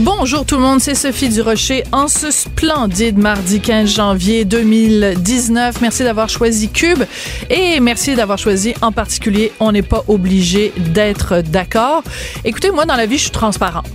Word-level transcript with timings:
Bonjour 0.00 0.44
tout 0.44 0.56
le 0.56 0.60
monde, 0.60 0.80
c'est 0.80 0.96
Sophie 0.96 1.28
Durocher 1.28 1.84
en 1.92 2.08
ce 2.08 2.32
splendide 2.32 3.16
mardi 3.16 3.60
15 3.60 3.94
janvier 3.94 4.44
2019. 4.44 5.80
Merci 5.80 6.02
d'avoir 6.02 6.28
choisi 6.28 6.68
Cube 6.68 7.04
et 7.48 7.78
merci 7.78 8.16
d'avoir 8.16 8.36
choisi 8.36 8.74
en 8.82 8.90
particulier 8.90 9.52
On 9.60 9.70
n'est 9.70 9.82
pas 9.82 10.02
obligé 10.08 10.72
d'être 10.76 11.42
d'accord. 11.42 12.02
Écoutez, 12.44 12.72
moi 12.72 12.86
dans 12.86 12.96
la 12.96 13.06
vie, 13.06 13.18
je 13.18 13.22
suis 13.22 13.30
transparente. 13.30 13.86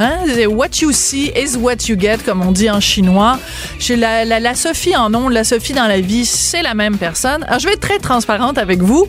Hein? 0.00 0.24
What 0.48 0.80
you 0.80 0.90
see 0.90 1.30
is 1.36 1.58
what 1.58 1.86
you 1.86 1.96
get, 2.00 2.18
comme 2.24 2.40
on 2.40 2.50
dit 2.50 2.70
en 2.70 2.80
chinois. 2.80 3.38
Chez 3.78 3.96
la, 3.96 4.24
la, 4.24 4.54
Sophie 4.54 4.96
en 4.96 5.10
nom, 5.10 5.28
la 5.28 5.44
Sophie 5.44 5.74
dans 5.74 5.86
la 5.86 6.00
vie, 6.00 6.24
c'est 6.24 6.62
la 6.62 6.72
même 6.72 6.96
personne. 6.96 7.44
Alors, 7.44 7.58
je 7.60 7.66
vais 7.66 7.74
être 7.74 7.80
très 7.80 7.98
transparente 7.98 8.56
avec 8.56 8.80
vous. 8.80 9.06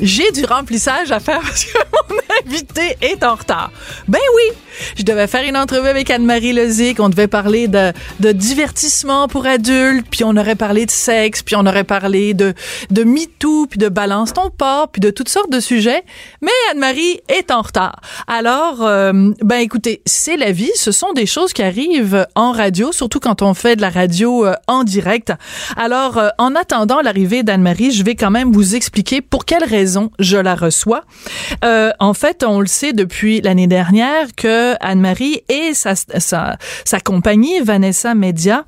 J'ai 0.00 0.30
du 0.32 0.44
remplissage 0.44 1.10
à 1.12 1.18
faire 1.18 1.40
parce 1.42 1.64
que 1.64 1.78
mon 2.10 2.18
invité 2.44 2.96
est 3.00 3.24
en 3.24 3.34
retard. 3.34 3.72
Ben 4.06 4.20
oui, 4.36 4.56
je 4.96 5.02
devais 5.02 5.26
faire 5.26 5.44
une 5.44 5.56
entrevue 5.56 5.88
avec 5.88 6.10
Anne-Marie 6.10 6.52
Lezic. 6.52 7.00
On 7.00 7.08
devait 7.08 7.28
parler 7.28 7.68
de, 7.68 7.92
divertissement 8.32 9.28
pour 9.28 9.46
adultes, 9.46 10.06
puis 10.10 10.24
on 10.24 10.36
aurait 10.36 10.54
parlé 10.54 10.86
de 10.86 10.90
sexe, 10.90 11.42
puis 11.42 11.56
on 11.56 11.66
aurait 11.66 11.84
parlé 11.84 12.34
de, 12.34 12.54
de 12.90 13.04
MeToo, 13.04 13.66
puis 13.66 13.78
de 13.78 13.88
balance 13.88 14.32
ton 14.32 14.50
porc, 14.50 14.88
puis 14.92 15.00
de 15.00 15.10
toutes 15.10 15.28
sortes 15.28 15.50
de 15.50 15.60
sujets. 15.60 16.02
Mais 16.42 16.50
Anne-Marie 16.70 17.20
est 17.28 17.50
en 17.50 17.62
retard. 17.62 18.00
Alors, 18.26 18.82
euh, 18.82 19.12
ben 19.42 19.56
écoutez, 19.56 20.02
c'est 20.06 20.36
la 20.36 20.52
vie. 20.52 20.70
Ce 20.74 20.92
sont 20.92 21.12
des 21.12 21.26
choses 21.26 21.52
qui 21.52 21.62
arrivent 21.62 22.26
en 22.34 22.52
radio, 22.52 22.92
surtout 22.92 23.20
quand 23.20 23.42
on 23.42 23.54
fait 23.54 23.76
de 23.76 23.80
la 23.80 23.90
radio 23.90 24.46
euh, 24.46 24.54
en 24.66 24.84
direct. 24.84 25.32
Alors, 25.76 26.18
euh, 26.18 26.28
en 26.38 26.54
attendant 26.54 27.00
l'arrivée 27.00 27.42
d'Anne-Marie, 27.42 27.90
je 27.90 28.04
vais 28.04 28.14
quand 28.14 28.30
même 28.30 28.52
vous 28.52 28.74
expliquer 28.74 29.20
pour 29.20 29.44
quelles 29.44 29.64
raisons 29.64 30.10
je 30.18 30.36
la 30.36 30.54
reçois. 30.54 31.02
En 32.00 32.14
fait, 32.14 32.44
on 32.46 32.60
le 32.60 32.66
sait 32.66 32.92
depuis 32.92 33.40
l'année 33.40 33.66
dernière 33.66 34.28
que 34.36 34.67
Anne-Marie 34.80 35.42
et 35.48 35.72
sa, 35.74 35.94
compagnie, 37.04 37.60
Vanessa 37.60 38.14
Media, 38.14 38.64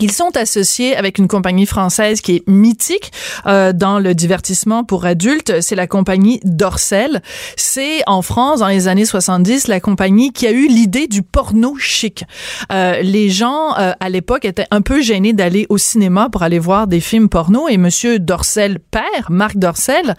ils 0.00 0.12
sont 0.12 0.36
associés 0.36 0.96
avec 0.96 1.18
une 1.18 1.28
compagnie 1.28 1.66
française 1.66 2.20
qui 2.20 2.36
est 2.36 2.48
mythique 2.48 3.12
euh, 3.46 3.72
dans 3.72 3.98
le 3.98 4.14
divertissement 4.14 4.84
pour 4.84 5.04
adultes. 5.04 5.60
C'est 5.60 5.74
la 5.74 5.86
compagnie 5.86 6.40
Dorcel. 6.44 7.22
C'est 7.56 8.02
en 8.06 8.22
France, 8.22 8.60
dans 8.60 8.68
les 8.68 8.88
années 8.88 9.04
70, 9.04 9.68
la 9.68 9.80
compagnie 9.80 10.32
qui 10.32 10.46
a 10.46 10.50
eu 10.50 10.68
l'idée 10.68 11.06
du 11.06 11.22
porno 11.22 11.76
chic. 11.76 12.24
Euh, 12.72 13.00
les 13.02 13.28
gens, 13.28 13.76
euh, 13.78 13.92
à 13.98 14.08
l'époque, 14.08 14.44
étaient 14.44 14.66
un 14.70 14.82
peu 14.82 15.00
gênés 15.00 15.32
d'aller 15.32 15.66
au 15.68 15.78
cinéma 15.78 16.28
pour 16.30 16.42
aller 16.42 16.58
voir 16.58 16.86
des 16.86 17.00
films 17.00 17.28
porno. 17.28 17.68
Et 17.68 17.76
Monsieur 17.76 18.18
Dorcel, 18.18 18.78
père, 18.78 19.30
Marc 19.30 19.56
Dorcel, 19.56 20.14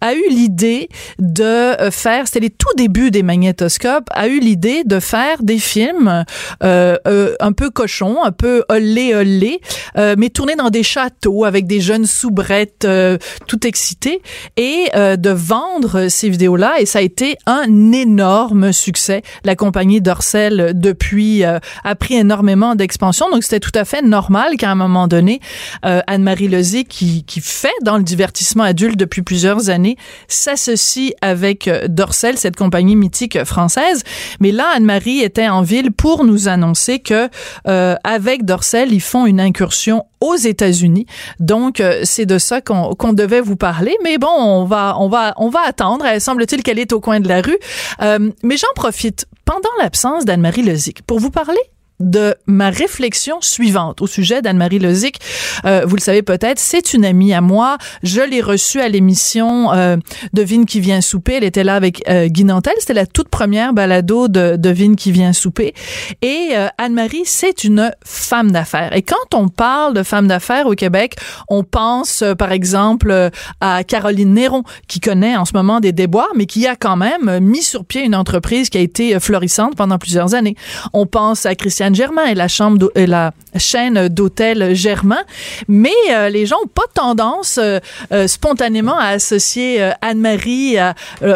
a 0.00 0.14
eu 0.14 0.28
l'idée 0.30 0.88
de 1.18 1.90
faire, 1.90 2.26
c'était 2.26 2.40
les 2.40 2.50
tout 2.50 2.74
débuts 2.76 3.10
des 3.10 3.22
magnétoscopes, 3.22 4.08
a 4.10 4.28
eu 4.28 4.40
l'idée 4.40 4.84
de 4.84 5.00
faire 5.00 5.42
des 5.42 5.58
films 5.58 6.24
euh, 6.62 6.96
euh, 7.06 7.34
un 7.40 7.52
peu 7.52 7.70
cochons, 7.70 8.22
un 8.22 8.32
peu 8.32 8.64
olé 8.68 9.11
olé, 9.14 9.60
euh, 9.96 10.14
mais 10.18 10.28
tourné 10.30 10.56
dans 10.56 10.70
des 10.70 10.82
châteaux 10.82 11.44
avec 11.44 11.66
des 11.66 11.80
jeunes 11.80 12.06
soubrettes 12.06 12.84
euh, 12.84 13.18
tout 13.46 13.66
excités 13.66 14.22
et 14.56 14.88
euh, 14.94 15.16
de 15.16 15.30
vendre 15.30 16.08
ces 16.08 16.28
vidéos-là. 16.28 16.74
Et 16.80 16.86
ça 16.86 17.00
a 17.00 17.02
été 17.02 17.36
un 17.46 17.92
énorme 17.92 18.72
succès. 18.72 19.22
La 19.44 19.56
compagnie 19.56 20.00
Dorcel, 20.00 20.72
depuis, 20.74 21.44
euh, 21.44 21.58
a 21.84 21.94
pris 21.94 22.14
énormément 22.14 22.74
d'expansion. 22.74 23.30
Donc, 23.30 23.42
c'était 23.42 23.60
tout 23.60 23.76
à 23.76 23.84
fait 23.84 24.02
normal 24.02 24.56
qu'à 24.56 24.70
un 24.70 24.74
moment 24.74 25.08
donné, 25.08 25.40
euh, 25.84 26.00
Anne-Marie 26.06 26.48
Lezé, 26.48 26.84
qui, 26.84 27.24
qui 27.24 27.40
fait 27.40 27.72
dans 27.82 27.96
le 27.96 28.02
divertissement 28.02 28.64
adulte 28.64 28.98
depuis 28.98 29.22
plusieurs 29.22 29.70
années, 29.70 29.96
s'associe 30.28 31.12
avec 31.20 31.68
euh, 31.68 31.86
Dorcel, 31.88 32.38
cette 32.38 32.56
compagnie 32.56 32.96
mythique 32.96 33.44
française. 33.44 34.04
Mais 34.40 34.52
là, 34.52 34.66
Anne-Marie 34.74 35.20
était 35.20 35.48
en 35.48 35.62
ville 35.62 35.92
pour 35.92 36.24
nous 36.24 36.48
annoncer 36.48 36.98
que 36.98 37.28
euh, 37.68 37.96
avec 38.04 38.44
Dorcel, 38.44 38.92
ils 38.92 39.00
font 39.02 39.26
une 39.26 39.40
incursion 39.40 40.04
aux 40.20 40.36
États-Unis. 40.36 41.06
Donc 41.40 41.80
euh, 41.80 42.00
c'est 42.04 42.26
de 42.26 42.38
ça 42.38 42.60
qu'on 42.60 43.12
devait 43.12 43.40
vous 43.40 43.56
parler. 43.56 43.96
Mais 44.02 44.18
bon, 44.18 44.28
on 44.28 44.64
va 44.64 44.96
on 44.98 45.08
va 45.08 45.34
on 45.36 45.48
va 45.48 45.60
attendre. 45.66 46.06
Il 46.12 46.20
semble-t-il 46.20 46.62
qu'elle 46.62 46.78
est 46.78 46.92
au 46.92 47.00
coin 47.00 47.20
de 47.20 47.28
la 47.28 47.42
rue. 47.42 47.58
Euh, 48.00 48.30
mais 48.42 48.56
j'en 48.56 48.72
profite 48.74 49.26
pendant 49.44 49.70
l'absence 49.80 50.24
d'Anne-Marie 50.24 50.62
Lezic 50.62 51.02
pour 51.02 51.18
vous 51.18 51.30
parler 51.30 51.60
de 52.02 52.34
ma 52.46 52.70
réflexion 52.70 53.40
suivante 53.40 54.02
au 54.02 54.06
sujet 54.06 54.42
d'Anne-Marie 54.42 54.78
Lozic. 54.78 55.18
Euh, 55.64 55.84
vous 55.86 55.96
le 55.96 56.00
savez 56.00 56.22
peut-être, 56.22 56.58
c'est 56.58 56.92
une 56.92 57.04
amie 57.04 57.32
à 57.32 57.40
moi. 57.40 57.78
Je 58.02 58.20
l'ai 58.20 58.40
reçue 58.40 58.80
à 58.80 58.88
l'émission 58.88 59.72
euh, 59.72 59.96
de 60.32 60.42
Vine 60.42 60.66
qui 60.66 60.80
vient 60.80 61.00
souper. 61.00 61.34
Elle 61.34 61.44
était 61.44 61.64
là 61.64 61.74
avec 61.74 62.02
euh, 62.08 62.26
Guy 62.26 62.44
Nantel. 62.44 62.74
C'était 62.78 62.94
la 62.94 63.06
toute 63.06 63.28
première 63.28 63.72
balado 63.72 64.28
de, 64.28 64.56
de 64.56 64.70
Vine 64.70 64.96
qui 64.96 65.12
vient 65.12 65.32
souper. 65.32 65.74
Et 66.22 66.50
euh, 66.52 66.68
Anne-Marie, 66.78 67.22
c'est 67.24 67.64
une 67.64 67.92
femme 68.04 68.50
d'affaires. 68.50 68.94
Et 68.96 69.02
quand 69.02 69.34
on 69.34 69.48
parle 69.48 69.94
de 69.94 70.02
femme 70.02 70.28
d'affaires 70.28 70.66
au 70.66 70.74
Québec, 70.74 71.16
on 71.48 71.64
pense 71.64 72.22
euh, 72.22 72.34
par 72.34 72.52
exemple 72.52 73.10
euh, 73.10 73.30
à 73.60 73.84
Caroline 73.84 74.34
Néron, 74.34 74.64
qui 74.88 75.00
connaît 75.00 75.36
en 75.36 75.44
ce 75.44 75.52
moment 75.54 75.80
des 75.80 75.92
déboires, 75.92 76.32
mais 76.36 76.46
qui 76.46 76.66
a 76.66 76.76
quand 76.76 76.96
même 76.96 77.40
mis 77.40 77.62
sur 77.62 77.84
pied 77.84 78.04
une 78.04 78.14
entreprise 78.14 78.68
qui 78.68 78.78
a 78.78 78.80
été 78.80 79.18
florissante 79.20 79.76
pendant 79.76 79.98
plusieurs 79.98 80.34
années. 80.34 80.56
On 80.92 81.06
pense 81.06 81.46
à 81.46 81.54
Christiane 81.54 81.91
Germain 81.94 82.26
et 82.26 82.34
la 82.34 83.32
chaîne 83.56 84.08
d'hôtels 84.08 84.74
Germain, 84.74 85.22
mais 85.68 85.90
euh, 86.10 86.28
les 86.28 86.46
gens 86.46 86.56
ont 86.64 86.68
pas 86.68 86.82
tendance 86.94 87.58
euh, 87.58 87.78
euh, 88.12 88.26
spontanément 88.26 88.98
à 88.98 89.08
associer 89.08 89.92
Anne-Marie 90.00 90.76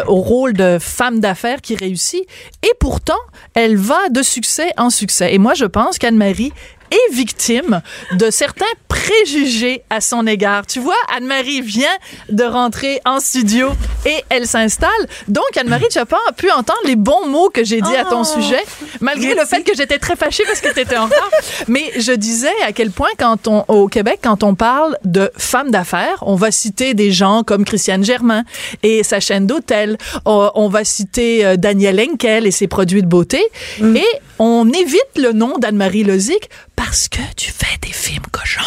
au 0.07 0.15
rôle 0.15 0.53
de 0.53 0.77
femme 0.79 1.19
d'affaires 1.19 1.61
qui 1.61 1.75
réussit. 1.75 2.23
Et 2.63 2.73
pourtant, 2.79 3.17
elle 3.53 3.77
va 3.77 4.09
de 4.09 4.21
succès 4.21 4.71
en 4.77 4.89
succès. 4.89 5.33
Et 5.33 5.37
moi, 5.37 5.53
je 5.53 5.65
pense 5.65 5.97
qu'Anne-Marie 5.97 6.53
est 6.91 7.13
victime 7.13 7.81
de 8.13 8.29
certains 8.29 8.65
préjugés 8.87 9.83
à 9.89 10.01
son 10.01 10.25
égard. 10.27 10.65
Tu 10.65 10.79
vois, 10.79 10.95
Anne-Marie 11.15 11.61
vient 11.61 11.87
de 12.29 12.43
rentrer 12.43 12.99
en 13.05 13.19
studio 13.19 13.69
et 14.05 14.23
elle 14.29 14.47
s'installe. 14.47 14.89
Donc, 15.27 15.45
Anne-Marie, 15.55 15.87
tu 15.89 15.97
as 15.99 16.05
pas 16.05 16.17
pu 16.35 16.51
entendre 16.51 16.79
les 16.85 16.95
bons 16.95 17.27
mots 17.27 17.49
que 17.49 17.63
j'ai 17.63 17.81
dit 17.81 17.95
à 17.95 18.03
ton 18.03 18.21
Oh, 18.21 18.23
sujet, 18.23 18.63
malgré 18.99 19.35
le 19.35 19.45
fait 19.45 19.61
que 19.61 19.75
j'étais 19.75 19.99
très 19.99 20.15
fâchée 20.15 20.43
parce 20.47 20.59
que 20.59 20.73
tu 20.73 20.79
étais 20.79 20.97
en 20.97 21.05
retard. 21.05 21.29
Mais 21.67 21.91
je 21.97 22.11
disais 22.11 22.53
à 22.65 22.71
quel 22.71 22.91
point, 22.91 23.09
quand 23.17 23.47
on, 23.47 23.63
au 23.67 23.87
Québec, 23.87 24.19
quand 24.23 24.43
on 24.43 24.55
parle 24.55 24.97
de 25.05 25.31
femmes 25.37 25.69
d'affaires, 25.71 26.23
on 26.23 26.35
va 26.35 26.51
citer 26.51 26.93
des 26.93 27.11
gens 27.11 27.43
comme 27.43 27.63
Christiane 27.63 28.03
Germain 28.03 28.43
et 28.83 29.03
sa 29.03 29.19
chaîne 29.19 29.45
d'hôtel. 29.45 29.97
On, 30.25 30.49
on 30.55 30.67
va 30.69 30.83
citer 30.83 31.45
euh, 31.45 31.55
Daniel 31.57 31.99
Henkel 31.99 32.47
et 32.47 32.51
ses 32.51 32.67
produits 32.67 33.03
de 33.03 33.07
beauté. 33.07 33.41
Et 33.79 34.05
on 34.39 34.71
évite 34.71 35.17
le 35.17 35.31
nom 35.31 35.57
d'Anne-Marie 35.57 36.03
Lozic 36.03 36.49
parce 36.75 37.07
que 37.09 37.19
tu 37.35 37.51
fais 37.51 37.77
des 37.81 37.91
films 37.93 38.23
cochons. 38.31 38.61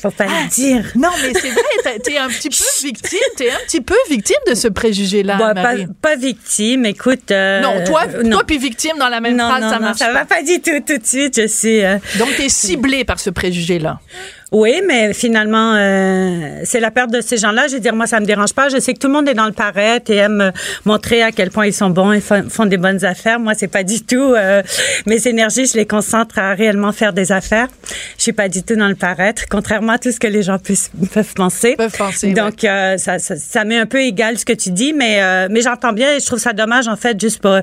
Faut 0.00 0.10
pas 0.10 0.24
Ah, 0.28 0.42
le 0.44 0.48
dire. 0.48 0.84
Non, 0.96 1.10
mais 1.22 1.32
c'est 1.32 1.50
vrai, 1.50 1.98
t'es 2.02 2.16
un 2.18 2.26
petit 2.28 2.48
peu 2.48 2.64
victime, 2.82 3.18
t'es 3.36 3.50
un 3.52 3.58
petit 3.66 3.80
peu 3.80 3.94
victime 4.10 4.36
de 4.48 4.54
ce 4.56 4.66
préjugé-là, 4.66 5.36
Bon, 5.54 5.62
pas, 6.00 6.16
victime, 6.16 6.86
écoute. 6.86 7.30
euh, 7.30 7.60
Non, 7.60 7.84
toi, 7.84 8.02
euh, 8.12 8.22
non. 8.24 8.30
toi 8.38 8.44
puis 8.44 8.58
victime 8.58 8.96
dans 8.98 9.08
la 9.08 9.20
même 9.20 9.36
non, 9.36 9.48
phrase, 9.48 9.62
non, 9.62 9.70
ça 9.70 9.76
non, 9.76 9.82
marche 9.82 9.98
ça 9.98 10.06
pas. 10.06 10.12
va 10.14 10.24
pas 10.24 10.42
du 10.42 10.60
tout 10.60 10.80
tout 10.84 10.98
de 10.98 11.06
suite. 11.06 11.40
Je 11.40 11.46
sais. 11.46 11.84
euh, 11.86 11.98
Donc, 12.18 12.34
t'es 12.36 12.48
ciblé 12.48 13.04
par 13.04 13.20
ce 13.20 13.30
préjugé-là. 13.30 14.00
Oui, 14.52 14.82
mais 14.86 15.14
finalement, 15.14 15.74
euh, 15.74 16.60
c'est 16.64 16.80
la 16.80 16.90
perte 16.90 17.10
de 17.10 17.20
ces 17.22 17.38
gens-là. 17.38 17.68
Je 17.68 17.74
veux 17.74 17.80
dire, 17.80 17.94
moi, 17.94 18.06
ça 18.06 18.20
me 18.20 18.26
dérange 18.26 18.52
pas. 18.52 18.68
Je 18.68 18.78
sais 18.78 18.92
que 18.92 18.98
tout 18.98 19.06
le 19.06 19.14
monde 19.14 19.28
est 19.28 19.34
dans 19.34 19.46
le 19.46 19.52
paraître 19.52 20.10
et 20.10 20.16
aime 20.16 20.40
euh, 20.40 20.50
montrer 20.84 21.22
à 21.22 21.32
quel 21.32 21.50
point 21.50 21.66
ils 21.66 21.72
sont 21.72 21.88
bons 21.90 22.12
et 22.12 22.20
font 22.20 22.66
des 22.66 22.76
bonnes 22.76 23.04
affaires. 23.04 23.40
Moi, 23.40 23.54
c'est 23.54 23.68
pas 23.68 23.82
du 23.82 24.02
tout 24.02 24.34
euh, 24.34 24.62
mes 25.06 25.26
énergies. 25.26 25.66
Je 25.66 25.78
les 25.78 25.86
concentre 25.86 26.38
à 26.38 26.54
réellement 26.54 26.92
faire 26.92 27.14
des 27.14 27.32
affaires. 27.32 27.68
Je 28.18 28.22
suis 28.22 28.32
pas 28.32 28.48
du 28.48 28.62
tout 28.62 28.76
dans 28.76 28.88
le 28.88 28.94
paraître, 28.94 29.44
contrairement 29.48 29.92
à 29.92 29.98
tout 29.98 30.12
ce 30.12 30.20
que 30.20 30.26
les 30.26 30.42
gens 30.42 30.58
puissent, 30.58 30.90
peuvent 31.12 31.34
penser. 31.34 31.74
Peuvent 31.76 31.96
penser, 31.96 32.32
Donc, 32.32 32.64
euh, 32.64 32.98
ça, 32.98 33.18
ça, 33.18 33.36
ça 33.36 33.64
m'est 33.64 33.78
un 33.78 33.86
peu 33.86 34.00
égal 34.00 34.38
ce 34.38 34.44
que 34.44 34.52
tu 34.52 34.70
dis, 34.70 34.92
mais 34.92 35.22
euh, 35.22 35.48
mais 35.50 35.62
j'entends 35.62 35.92
bien 35.92 36.16
et 36.16 36.20
je 36.20 36.26
trouve 36.26 36.38
ça 36.38 36.52
dommage 36.52 36.88
en 36.88 36.96
fait, 36.96 37.20
juste 37.20 37.40
pour 37.40 37.56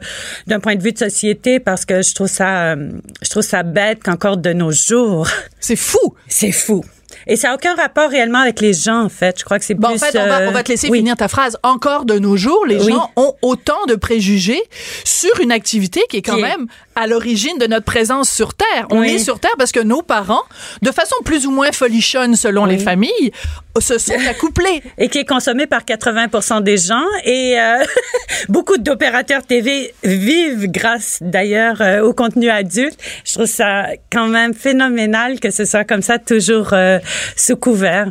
d'un 0.47 0.59
point 0.59 0.75
de 0.75 0.83
vue 0.83 0.92
de 0.92 0.97
société, 0.97 1.59
parce 1.59 1.85
que 1.85 2.01
je 2.01 2.13
trouve 2.13 2.27
ça, 2.27 2.74
euh, 2.74 2.89
je 3.21 3.30
trouve 3.30 3.44
ça 3.44 3.63
bête 3.63 4.03
qu'encore 4.03 4.38
de 4.38 4.53
nos 4.53 4.71
jours. 4.71 5.27
C'est 5.59 5.75
fou. 5.75 6.15
C'est 6.27 6.51
fou. 6.51 6.79
Et 7.27 7.36
ça 7.36 7.50
n'a 7.50 7.56
aucun 7.56 7.75
rapport 7.75 8.10
réellement 8.10 8.39
avec 8.39 8.60
les 8.62 8.74
gens, 8.74 9.01
en 9.04 9.10
fait. 9.10 9.38
Je 9.39 9.45
crois 9.45 9.60
que 9.60 9.66
c'est 9.66 9.74
Bon, 9.75 9.89
plus... 9.89 9.95
en 9.95 10.06
fait, 10.06 10.18
on 10.18 10.25
va, 10.27 10.39
euh, 10.42 10.48
on 10.50 10.51
va 10.51 10.63
te 10.63 10.69
laisser 10.71 10.89
oui. 10.89 11.00
finir 11.00 11.16
ta 11.16 11.27
phrase. 11.27 11.57
Encore 11.63 12.06
de 12.06 12.18
nos 12.19 12.38
jours, 12.38 12.66
les 12.66 12.77
Oui. 12.83 12.92
gens 12.92 13.12
ont 13.16 13.33
autant 13.42 13.86
de 13.88 13.95
préjugés 13.95 14.62
sur 15.04 15.39
une 15.39 15.51
activité 15.51 16.01
qui 16.10 16.18
est 16.18 16.21
quand 16.21 16.36
Qui 16.36 16.42
même 16.44 16.68
à 17.00 17.07
l'origine 17.07 17.57
de 17.57 17.66
notre 17.66 17.86
présence 17.86 18.30
sur 18.30 18.54
Terre. 18.54 18.86
On 18.92 19.00
Oui. 19.00 19.12
est 19.16 19.19
sur 19.19 19.40
Terre 19.40 19.56
parce 19.57 19.72
que 19.72 19.80
nos 19.80 20.01
parents, 20.01 20.44
de 20.81 20.92
façon 20.92 21.16
plus 21.24 21.46
ou 21.48 21.51
moins 21.51 21.72
folichonne 21.72 22.36
selon 22.36 22.66
les 22.66 22.78
familles, 22.78 23.31
se 23.80 23.98
sont 23.98 24.13
accouplés. 24.30 24.84
Et 24.98 25.07
qui 25.07 25.19
est 25.19 25.25
consommé 25.25 25.66
par 25.66 25.86
80 25.86 26.60
des 26.60 26.75
gens. 26.78 27.06
Et 27.24 27.57
euh, 27.57 27.78
beaucoup 28.50 28.78
d'opérateurs 28.78 29.44
TV 29.46 29.94
vivent 30.04 30.68
grâce, 30.69 31.19
d'ailleurs, 31.22 31.78
euh, 31.81 32.01
au 32.01 32.13
contenu 32.13 32.50
adulte. 32.50 33.00
Je 33.25 33.34
trouve 33.36 33.45
ça 33.45 33.86
quand 34.12 34.28
même 34.28 34.54
phénoménal 34.54 35.40
que 35.40 35.52
ce 35.52 35.63
soit 35.63 35.86
comme 35.86 36.02
ça, 36.02 36.19
toujours 36.19 36.74
euh, 36.74 37.00
sous 37.38 37.56
couvert. 37.56 38.10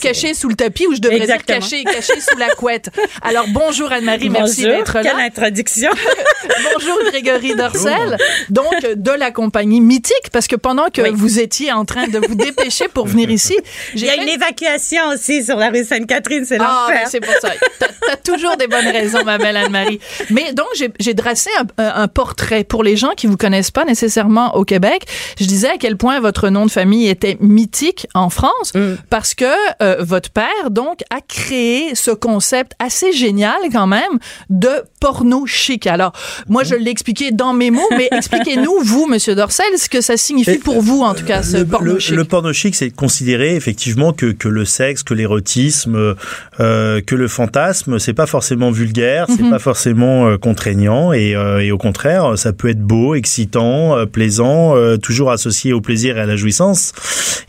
Caché 0.00 0.32
sous 0.32 0.48
le 0.48 0.54
tapis 0.56 0.86
ou 0.86 0.94
je 0.94 1.00
devrais 1.00 1.18
Exactement. 1.20 1.58
dire 1.58 1.68
caché, 1.68 1.84
caché 1.84 2.20
sous 2.22 2.38
la 2.38 2.48
couette. 2.54 2.88
Alors 3.20 3.44
bonjour 3.48 3.92
Anne-Marie, 3.92 4.30
merci 4.30 4.62
d'être 4.62 4.94
là. 4.94 5.02
Quelle 5.02 5.20
introduction. 5.20 5.90
Bonjour 6.74 6.98
Grégory 7.10 7.54
Dorcel, 7.54 8.13
donc 8.50 8.72
de 8.96 9.10
la 9.10 9.30
compagnie 9.30 9.80
Mythique, 9.80 10.30
parce 10.32 10.46
que 10.46 10.56
pendant 10.56 10.86
que 10.92 11.02
Oui. 11.02 11.10
vous 11.12 11.38
étiez 11.38 11.72
en 11.72 11.84
train 11.84 12.08
de 12.08 12.18
vous 12.18 12.34
dépêcher 12.34 12.88
pour 12.88 13.06
venir 13.06 13.30
ici, 13.30 13.56
Il 13.94 14.04
y 14.04 14.08
a 14.08 14.12
fait 14.12 14.22
une 14.22 14.28
évacuation 14.28 15.08
aussi 15.12 15.44
sur 15.44 15.56
la 15.56 15.70
rue 15.70 15.84
Sainte-Catherine, 15.84 16.44
c'est 16.44 16.58
Ah, 16.60 16.86
l'enfer. 16.88 17.08
c'est 17.10 17.20
pour 17.20 17.34
ça. 17.40 17.50
T'as 17.80 18.12
as 18.12 18.16
toujours 18.16 18.56
des 18.56 18.66
bonnes 18.66 18.86
raisons, 18.88 19.24
ma 19.24 19.38
belle 19.38 19.56
Anne-Marie. 19.56 20.00
Mais 20.30 20.52
donc, 20.52 20.66
j'ai- 20.74 21.14
dressé 21.14 21.48
un, 21.58 21.82
un- 21.82 22.02
un 22.02 22.08
portrait 22.08 22.64
pour 22.64 22.82
les 22.82 22.96
gens 22.96 23.10
qui 23.16 23.26
vous 23.26 23.36
connaissent 23.36 23.70
pas 23.70 23.84
nécessairement 23.84 24.56
au 24.56 24.64
Québec. 24.64 25.04
Je 25.38 25.44
disais 25.46 25.68
à 25.68 25.76
quel 25.78 25.96
point 25.96 26.18
votre 26.20 26.48
nom 26.48 26.66
de 26.66 26.70
famille 26.70 27.08
était 27.08 27.36
mythique 27.40 28.06
en 28.14 28.30
France 28.30 28.72
Mm. 28.74 28.94
parce 29.10 29.34
que 29.34 29.44
euh, 29.82 29.96
votre 30.00 30.30
père, 30.30 30.70
donc, 30.70 31.00
a 31.10 31.20
créé 31.20 31.94
ce 31.94 32.10
concept 32.10 32.72
assez 32.78 33.12
génial 33.12 33.56
quand 33.72 33.86
même 33.86 34.18
de 34.50 34.82
porno 35.00 35.46
chic. 35.46 35.86
Alors, 35.86 36.12
moi, 36.48 36.64
je 36.64 36.74
l'ai 36.74 36.90
expliqué 36.90 37.30
dans 37.30 37.52
mes 37.52 37.70
mots, 37.70 37.86
mais 37.92 38.03
expliquez-nous, 38.10 38.80
vous, 38.82 39.06
Monsieur 39.06 39.34
Dorcel, 39.34 39.66
ce 39.76 39.88
que 39.88 40.00
ça 40.00 40.16
signifie 40.16 40.50
Et, 40.52 40.58
pour 40.58 40.80
vous, 40.82 41.00
en 41.02 41.14
tout 41.14 41.24
cas, 41.24 41.42
ce 41.42 41.58
le, 41.58 41.64
porno 41.66 41.92
le- 41.94 41.98
chic. 41.98 42.14
le 42.16 42.24
porno 42.24 42.52
chic, 42.52 42.74
c'est 42.74 42.88
de 42.90 42.94
considérer 42.94 43.54
effectivement 43.56 44.12
que, 44.12 44.26
que 44.32 44.48
le 44.48 44.64
sexe, 44.64 45.02
que 45.02 45.14
l'érotisme, 45.14 46.14
euh, 46.60 47.00
que 47.00 47.14
le 47.14 47.28
fantasme, 47.28 47.98
c'est 47.98 48.12
pas 48.14 48.26
forcément 48.26 48.70
vulgaire, 48.70 49.26
c'est 49.28 49.48
pas 49.48 49.58
forcément 49.58 50.26
euh, 50.28 50.36
contraignant, 50.38 51.12
et, 51.12 51.34
euh, 51.34 51.60
et 51.60 51.70
au 51.72 51.78
contraire, 51.78 52.36
ça 52.36 52.52
peut 52.52 52.68
être 52.68 52.80
beau, 52.82 53.14
excitant, 53.14 54.06
plaisant, 54.06 54.74
toujours 54.98 55.30
associé 55.30 55.72
au 55.72 55.80
plaisir 55.80 56.16
et 56.18 56.20
à 56.20 56.26
la 56.26 56.36
jouissance. 56.36 56.92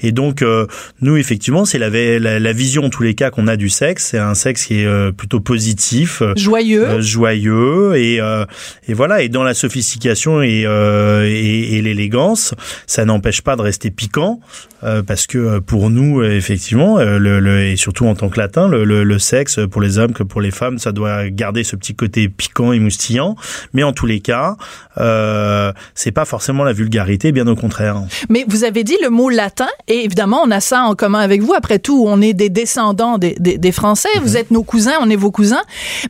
Et 0.02 0.12
donc, 0.12 0.44
nous, 1.02 1.18
effectivement, 1.18 1.66
c'est 1.66 1.78
la, 1.78 1.90
la, 1.90 2.40
la 2.40 2.54
vision, 2.54 2.84
en 2.86 2.90
tous 2.90 3.04
les 3.04 3.14
cas, 3.16 3.30
qu'on 3.30 3.48
a 3.48 3.56
du 3.56 3.70
sexe. 3.70 4.10
C'est 4.12 4.18
un 4.20 4.36
sexe 4.36 4.66
qui 4.66 4.82
est 4.82 5.12
plutôt 5.14 5.40
positif, 5.40 6.22
Joyeux. 6.36 7.02
joyeux 7.02 7.96
et 7.96 8.20
et 8.88 8.94
voilà 8.94 9.22
et 9.22 9.30
dans 9.30 9.44
la 9.44 9.54
sophistication 9.54 10.35
et 10.42 10.64
euh, 10.66 11.24
et, 11.26 11.78
et 11.78 11.82
l'élégance 11.82 12.54
ça 12.88 13.06
n'empêche 13.06 13.42
pas 13.42 13.56
de 13.56 13.62
rester 13.62 13.92
piquant 13.92 14.40
euh, 14.84 15.02
parce 15.04 15.28
que 15.28 15.38
euh, 15.38 15.60
pour 15.62 15.90
nous 15.90 16.24
effectivement 16.24 16.98
le, 17.00 17.40
le 17.40 17.66
et 17.66 17.76
surtout 17.76 18.06
en 18.08 18.16
tant 18.16 18.30
que 18.30 18.40
latin 18.40 18.68
le, 18.68 18.84
le, 18.84 19.04
le 19.04 19.20
sexe 19.20 19.60
pour 19.70 19.82
les 19.82 19.98
hommes 19.98 20.14
que 20.14 20.24
pour 20.24 20.42
les 20.42 20.52
femmes 20.52 20.78
ça 20.80 20.92
doit 20.92 21.30
garder 21.30 21.64
ce 21.64 21.76
petit 21.76 21.96
côté 21.96 22.30
piquant 22.30 22.72
et 22.72 22.80
moustillant 22.80 23.36
mais 23.74 23.84
en 23.84 23.94
tous 23.94 24.06
les 24.06 24.20
cas 24.20 24.56
euh, 25.00 25.72
c'est 25.94 26.12
pas 26.12 26.26
forcément 26.26 26.64
la 26.64 26.74
vulgarité 26.74 27.32
bien 27.32 27.48
au 27.48 27.56
contraire 27.56 28.02
Mais 28.30 28.46
vous 28.48 28.64
avez 28.64 28.84
dit 28.84 28.98
le 29.04 29.10
mot 29.10 29.30
latin, 29.30 29.68
et 29.88 30.04
évidemment, 30.06 30.42
on 30.46 30.52
a 30.52 30.60
ça 30.60 30.84
en 30.84 30.96
commun 30.96 31.20
avec 31.20 31.42
vous. 31.42 31.54
Après 31.54 31.80
tout, 31.80 32.06
on 32.08 32.22
est 32.22 32.34
des 32.34 32.50
descendants 32.50 33.18
des, 33.18 33.36
des, 33.40 33.58
des 33.58 33.72
Français. 33.72 34.10
Mhm. 34.16 34.22
Vous 34.24 34.38
êtes 34.38 34.52
nos 34.52 34.64
cousins, 34.64 34.94
on 35.02 35.10
est 35.10 35.16
vos 35.16 35.32
cousins. 35.32 35.62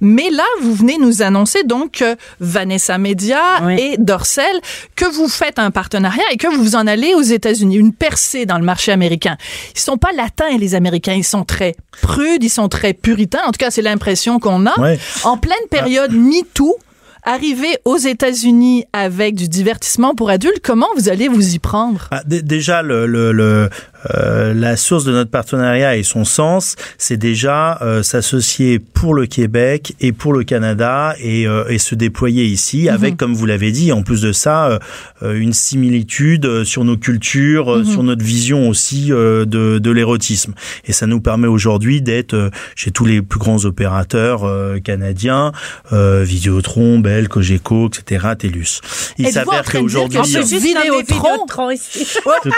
Mais 0.02 0.30
là, 0.30 0.44
vous 0.62 0.74
venez 0.74 0.98
nous 1.00 1.22
annoncer 1.22 1.64
donc 1.64 1.94
que 1.94 2.16
Vanessa 2.40 2.98
Media 2.98 3.40
Oui. 3.64 3.76
et 3.80 3.98
Dorcel, 4.16 4.62
que 4.96 5.04
vous 5.06 5.28
faites 5.28 5.60
un 5.60 5.72
partenariat 5.72 6.24
et 6.32 6.38
que 6.38 6.48
vous 6.48 6.64
vous 6.64 6.76
en 6.78 6.88
allez 6.88 7.14
aux 7.16 7.22
États-Unis, 7.22 7.76
une 7.76 7.92
percée 7.92 8.46
dans 8.46 8.58
le 8.58 8.64
marché 8.64 8.94
américain. 8.94 9.36
Ils 9.76 9.80
sont 9.82 9.98
pas 9.98 10.14
latins, 10.14 10.58
les 10.58 10.74
Américains. 10.74 11.14
Ils 11.14 11.26
sont 11.26 11.44
très 11.44 11.76
prudes, 12.02 12.42
ils 12.44 12.50
sont 12.50 12.70
très 12.70 12.94
puritains. 12.94 13.42
En 13.46 13.52
tout 13.52 13.58
cas, 13.60 13.72
c'est 13.72 13.82
l'impression 13.82 14.40
qu'on 14.40 14.66
a. 14.68 14.80
Ouais. 14.80 14.98
En 15.26 15.36
pleine 15.38 15.68
période 15.70 16.14
MeToo, 16.14 16.78
arriver 17.24 17.78
aux 17.84 17.98
États-Unis 17.98 18.86
avec 18.94 19.36
du 19.36 19.50
divertissement 19.50 20.16
pour 20.16 20.30
adultes, 20.30 20.62
comment 20.64 20.88
vous 20.96 21.10
allez 21.10 21.28
vous 21.28 21.56
y 21.56 21.60
prendre? 21.60 22.08
Ah, 22.12 22.22
dé- 22.26 22.42
déjà, 22.42 22.82
le, 22.84 23.06
le, 23.08 23.34
le, 23.34 23.70
euh, 24.14 24.54
la 24.54 24.78
source 24.78 25.04
de 25.06 25.12
notre 25.12 25.32
partenariat 25.32 25.96
et 25.98 26.04
son 26.04 26.26
sens, 26.26 26.76
c'est 26.98 27.18
déjà 27.18 27.80
euh, 27.82 28.04
s'associer 28.04 28.80
pour 28.80 29.14
le 29.14 29.26
Québec 29.26 29.94
et 30.00 30.12
pour 30.12 30.34
le 30.34 30.44
Canada 30.44 31.16
et, 31.20 31.48
euh, 31.48 31.66
et 31.70 31.78
se 31.78 31.96
déployer 31.96 32.46
ici 32.46 32.90
avec, 32.90 33.18
comme 33.18 33.34
vous 33.34 33.46
l'avez 33.46 33.72
dit, 33.72 33.92
en 33.92 34.04
plus 34.04 34.22
de 34.22 34.32
ça, 34.32 34.68
euh, 34.68 34.80
euh, 35.24 35.40
une 35.40 35.54
similitude 35.54 36.46
euh, 36.46 36.66
sur 36.66 36.84
nos 36.84 36.98
cultures, 36.98 37.72
euh, 37.72 37.84
sur 37.84 38.04
notre 38.04 38.24
vision 38.24 38.70
aussi 38.70 39.12
euh, 39.12 39.46
de, 39.46 39.80
de 39.80 39.92
l'érotisme. 39.92 40.54
Et 40.86 40.94
ça 40.94 41.08
nous 41.08 41.22
permet 41.22 41.48
aujourd'hui 41.48 42.02
d'être 42.02 42.34
euh, 42.34 42.50
chez 42.76 42.92
tous 42.92 43.06
les 43.06 43.22
plus 43.22 43.40
grands 43.40 43.66
opérateurs 43.66 44.44
euh, 44.44 44.80
canadiens, 44.80 45.52
euh, 45.94 46.24
Vidéotron, 46.24 47.00
Bell, 47.00 47.28
Cogeco, 47.28 47.88
etc., 47.88 48.28
TELUS. 48.38 48.82
Il 49.18 49.28
s'avère 49.30 49.64
qu'aujourd'hui... 49.64 50.20
Vidéotron. 50.22 51.00
Vidéotron 51.00 51.70
ici? 51.72 52.08
Non, 52.26 52.34
non, 52.46 52.52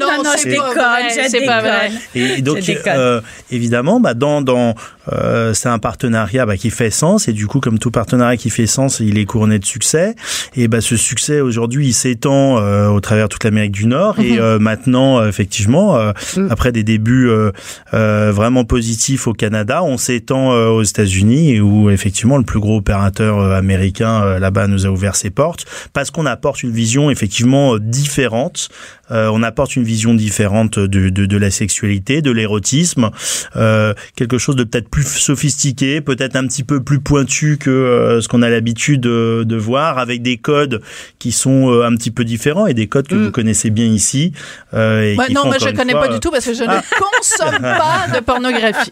non, 0.00 0.06
Non, 0.18 0.22
non, 0.24 0.30
c'est 0.36 0.50
je 0.50 0.54
déconne, 0.54 0.87
vrai, 0.88 1.28
c'est 1.28 1.44
pas 1.44 1.60
vrai. 1.60 1.90
Et 2.14 2.42
donc, 2.42 2.58
euh, 2.86 3.20
évidemment, 3.50 4.00
bah, 4.00 4.14
dans, 4.14 4.42
dans, 4.42 4.74
euh, 5.12 5.54
c'est 5.54 5.68
un 5.68 5.78
partenariat 5.78 6.46
bah, 6.46 6.56
qui 6.56 6.70
fait 6.70 6.90
sens. 6.90 7.28
Et 7.28 7.32
du 7.32 7.46
coup, 7.46 7.60
comme 7.60 7.78
tout 7.78 7.90
partenariat 7.90 8.36
qui 8.36 8.50
fait 8.50 8.66
sens, 8.66 9.00
il 9.00 9.18
est 9.18 9.24
couronné 9.24 9.58
de 9.58 9.64
succès. 9.64 10.14
Et 10.54 10.68
bah, 10.68 10.80
ce 10.80 10.96
succès 10.96 11.40
aujourd'hui, 11.40 11.88
il 11.88 11.94
s'étend 11.94 12.58
euh, 12.58 12.88
au 12.88 13.00
travers 13.00 13.28
toute 13.28 13.44
l'Amérique 13.44 13.72
du 13.72 13.86
Nord. 13.86 14.18
Et 14.20 14.38
euh, 14.38 14.58
maintenant, 14.58 15.20
euh, 15.20 15.28
effectivement, 15.28 15.96
euh, 15.96 16.12
après 16.50 16.72
des 16.72 16.84
débuts 16.84 17.28
euh, 17.28 17.52
euh, 17.94 18.32
vraiment 18.32 18.64
positifs 18.64 19.26
au 19.26 19.32
Canada, 19.32 19.82
on 19.82 19.98
s'étend 19.98 20.52
euh, 20.52 20.68
aux 20.68 20.82
États-Unis, 20.82 21.60
où 21.60 21.90
effectivement 21.90 22.36
le 22.36 22.44
plus 22.44 22.60
gros 22.60 22.78
opérateur 22.78 23.40
américain 23.52 24.38
là-bas 24.38 24.66
nous 24.66 24.86
a 24.86 24.88
ouvert 24.88 25.16
ses 25.16 25.30
portes, 25.30 25.64
parce 25.92 26.10
qu'on 26.10 26.26
apporte 26.26 26.62
une 26.62 26.72
vision 26.72 27.10
effectivement 27.10 27.78
différente. 27.78 28.68
Euh, 29.10 29.30
on 29.32 29.42
apporte 29.42 29.76
une 29.76 29.84
vision 29.84 30.12
différente 30.12 30.78
de, 30.78 31.08
de, 31.08 31.24
de 31.24 31.36
la 31.38 31.50
sexualité, 31.50 32.20
de 32.20 32.30
l'érotisme, 32.30 33.10
euh, 33.56 33.94
quelque 34.16 34.36
chose 34.36 34.54
de 34.54 34.64
peut-être 34.64 34.90
plus 34.90 34.97
sophistiqué, 35.02 36.00
peut-être 36.00 36.36
un 36.36 36.46
petit 36.46 36.64
peu 36.64 36.82
plus 36.82 37.00
pointu 37.00 37.58
que 37.58 37.70
euh, 37.70 38.20
ce 38.20 38.28
qu'on 38.28 38.42
a 38.42 38.48
l'habitude 38.48 39.00
de, 39.00 39.44
de 39.46 39.56
voir, 39.56 39.98
avec 39.98 40.22
des 40.22 40.36
codes 40.36 40.80
qui 41.18 41.32
sont 41.32 41.70
euh, 41.70 41.84
un 41.86 41.94
petit 41.94 42.10
peu 42.10 42.24
différents 42.24 42.66
et 42.66 42.74
des 42.74 42.86
codes 42.86 43.08
que 43.08 43.14
vous 43.14 43.30
connaissez 43.30 43.70
bien 43.70 43.86
ici. 43.86 44.32
euh, 44.74 45.02
et 45.02 45.16
Ouais, 45.16 45.26
qui 45.26 45.32
non, 45.34 45.42
font 45.42 45.48
moi, 45.48 45.56
je 45.60 45.68
une 45.68 45.76
connais 45.76 45.92
fois, 45.92 46.06
pas 46.06 46.12
du 46.12 46.20
tout 46.20 46.30
parce 46.30 46.44
que 46.44 46.54
je 46.54 46.62
Ah. 46.66 46.76
ne 46.82 46.98
consomme 46.98 47.60
pas 47.62 48.06
de 48.18 48.20
pornographie. 48.24 48.90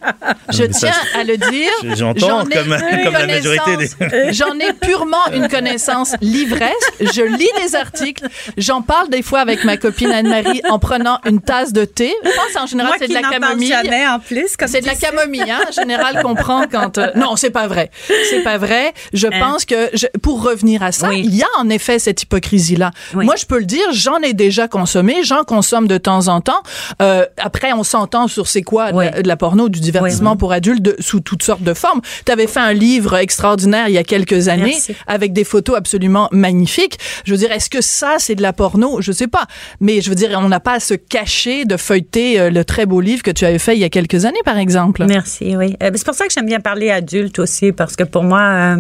Je 0.51 0.65
ça, 0.73 0.79
tiens 0.79 1.21
à 1.21 1.25
le 1.25 1.37
dire. 1.37 1.71
J'entends 1.97 2.29
J'en 2.29 2.47
ai 2.49 2.55
comme, 2.55 2.69
la 3.13 3.27
majorité 3.27 3.77
des. 3.77 4.33
J'en 4.33 4.55
ai 4.59 4.73
purement 4.81 5.27
une 5.35 5.49
connaissance 5.49 6.15
livresque. 6.21 6.75
Je 7.01 7.23
lis 7.23 7.49
des 7.65 7.77
articles. 7.77 8.27
J'en 8.57 8.83
parle 8.83 9.09
des 9.11 9.23
fois 9.23 9.41
avec 9.41 9.65
ma 9.65 9.77
copine 9.77 10.11
Anne-Marie 10.11 10.63
en 10.69 10.79
prenant 10.79 11.21
une 11.27 11.41
tasse 11.41 11.73
de 11.73 11.85
thé. 11.85 12.13
Je 12.25 12.31
pense 12.31 12.63
en 12.63 12.67
général 12.67 12.91
Moi 12.93 12.97
c'est 13.01 13.09
de 13.09 13.15
la 13.15 13.23
camomille. 13.23 13.69
jamais 13.69 14.07
en 14.07 14.19
plus. 14.19 14.57
comme 14.59 14.69
C'est 14.69 14.81
de 14.81 14.87
la 14.87 14.95
camomille, 14.95 15.51
hein. 15.51 15.61
En 15.69 15.73
général, 15.97 16.23
comprend 16.23 16.65
quand. 16.71 16.99
euh, 16.99 17.09
non, 17.17 17.37
c'est 17.37 17.51
pas 17.51 17.67
vrai. 17.67 17.91
C'est 18.31 18.43
pas 18.43 18.59
vrai. 18.59 18.93
Je 19.13 19.27
Hein? 19.27 19.31
pense 19.41 19.65
que 19.65 19.91
je- 19.95 20.07
pour 20.23 20.43
revenir 20.43 20.83
à 20.83 20.93
ça, 20.93 21.09
Oui. 21.09 21.23
il 21.25 21.35
y 21.35 21.43
a 21.43 21.47
en 21.59 21.69
effet 21.69 21.99
cette 21.99 22.23
hypocrisie-là. 22.23 22.91
Oui. 23.15 23.25
Moi, 23.25 23.35
je 23.37 23.47
peux 23.47 23.59
le 23.59 23.65
dire, 23.65 23.87
j'en 23.93 24.19
ai 24.19 24.33
déjà 24.33 24.69
consommé, 24.69 25.17
j'en 25.25 25.45
consomme 25.45 25.87
de 25.89 25.99
temps 25.99 26.29
en 26.29 26.41
temps. 26.41 26.63
Euh, 27.03 27.25
après, 27.39 27.73
on 27.73 27.83
s'entend 27.85 28.29
sur 28.29 28.47
c'est 28.47 28.63
quoi 28.63 28.93
de, 28.93 28.97
Oui. 28.99 29.05
la, 29.13 29.23
de 29.23 29.29
la 29.29 29.37
porno, 29.37 29.69
du 29.69 29.81
divertissement 29.81 30.37
pour 30.37 30.53
adultes 30.53 30.83
de- 30.83 30.97
sous 31.01 31.21
toutes 31.21 31.43
sortes 31.43 31.63
de 31.63 31.75
formes. 31.75 32.01
Tu 32.25 32.33
avais 32.33 32.47
fait 32.47 32.61
un 32.61 32.73
livre 32.73 33.17
extraordinaire 33.17 33.89
il 33.89 33.95
y 33.95 33.99
a 33.99 34.05
quelques 34.05 34.49
années 34.49 34.65
Merci. 34.73 34.95
avec 35.07 35.33
des 35.33 35.45
photos 35.45 35.77
absolument 35.77 36.29
magnifiques. 36.33 36.99
Je 37.25 37.33
veux 37.33 37.39
dire, 37.39 37.53
est-ce 37.53 37.71
que 37.71 37.81
ça, 37.81 38.17
c'est 38.19 38.35
de 38.35 38.43
la 38.43 38.53
porno? 38.53 39.01
Je 39.01 39.13
sais 39.13 39.27
pas. 39.29 39.47
Mais 39.81 40.01
je 40.01 40.09
veux 40.09 40.15
dire, 40.15 40.31
on 40.43 40.49
n'a 40.49 40.61
pas 40.61 40.75
à 40.75 40.81
se 40.81 40.95
cacher 40.95 41.65
de 41.65 41.77
feuilleter 41.77 42.39
euh, 42.41 42.51
le 42.51 42.65
très 42.65 42.87
beau 42.87 43.01
livre 43.01 43.23
que 43.23 43.31
tu 43.31 43.45
avais 43.45 43.59
fait 43.59 43.75
il 43.77 43.81
y 43.81 43.85
a 43.85 43.89
quelques 43.89 44.25
années, 44.25 44.41
par 44.45 44.59
exemple. 44.59 45.05
Merci, 45.07 45.57
oui. 45.57 45.77
Euh, 45.87 45.91
c'est 45.95 46.05
pour 46.05 46.15
ça 46.15 46.27
que 46.27 46.33
j'aime 46.33 46.47
bien 46.47 46.61
parler 46.61 46.91
adulte 46.91 47.39
aussi, 47.39 47.73
parce 47.73 47.97
que 47.97 48.05
pour 48.05 48.23
moi, 48.23 48.77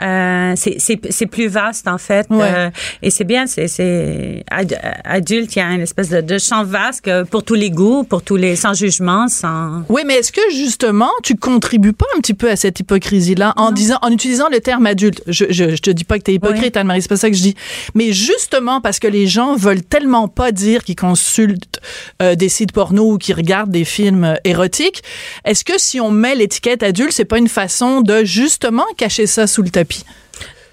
euh, 0.00 0.04
euh, 0.04 0.54
c'est- 0.56 1.26
plus 1.26 1.48
vaste, 1.48 1.88
en 1.88 1.98
fait. 1.98 2.26
Ouais. 2.30 2.42
Euh, 2.42 2.70
et 3.02 3.10
c'est 3.10 3.24
bien, 3.24 3.46
c'est 3.46 3.68
c'est 3.68 4.44
ad- 4.50 4.78
adulte, 5.04 5.54
il 5.56 5.58
y 5.58 5.62
a 5.62 5.70
une 5.72 5.80
espèce 5.80 6.10
de, 6.10 6.20
de 6.20 6.38
champ 6.38 6.64
vaste 6.64 7.02
que 7.02 7.22
pour 7.24 7.42
tous 7.42 7.54
les 7.54 7.70
goûts, 7.70 8.04
pour 8.04 8.22
tous 8.22 8.36
les, 8.36 8.56
sans 8.56 8.74
jugement, 8.74 9.26
sans... 9.28 9.82
Oui, 9.88 10.02
mais 10.06 10.16
est-ce 10.16 10.32
que 10.32 10.40
justement 10.52 11.10
tu 11.22 11.34
contribues 11.36 11.92
pas 11.92 12.06
un 12.16 12.20
petit 12.20 12.34
peu 12.34 12.50
à 12.50 12.56
cette 12.56 12.78
hypocrisie-là 12.80 13.54
en 13.56 13.72
disant, 13.72 13.98
en 14.02 14.10
utilisant 14.10 14.48
le 14.50 14.60
terme 14.60 14.86
adulte? 14.86 15.22
Je, 15.26 15.46
je, 15.50 15.70
je 15.76 15.80
te 15.82 15.90
dis 15.90 16.04
pas 16.04 16.18
que 16.18 16.24
t'es 16.24 16.34
hypocrite, 16.34 16.76
Anne-Marie, 16.76 17.02
c'est 17.02 17.08
pas 17.08 17.16
ça 17.16 17.30
que 17.30 17.36
je 17.36 17.42
dis. 17.42 17.54
Mais 17.94 18.12
justement 18.12 18.80
parce 18.80 18.98
que 18.98 19.08
les 19.08 19.26
gens 19.26 19.56
veulent 19.56 19.82
tellement 19.82 20.28
pas 20.28 20.52
dire 20.52 20.84
qu'ils 20.84 20.96
consultent 20.96 21.80
euh, 22.22 22.34
des 22.34 22.48
sites 22.48 22.72
porno 22.72 23.12
ou 23.12 23.18
qu'ils 23.18 23.34
regardent 23.34 23.70
des 23.70 23.84
films 23.84 24.24
euh, 24.24 24.34
érotiques, 24.44 25.02
est-ce 25.44 25.64
que 25.64 25.74
si 25.78 26.00
on 26.00 26.10
met 26.10 26.34
l'étiquette 26.34 26.82
adulte, 26.82 27.12
c'est 27.12 27.24
pas 27.24 27.38
une 27.38 27.48
façon 27.48 28.00
de 28.02 28.24
justement 28.24 28.84
cacher 28.96 29.26
ça 29.26 29.46
sous 29.46 29.62
le 29.62 29.70
tapis? 29.70 29.83
thérapie. 29.84 30.04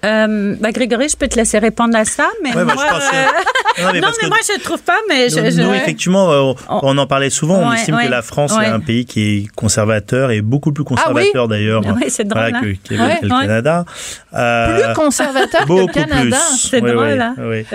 Euh, 0.04 0.56
ben, 0.58 0.70
Grégory, 0.72 1.08
je 1.08 1.16
peux 1.16 1.28
te 1.28 1.36
laisser 1.36 1.58
répondre 1.58 1.96
à 1.96 2.04
ça, 2.04 2.28
mais 2.42 2.50
Ouais, 2.50 2.64
bah, 2.64 2.74
moi, 2.74 2.84
je 2.88 2.92
pense 2.94 3.08
que- 3.08 3.14
euh, 3.16 3.84
Non, 3.84 3.90
mais 3.92 4.00
non, 4.00 4.06
parce 4.08 4.16
mais 4.20 4.24
que- 4.24 4.28
moi, 4.28 4.38
je 4.48 4.58
ne 4.58 4.62
trouve 4.64 4.82
pas, 4.82 4.98
mais 5.08 5.28
je... 5.28 5.38
Nous, 5.38 5.50
je- 5.50 5.60
nous, 5.62 5.72
effectivement, 5.74 6.32
euh, 6.32 6.40
on, 6.68 6.80
on 6.82 6.98
en 6.98 7.06
parlait 7.06 7.30
souvent. 7.30 7.58
on 7.58 7.72
estime 7.72 7.94
ouais. 7.94 8.06
que 8.06 8.10
la 8.10 8.22
France 8.22 8.52
Ouais. 8.56 8.64
est 8.66 8.70
un 8.70 8.80
pays 8.80 9.04
qui 9.04 9.20
est 9.44 9.46
conservateur 9.54 10.30
et 10.32 10.40
beaucoup 10.42 10.72
plus 10.72 10.82
conservateur 10.84 11.46
d'ailleurs 11.48 11.82
Ah 11.86 11.94
oui, 11.96 12.06
c'est 12.08 12.24
drôle, 12.26 12.42
voilà, 12.42 12.58
hein. 12.58 12.60
que, 12.60 12.94
que- 12.94 13.00
Ouais. 13.00 13.18
que 13.20 13.26
le 13.26 13.32
Ouais. 13.32 13.40
Canada. 13.42 13.84
Euh, 14.34 14.84
Plus 14.84 14.94
conservateur 14.94 15.60
que 15.62 15.66
beaucoup 15.68 15.86
le 15.86 15.92
Canada. 15.92 16.36
plus. 16.50 16.58
C'est 16.70 16.80
drôle, 16.80 17.20
hein. 17.20 17.34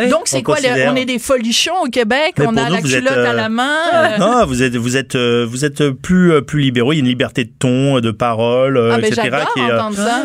Donc 0.09 0.21
c'est 0.25 0.37
On 0.39 0.43
quoi 0.43 0.57
le- 0.61 0.89
On 0.91 0.95
est 0.95 1.05
des 1.05 1.19
folichons 1.19 1.71
au 1.85 1.89
Québec, 1.89 2.33
Mais 2.37 2.45
on 2.47 2.57
a 2.57 2.65
nous, 2.65 2.73
la 2.73 2.79
êtes, 2.79 2.85
culotte 2.85 3.11
à 3.17 3.33
la 3.33 3.47
main. 3.49 3.71
euh, 3.93 4.17
Non, 4.17 4.45
vous 4.45 4.63
êtes 4.63 4.75
vous 4.75 4.97
êtes 4.97 5.15
vous 5.15 5.63
êtes 5.65 5.89
plus 5.91 6.41
plus 6.41 6.61
libéraux. 6.61 6.91
Il 6.93 6.97
y 6.97 6.99
a 6.99 7.03
une 7.03 7.07
liberté 7.07 7.45
de 7.45 7.51
ton, 7.57 7.99
de 7.99 8.11
parole, 8.11 8.77
ah, 8.91 8.97
mais 9.01 9.07
etc. 9.07 9.29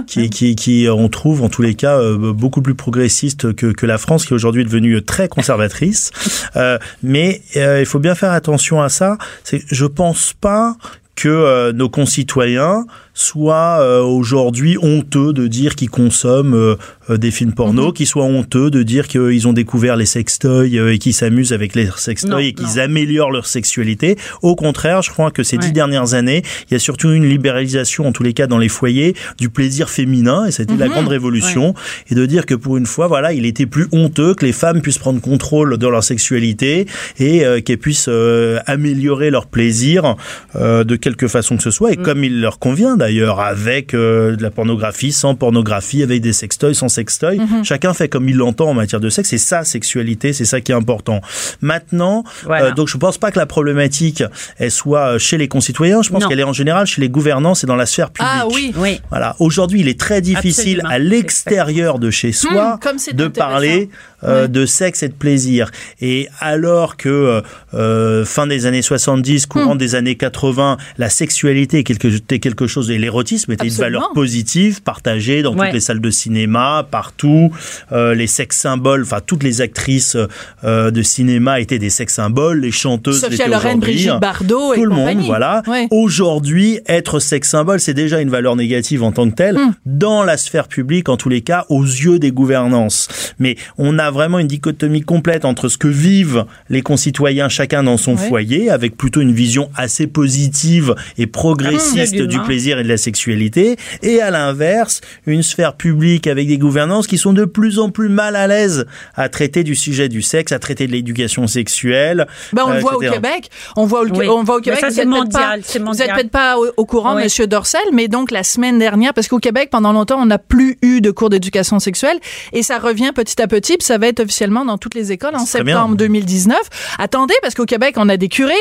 qui, 0.06 0.30
qui, 0.30 0.56
qui, 0.56 0.88
on 0.90 1.08
trouve 1.08 1.42
en 1.42 1.48
tous 1.48 1.62
les 1.62 1.74
cas 1.74 1.91
euh, 1.96 2.32
beaucoup 2.32 2.62
plus 2.62 2.74
progressiste 2.74 3.54
que, 3.54 3.66
que 3.66 3.86
la 3.86 3.98
France, 3.98 4.24
qui 4.26 4.34
aujourd'hui 4.34 4.62
est 4.62 4.66
devenue 4.66 5.02
très 5.04 5.28
conservatrice. 5.28 6.10
Euh, 6.56 6.78
mais 7.02 7.40
euh, 7.56 7.80
il 7.80 7.86
faut 7.86 7.98
bien 7.98 8.14
faire 8.14 8.32
attention 8.32 8.82
à 8.82 8.90
ça. 8.90 9.16
Je 9.50 9.86
pense 9.86 10.34
pas 10.34 10.76
que 11.14 11.70
nos 11.72 11.88
concitoyens 11.88 12.84
soient 13.22 13.78
euh, 13.80 14.00
aujourd'hui 14.02 14.76
honteux 14.82 15.32
de 15.32 15.46
dire 15.46 15.74
qu'ils 15.76 15.90
consomment 15.90 16.54
euh, 16.54 16.74
euh, 17.10 17.16
des 17.16 17.30
films 17.30 17.52
porno, 17.52 17.86
Mhm. 17.88 17.92
qu'ils 17.92 18.06
soient 18.06 18.24
honteux 18.24 18.70
de 18.70 18.82
dire 18.82 19.08
qu'ils 19.08 19.46
ont 19.48 19.52
découvert 19.52 19.96
les 19.96 20.06
sextoys 20.06 20.76
euh, 20.78 20.92
et 20.92 20.98
qu'ils 20.98 21.14
s'amusent 21.14 21.52
avec 21.52 21.74
les 21.74 21.88
sextoys 21.96 22.48
et 22.48 22.52
qu'ils 22.52 22.80
améliorent 22.80 23.30
leur 23.30 23.46
sexualité. 23.46 24.16
Au 24.42 24.54
contraire, 24.56 25.02
je 25.02 25.10
crois 25.10 25.30
que 25.30 25.42
ces 25.42 25.58
dix 25.58 25.72
dernières 25.72 26.14
années, 26.14 26.42
il 26.68 26.74
y 26.74 26.76
a 26.76 26.78
surtout 26.78 27.10
une 27.12 27.24
libéralisation, 27.28 28.06
en 28.06 28.12
tous 28.12 28.22
les 28.22 28.32
cas 28.32 28.46
dans 28.46 28.58
les 28.58 28.68
foyers, 28.68 29.14
du 29.38 29.48
plaisir 29.50 29.88
féminin, 29.90 30.46
et 30.46 30.50
c'était 30.50 30.76
la 30.76 30.86
Mhm. 30.86 30.92
grande 30.92 31.08
révolution, 31.08 31.74
et 32.10 32.14
de 32.14 32.26
dire 32.26 32.46
que 32.46 32.54
pour 32.54 32.76
une 32.76 32.86
fois, 32.86 33.06
voilà, 33.06 33.32
il 33.32 33.46
était 33.46 33.66
plus 33.66 33.86
honteux 33.92 34.34
que 34.34 34.44
les 34.44 34.52
femmes 34.52 34.80
puissent 34.82 34.98
prendre 34.98 35.20
contrôle 35.20 35.78
de 35.78 35.86
leur 35.86 36.02
sexualité 36.04 36.86
et 37.18 37.44
euh, 37.44 37.60
qu'elles 37.60 37.78
puissent 37.78 38.06
euh, 38.08 38.58
améliorer 38.66 39.30
leur 39.30 39.46
plaisir 39.46 40.16
euh, 40.56 40.84
de 40.84 40.96
quelque 40.96 41.28
façon 41.28 41.56
que 41.56 41.62
ce 41.62 41.70
soit, 41.70 41.92
et 41.92 41.96
Mm. 41.96 42.02
comme 42.02 42.24
il 42.24 42.40
leur 42.40 42.58
convient 42.58 42.96
d'ailleurs, 42.96 43.11
avec 43.20 43.94
euh, 43.94 44.36
de 44.36 44.42
la 44.42 44.50
pornographie, 44.50 45.12
sans 45.12 45.34
pornographie, 45.34 46.02
avec 46.02 46.20
des 46.22 46.32
sextoys, 46.32 46.74
sans 46.74 46.88
sextoys. 46.88 47.36
Mm-hmm. 47.36 47.64
Chacun 47.64 47.94
fait 47.94 48.08
comme 48.08 48.28
il 48.28 48.36
l'entend 48.36 48.70
en 48.70 48.74
matière 48.74 49.00
de 49.00 49.08
sexe, 49.10 49.30
c'est 49.30 49.38
sa 49.38 49.64
sexualité, 49.64 50.32
c'est 50.32 50.44
ça 50.44 50.60
qui 50.60 50.72
est 50.72 50.74
important. 50.74 51.20
Maintenant, 51.60 52.24
Voilà. 52.44 52.66
euh, 52.66 52.72
donc 52.72 52.88
je 52.88 52.96
pense 52.96 53.18
pas 53.18 53.30
que 53.30 53.38
la 53.38 53.46
problématique 53.46 54.22
elle 54.58 54.70
soit 54.70 55.18
chez 55.18 55.38
les 55.38 55.48
concitoyens, 55.48 56.02
je 56.02 56.10
pense 56.10 56.26
qu'elle 56.26 56.40
est 56.40 56.44
en 56.44 56.52
général 56.52 56.86
chez 56.86 57.00
les 57.00 57.08
gouvernances 57.08 57.64
et 57.64 57.66
dans 57.66 57.76
la 57.76 57.86
sphère 57.86 58.10
publique. 58.10 58.30
Ah 58.34 58.46
oui. 58.52 58.72
Oui. 58.76 59.00
Voilà. 59.10 59.36
Aujourd'hui, 59.38 59.80
il 59.80 59.88
est 59.88 59.98
très 59.98 60.20
difficile 60.20 60.80
Absolument. 60.80 60.88
à 60.90 60.98
l'extérieur 60.98 61.98
de 61.98 62.10
chez 62.10 62.32
soi 62.32 62.72
Hum, 62.74 62.78
comme 62.80 62.98
c'est 62.98 63.14
de 63.14 63.28
parler 63.28 63.88
euh, 64.24 64.46
de 64.46 64.66
sexe 64.66 65.02
et 65.02 65.08
de 65.08 65.14
plaisir. 65.14 65.70
Et 66.00 66.28
alors 66.38 66.96
que 66.96 67.42
euh, 67.74 68.24
fin 68.24 68.46
des 68.46 68.66
années 68.66 68.82
70, 68.82 69.42
Hum. 69.44 69.48
courant 69.48 69.74
des 69.74 69.94
années 69.94 70.14
80, 70.16 70.76
la 70.98 71.08
sexualité 71.10 71.80
était 71.80 71.82
quelque, 71.84 72.08
était 72.16 72.38
quelque 72.38 72.66
chose 72.66 72.90
et 72.92 72.98
l'érotisme 72.98 73.52
était 73.52 73.66
Absolument. 73.66 73.86
une 73.88 73.92
valeur 73.94 74.12
positive, 74.12 74.82
partagée 74.82 75.42
dans 75.42 75.54
Ouais. 75.54 75.66
toutes 75.66 75.74
les 75.74 75.80
salles 75.80 76.00
de 76.00 76.10
cinéma, 76.10 76.86
partout. 76.90 77.50
Euh, 77.92 78.14
les 78.14 78.26
sex 78.26 78.56
symboles, 78.56 79.02
enfin 79.02 79.18
toutes 79.24 79.42
les 79.42 79.60
actrices 79.60 80.16
euh, 80.64 80.90
de 80.90 81.02
cinéma 81.02 81.60
étaient 81.60 81.78
des 81.78 81.90
sex 81.90 82.12
symboles, 82.14 82.60
les 82.60 82.70
chanteuses 82.70 83.20
Sophia 83.20 83.48
Loren. 83.48 83.80
Brigitte 83.80 84.20
Bardot 84.20 84.74
et 84.74 84.76
tout 84.76 84.84
le 84.84 84.94
monde, 84.94 85.18
voilà. 85.24 85.62
Ouais. 85.66 85.88
Aujourd'hui, 85.90 86.80
être 86.86 87.18
sex 87.20 87.48
symbole, 87.48 87.80
c'est 87.80 87.94
déjà 87.94 88.20
une 88.20 88.30
valeur 88.30 88.56
négative 88.56 89.02
en 89.02 89.12
tant 89.12 89.28
que 89.30 89.34
telle 89.34 89.56
Hmm. 89.56 89.72
dans 89.86 90.22
la 90.24 90.36
sphère 90.36 90.68
publique, 90.68 91.08
en 91.08 91.16
tous 91.16 91.28
les 91.28 91.40
cas, 91.42 91.64
aux 91.68 91.82
yeux 91.84 92.18
des 92.18 92.30
gouvernances. 92.32 93.08
Mais 93.38 93.56
on 93.78 93.98
a 93.98 94.10
vraiment 94.10 94.38
une 94.38 94.46
dichotomie 94.46 95.02
complète 95.02 95.44
entre 95.44 95.68
ce 95.68 95.76
que 95.78 95.88
vivent 95.88 96.44
les 96.68 96.82
concitoyens 96.82 97.48
chacun 97.48 97.82
dans 97.82 97.96
son 97.96 98.12
Ouais. 98.16 98.28
foyer, 98.28 98.70
avec 98.70 98.96
plutôt 98.96 99.20
une 99.20 99.32
vision 99.32 99.70
assez 99.76 100.06
positive 100.06 100.94
et 101.18 101.26
progressiste 101.26 101.98
Absolument. 102.14 102.28
du 102.28 102.38
plaisir 102.40 102.78
et 102.78 102.81
de 102.82 102.88
la 102.88 102.96
sexualité, 102.96 103.76
et 104.02 104.20
à 104.20 104.30
l'inverse, 104.30 105.00
une 105.26 105.42
sphère 105.42 105.74
publique 105.76 106.26
avec 106.26 106.48
des 106.48 106.58
gouvernances 106.58 107.06
qui 107.06 107.18
sont 107.18 107.32
de 107.32 107.44
plus 107.44 107.78
en 107.78 107.90
plus 107.90 108.08
mal 108.08 108.36
à 108.36 108.46
l'aise 108.46 108.86
à 109.14 109.28
traiter 109.28 109.64
du 109.64 109.74
sujet 109.74 110.08
du 110.08 110.22
sexe, 110.22 110.52
à 110.52 110.58
traiter 110.58 110.86
de 110.86 110.92
l'éducation 110.92 111.46
sexuelle. 111.46 112.26
Ben, 112.52 112.62
on 112.66 112.70
euh, 112.70 112.74
le 112.74 112.80
voit 112.80 112.96
au. 112.96 113.00
Québec. 113.00 113.50
On 113.76 113.84
voit, 113.84 114.02
au, 114.02 114.06
Oui. 114.06 114.26
on 114.28 114.42
voit 114.44 114.56
au 114.56 114.58
Mais 114.58 114.64
Québec. 114.64 114.80
ça, 114.80 114.90
c'est 114.90 115.02
êtes 115.02 115.08
peut-être 115.08 115.30
pas- 115.32 115.38
mondial, 115.40 115.62
Vous 115.74 115.84
mondial. 115.84 116.08
êtes 116.08 116.14
peut-être 116.14 116.30
pas 116.30 116.58
au, 116.58 116.66
au 116.76 116.84
courant, 116.86 117.16
Oui. 117.16 117.24
Monsieur 117.24 117.46
Dorcel, 117.46 117.80
mais 117.92 118.08
donc 118.08 118.30
la 118.30 118.42
semaine 118.42 118.78
dernière, 118.78 119.12
parce 119.14 119.28
qu'au 119.28 119.38
Québec, 119.38 119.68
pendant 119.70 119.92
longtemps, 119.92 120.20
on 120.20 120.26
n'a 120.26 120.38
plus 120.38 120.78
eu 120.82 121.00
de 121.00 121.10
cours 121.10 121.30
d'éducation 121.30 121.78
sexuelle 121.78 122.18
et 122.52 122.62
ça 122.62 122.78
revient 122.78 123.10
petit 123.14 123.40
à 123.42 123.46
petit, 123.46 123.76
puis 123.76 123.84
ça 123.86 123.98
va 123.98 124.06
être 124.08 124.20
officiellement 124.20 124.64
dans 124.64 124.78
toutes 124.78 124.94
les 124.94 125.12
écoles 125.12 125.34
en 125.34 125.38
bien. 125.38 125.46
septembre 125.46 125.96
2019. 125.96 126.56
Attendez, 126.98 127.34
parce 127.42 127.54
qu'au 127.54 127.64
Québec, 127.66 127.94
on 127.96 128.08
a 128.08 128.16
des 128.16 128.28
curés 128.28 128.54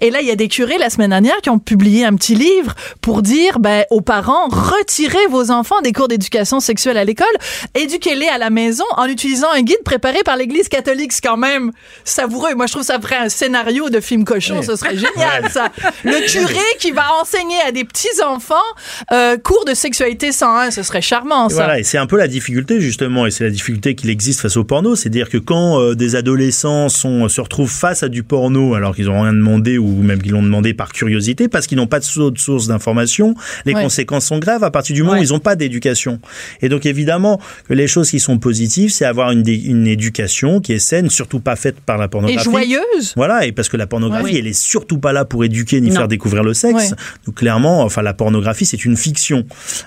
et 0.00 0.10
là, 0.10 0.20
il 0.20 0.26
y 0.26 0.30
a 0.30 0.36
des 0.36 0.48
curés 0.48 0.78
la 0.78 0.90
semaine 0.90 1.10
dernière 1.10 1.36
qui 1.42 1.50
ont 1.50 1.58
publié 1.58 2.04
un 2.04 2.14
petit 2.14 2.34
livre 2.34 2.74
pour 3.00 3.22
dire 3.22 3.58
ben, 3.58 3.67
aux 3.90 4.00
parents, 4.00 4.48
retirez 4.48 5.26
vos 5.30 5.50
enfants 5.50 5.80
des 5.82 5.92
cours 5.92 6.08
d'éducation 6.08 6.60
sexuelle 6.60 6.96
à 6.96 7.04
l'école, 7.04 7.26
éduquez-les 7.74 8.28
à 8.28 8.38
la 8.38 8.50
maison 8.50 8.84
en 8.96 9.06
utilisant 9.06 9.48
un 9.54 9.62
guide 9.62 9.82
préparé 9.84 10.22
par 10.24 10.36
l'Église 10.36 10.68
catholique. 10.68 11.12
C'est 11.12 11.26
quand 11.26 11.36
même 11.36 11.72
savoureux. 12.04 12.54
Moi, 12.54 12.66
je 12.66 12.72
trouve 12.72 12.84
ça 12.84 13.00
ferait 13.00 13.16
un 13.16 13.28
scénario 13.28 13.90
de 13.90 14.00
film 14.00 14.24
cochon. 14.24 14.62
Ce 14.62 14.76
serait 14.76 14.96
génial, 14.96 15.50
ça. 15.50 15.68
Le 16.04 16.26
curé 16.26 16.58
qui 16.78 16.90
va 16.90 17.04
enseigner 17.20 17.56
à 17.66 17.72
des 17.72 17.84
petits-enfants 17.84 18.54
euh, 19.12 19.36
cours 19.36 19.64
de 19.64 19.74
sexualité 19.74 20.32
101, 20.32 20.70
ce 20.70 20.82
serait 20.82 21.02
charmant, 21.02 21.48
Et 21.48 21.50
ça. 21.50 21.56
Voilà, 21.56 21.78
et 21.78 21.84
c'est 21.84 21.98
un 21.98 22.06
peu 22.06 22.16
la 22.16 22.28
difficulté 22.28 22.80
justement, 22.80 23.26
et 23.26 23.30
c'est 23.30 23.44
la 23.44 23.50
difficulté 23.50 23.94
qu'il 23.94 24.10
existe 24.10 24.40
face 24.40 24.56
au 24.56 24.64
porno, 24.64 24.96
c'est-à-dire 24.96 25.28
que 25.28 25.38
quand 25.38 25.80
euh, 25.80 25.94
des 25.94 26.16
adolescents 26.16 26.88
sont, 26.88 27.28
se 27.28 27.40
retrouvent 27.40 27.70
face 27.70 28.02
à 28.02 28.08
du 28.08 28.22
porno 28.22 28.74
alors 28.74 28.94
qu'ils 28.94 29.06
n'ont 29.06 29.22
rien 29.22 29.32
demandé 29.32 29.78
ou 29.78 30.02
même 30.02 30.22
qu'ils 30.22 30.32
l'ont 30.32 30.42
demandé 30.42 30.74
par 30.74 30.92
curiosité 30.92 31.48
parce 31.48 31.66
qu'ils 31.66 31.78
n'ont 31.78 31.86
pas 31.86 32.00
de 32.00 32.04
source 32.04 32.66
d'information, 32.66 33.34
les 33.64 33.74
Ouais. 33.74 33.82
conséquences 33.82 34.26
sont 34.26 34.38
graves 34.38 34.64
à 34.64 34.70
partir 34.70 34.94
du 34.94 35.02
moment 35.02 35.18
où 35.18 35.22
ils 35.22 35.30
n'ont 35.30 35.38
pas 35.40 35.56
d'éducation. 35.56 36.20
Et 36.62 36.68
donc 36.68 36.86
évidemment 36.86 37.40
que 37.68 37.74
les 37.74 37.86
choses 37.86 38.10
qui 38.10 38.20
sont 38.20 38.38
positives, 38.38 38.90
c'est 38.90 39.04
avoir 39.04 39.30
une, 39.32 39.44
une 39.46 39.86
éducation 39.86 40.60
qui 40.60 40.72
est 40.72 40.78
saine, 40.78 41.10
surtout 41.10 41.40
pas 41.40 41.56
faite 41.56 41.80
par 41.80 41.98
la 41.98 42.06
Et 42.06 42.08
pornographie. 42.08 42.44
joyeuse. 42.44 43.12
Voilà, 43.16 43.46
et 43.46 43.52
parce 43.52 43.68
que 43.68 43.76
la 43.76 43.86
pornographie, 43.86 44.36
elle 44.36 44.46
est 44.46 44.52
surtout 44.58 44.98
pas 44.98 45.12
là 45.12 45.24
pour 45.24 45.44
éduquer 45.44 45.80
ni 45.80 45.88
Non. 45.90 45.96
faire 45.96 46.08
découvrir 46.08 46.42
le 46.42 46.54
sexe. 46.54 46.74
Ouais. 46.90 46.96
Donc 47.26 47.36
clairement, 47.36 47.82
enfin 47.82 48.02
la 48.02 48.14
pornographie, 48.14 48.66
c'est 48.66 48.84
une 48.84 48.96
fiction. 48.96 49.44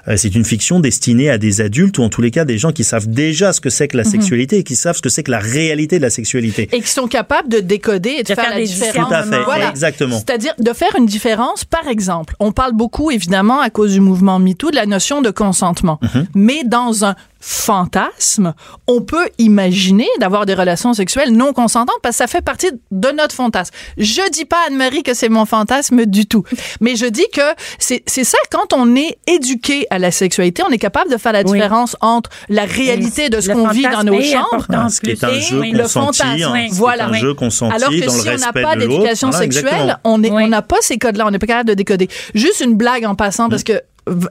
Euh, 0.07 0.15
c'est 0.17 0.35
une 0.35 0.45
fiction 0.45 0.79
destinée 0.79 1.29
à 1.29 1.37
des 1.37 1.61
adultes 1.61 1.97
ou 1.97 2.03
en 2.03 2.09
tous 2.09 2.21
les 2.21 2.31
cas 2.31 2.45
des 2.45 2.57
gens 2.57 2.71
qui 2.71 2.83
savent 2.83 3.07
déjà 3.09 3.53
ce 3.53 3.61
que 3.61 3.69
c'est 3.69 3.87
que 3.87 3.97
Mhm. 3.97 4.03
la 4.03 4.09
sexualité 4.09 4.57
et 4.57 4.63
qui 4.63 4.75
savent 4.75 4.95
ce 4.95 5.01
que 5.01 5.09
c'est 5.09 5.23
que 5.23 5.31
la 5.31 5.39
réalité 5.39 5.97
de 5.97 6.01
la 6.03 6.09
sexualité. 6.09 6.69
Et 6.71 6.81
qui 6.81 6.89
sont 6.89 7.07
capables 7.07 7.49
de 7.49 7.59
décoder 7.59 8.09
et 8.19 8.23
de, 8.23 8.29
De 8.29 8.35
faire, 8.35 8.45
faire 8.45 8.49
la 8.57 8.63
différence. 8.63 9.07
Tout 9.09 9.13
à 9.13 9.23
fait, 9.23 9.43
Voilà. 9.43 9.69
exactement. 9.69 10.17
C'est-à-dire 10.17 10.53
de 10.59 10.73
faire 10.73 10.95
une 10.97 11.05
différence, 11.05 11.65
par 11.65 11.87
exemple, 11.87 12.35
on 12.39 12.51
parle 12.51 12.73
beaucoup, 12.73 13.11
évidemment, 13.11 13.60
à 13.61 13.69
cause 13.69 13.93
du 13.93 13.99
mouvement 13.99 14.39
MeToo, 14.39 14.71
de 14.71 14.75
la 14.75 14.85
notion 14.85 15.21
de 15.21 15.31
consentement. 15.31 15.99
Mhm. 16.01 16.27
Mais 16.35 16.63
dans 16.63 17.05
un 17.05 17.15
fantasme, 17.41 18.53
on 18.87 19.01
peut 19.01 19.27
imaginer 19.37 20.07
d'avoir 20.19 20.45
des 20.45 20.53
relations 20.53 20.93
sexuelles 20.93 21.31
non 21.31 21.53
consentantes 21.53 21.95
parce 22.03 22.15
que 22.15 22.17
ça 22.19 22.27
fait 22.27 22.41
partie 22.41 22.69
de 22.91 23.09
notre 23.09 23.35
fantasme. 23.35 23.73
Je 23.97 24.21
dis 24.31 24.45
pas 24.45 24.57
Anne-Marie 24.67 25.03
que 25.03 25.13
c'est 25.13 25.29
mon 25.29 25.45
fantasme 25.45 26.05
du 26.05 26.25
tout, 26.27 26.43
mais 26.79 26.95
je 26.95 27.05
dis 27.05 27.25
que 27.33 27.41
c'est 27.79 28.03
c'est 28.05 28.23
ça 28.23 28.37
quand 28.51 28.73
on 28.73 28.95
est 28.95 29.17
éduqué 29.27 29.85
à 29.89 29.99
la 29.99 30.11
sexualité, 30.11 30.63
on 30.67 30.71
est 30.71 30.77
capable 30.77 31.11
de 31.11 31.17
faire 31.17 31.33
la 31.33 31.41
Oui. 31.43 31.51
différence 31.53 31.95
entre 32.01 32.29
la 32.49 32.65
réalité 32.65 33.29
de 33.29 33.41
ce 33.41 33.49
qu'on 33.51 33.67
vit 33.69 33.83
dans 33.83 33.89
fantasme 33.91 34.09
nos 34.09 34.21
chambres 34.21 34.53
important. 34.53 34.89
ce 34.89 35.01
qui 35.01 35.09
est 35.11 35.23
un 35.23 35.29
Oui, 35.29 35.41
jeu 35.41 35.59
oui, 35.59 35.71
le 35.71 35.87
fantasme, 35.87 36.23
hein, 36.43 36.51
oui. 36.53 36.67
c'est 36.69 36.75
Voilà. 36.77 37.05
un 37.07 37.13
jeu 37.13 37.33
consenti 37.33 37.75
Alors 37.75 37.89
que 37.89 38.05
dans 38.05 38.11
si 38.11 38.27
le 38.27 38.35
on 38.35 38.37
n'a 38.37 38.53
pas 38.53 38.75
d'éducation 38.75 39.31
sexuelle, 39.31 39.97
on 40.03 40.17
n'a 40.19 40.61
pas 40.61 40.77
ces 40.81 40.97
codes-là, 40.97 41.25
on 41.27 41.31
n'est 41.31 41.39
pas 41.39 41.47
capable 41.47 41.69
de 41.69 41.73
décoder. 41.73 42.07
Juste 42.35 42.61
une 42.61 42.75
blague 42.75 43.05
en 43.05 43.15
passant, 43.15 43.49
parce 43.49 43.63
que 43.63 43.81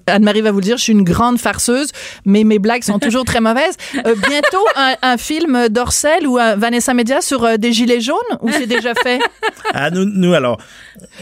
Anne-Marie 0.07 0.41
va 0.41 0.50
vous 0.50 0.59
le 0.59 0.65
dire, 0.65 0.77
je 0.77 0.83
suis 0.83 0.93
une 0.93 1.05
grande 1.05 1.39
farceuse, 1.39 1.89
mais 2.25 2.45
mes 2.45 2.59
blagues 2.59 2.83
sont 2.83 2.99
toujours 2.99 3.25
très 3.25 3.41
mauvaises. 3.41 3.77
Euh, 4.07 4.15
bientôt, 4.29 4.65
un, 4.77 4.95
un 5.03 5.17
film 5.19 5.69
d'Orcel 5.69 6.27
ou 6.27 6.39
un 6.39 6.57
Vanessa 6.57 6.95
Media 6.95 7.21
sur 7.21 7.45
euh, 7.45 7.57
des 7.59 7.73
gilets 7.73 8.00
jaunes, 8.00 8.17
ou 8.41 8.50
c'est 8.50 8.67
déjà 8.67 8.95
fait? 8.95 9.19
Ah, 9.75 9.91
nous, 9.91 10.05
nous, 10.07 10.33
alors, 10.33 10.59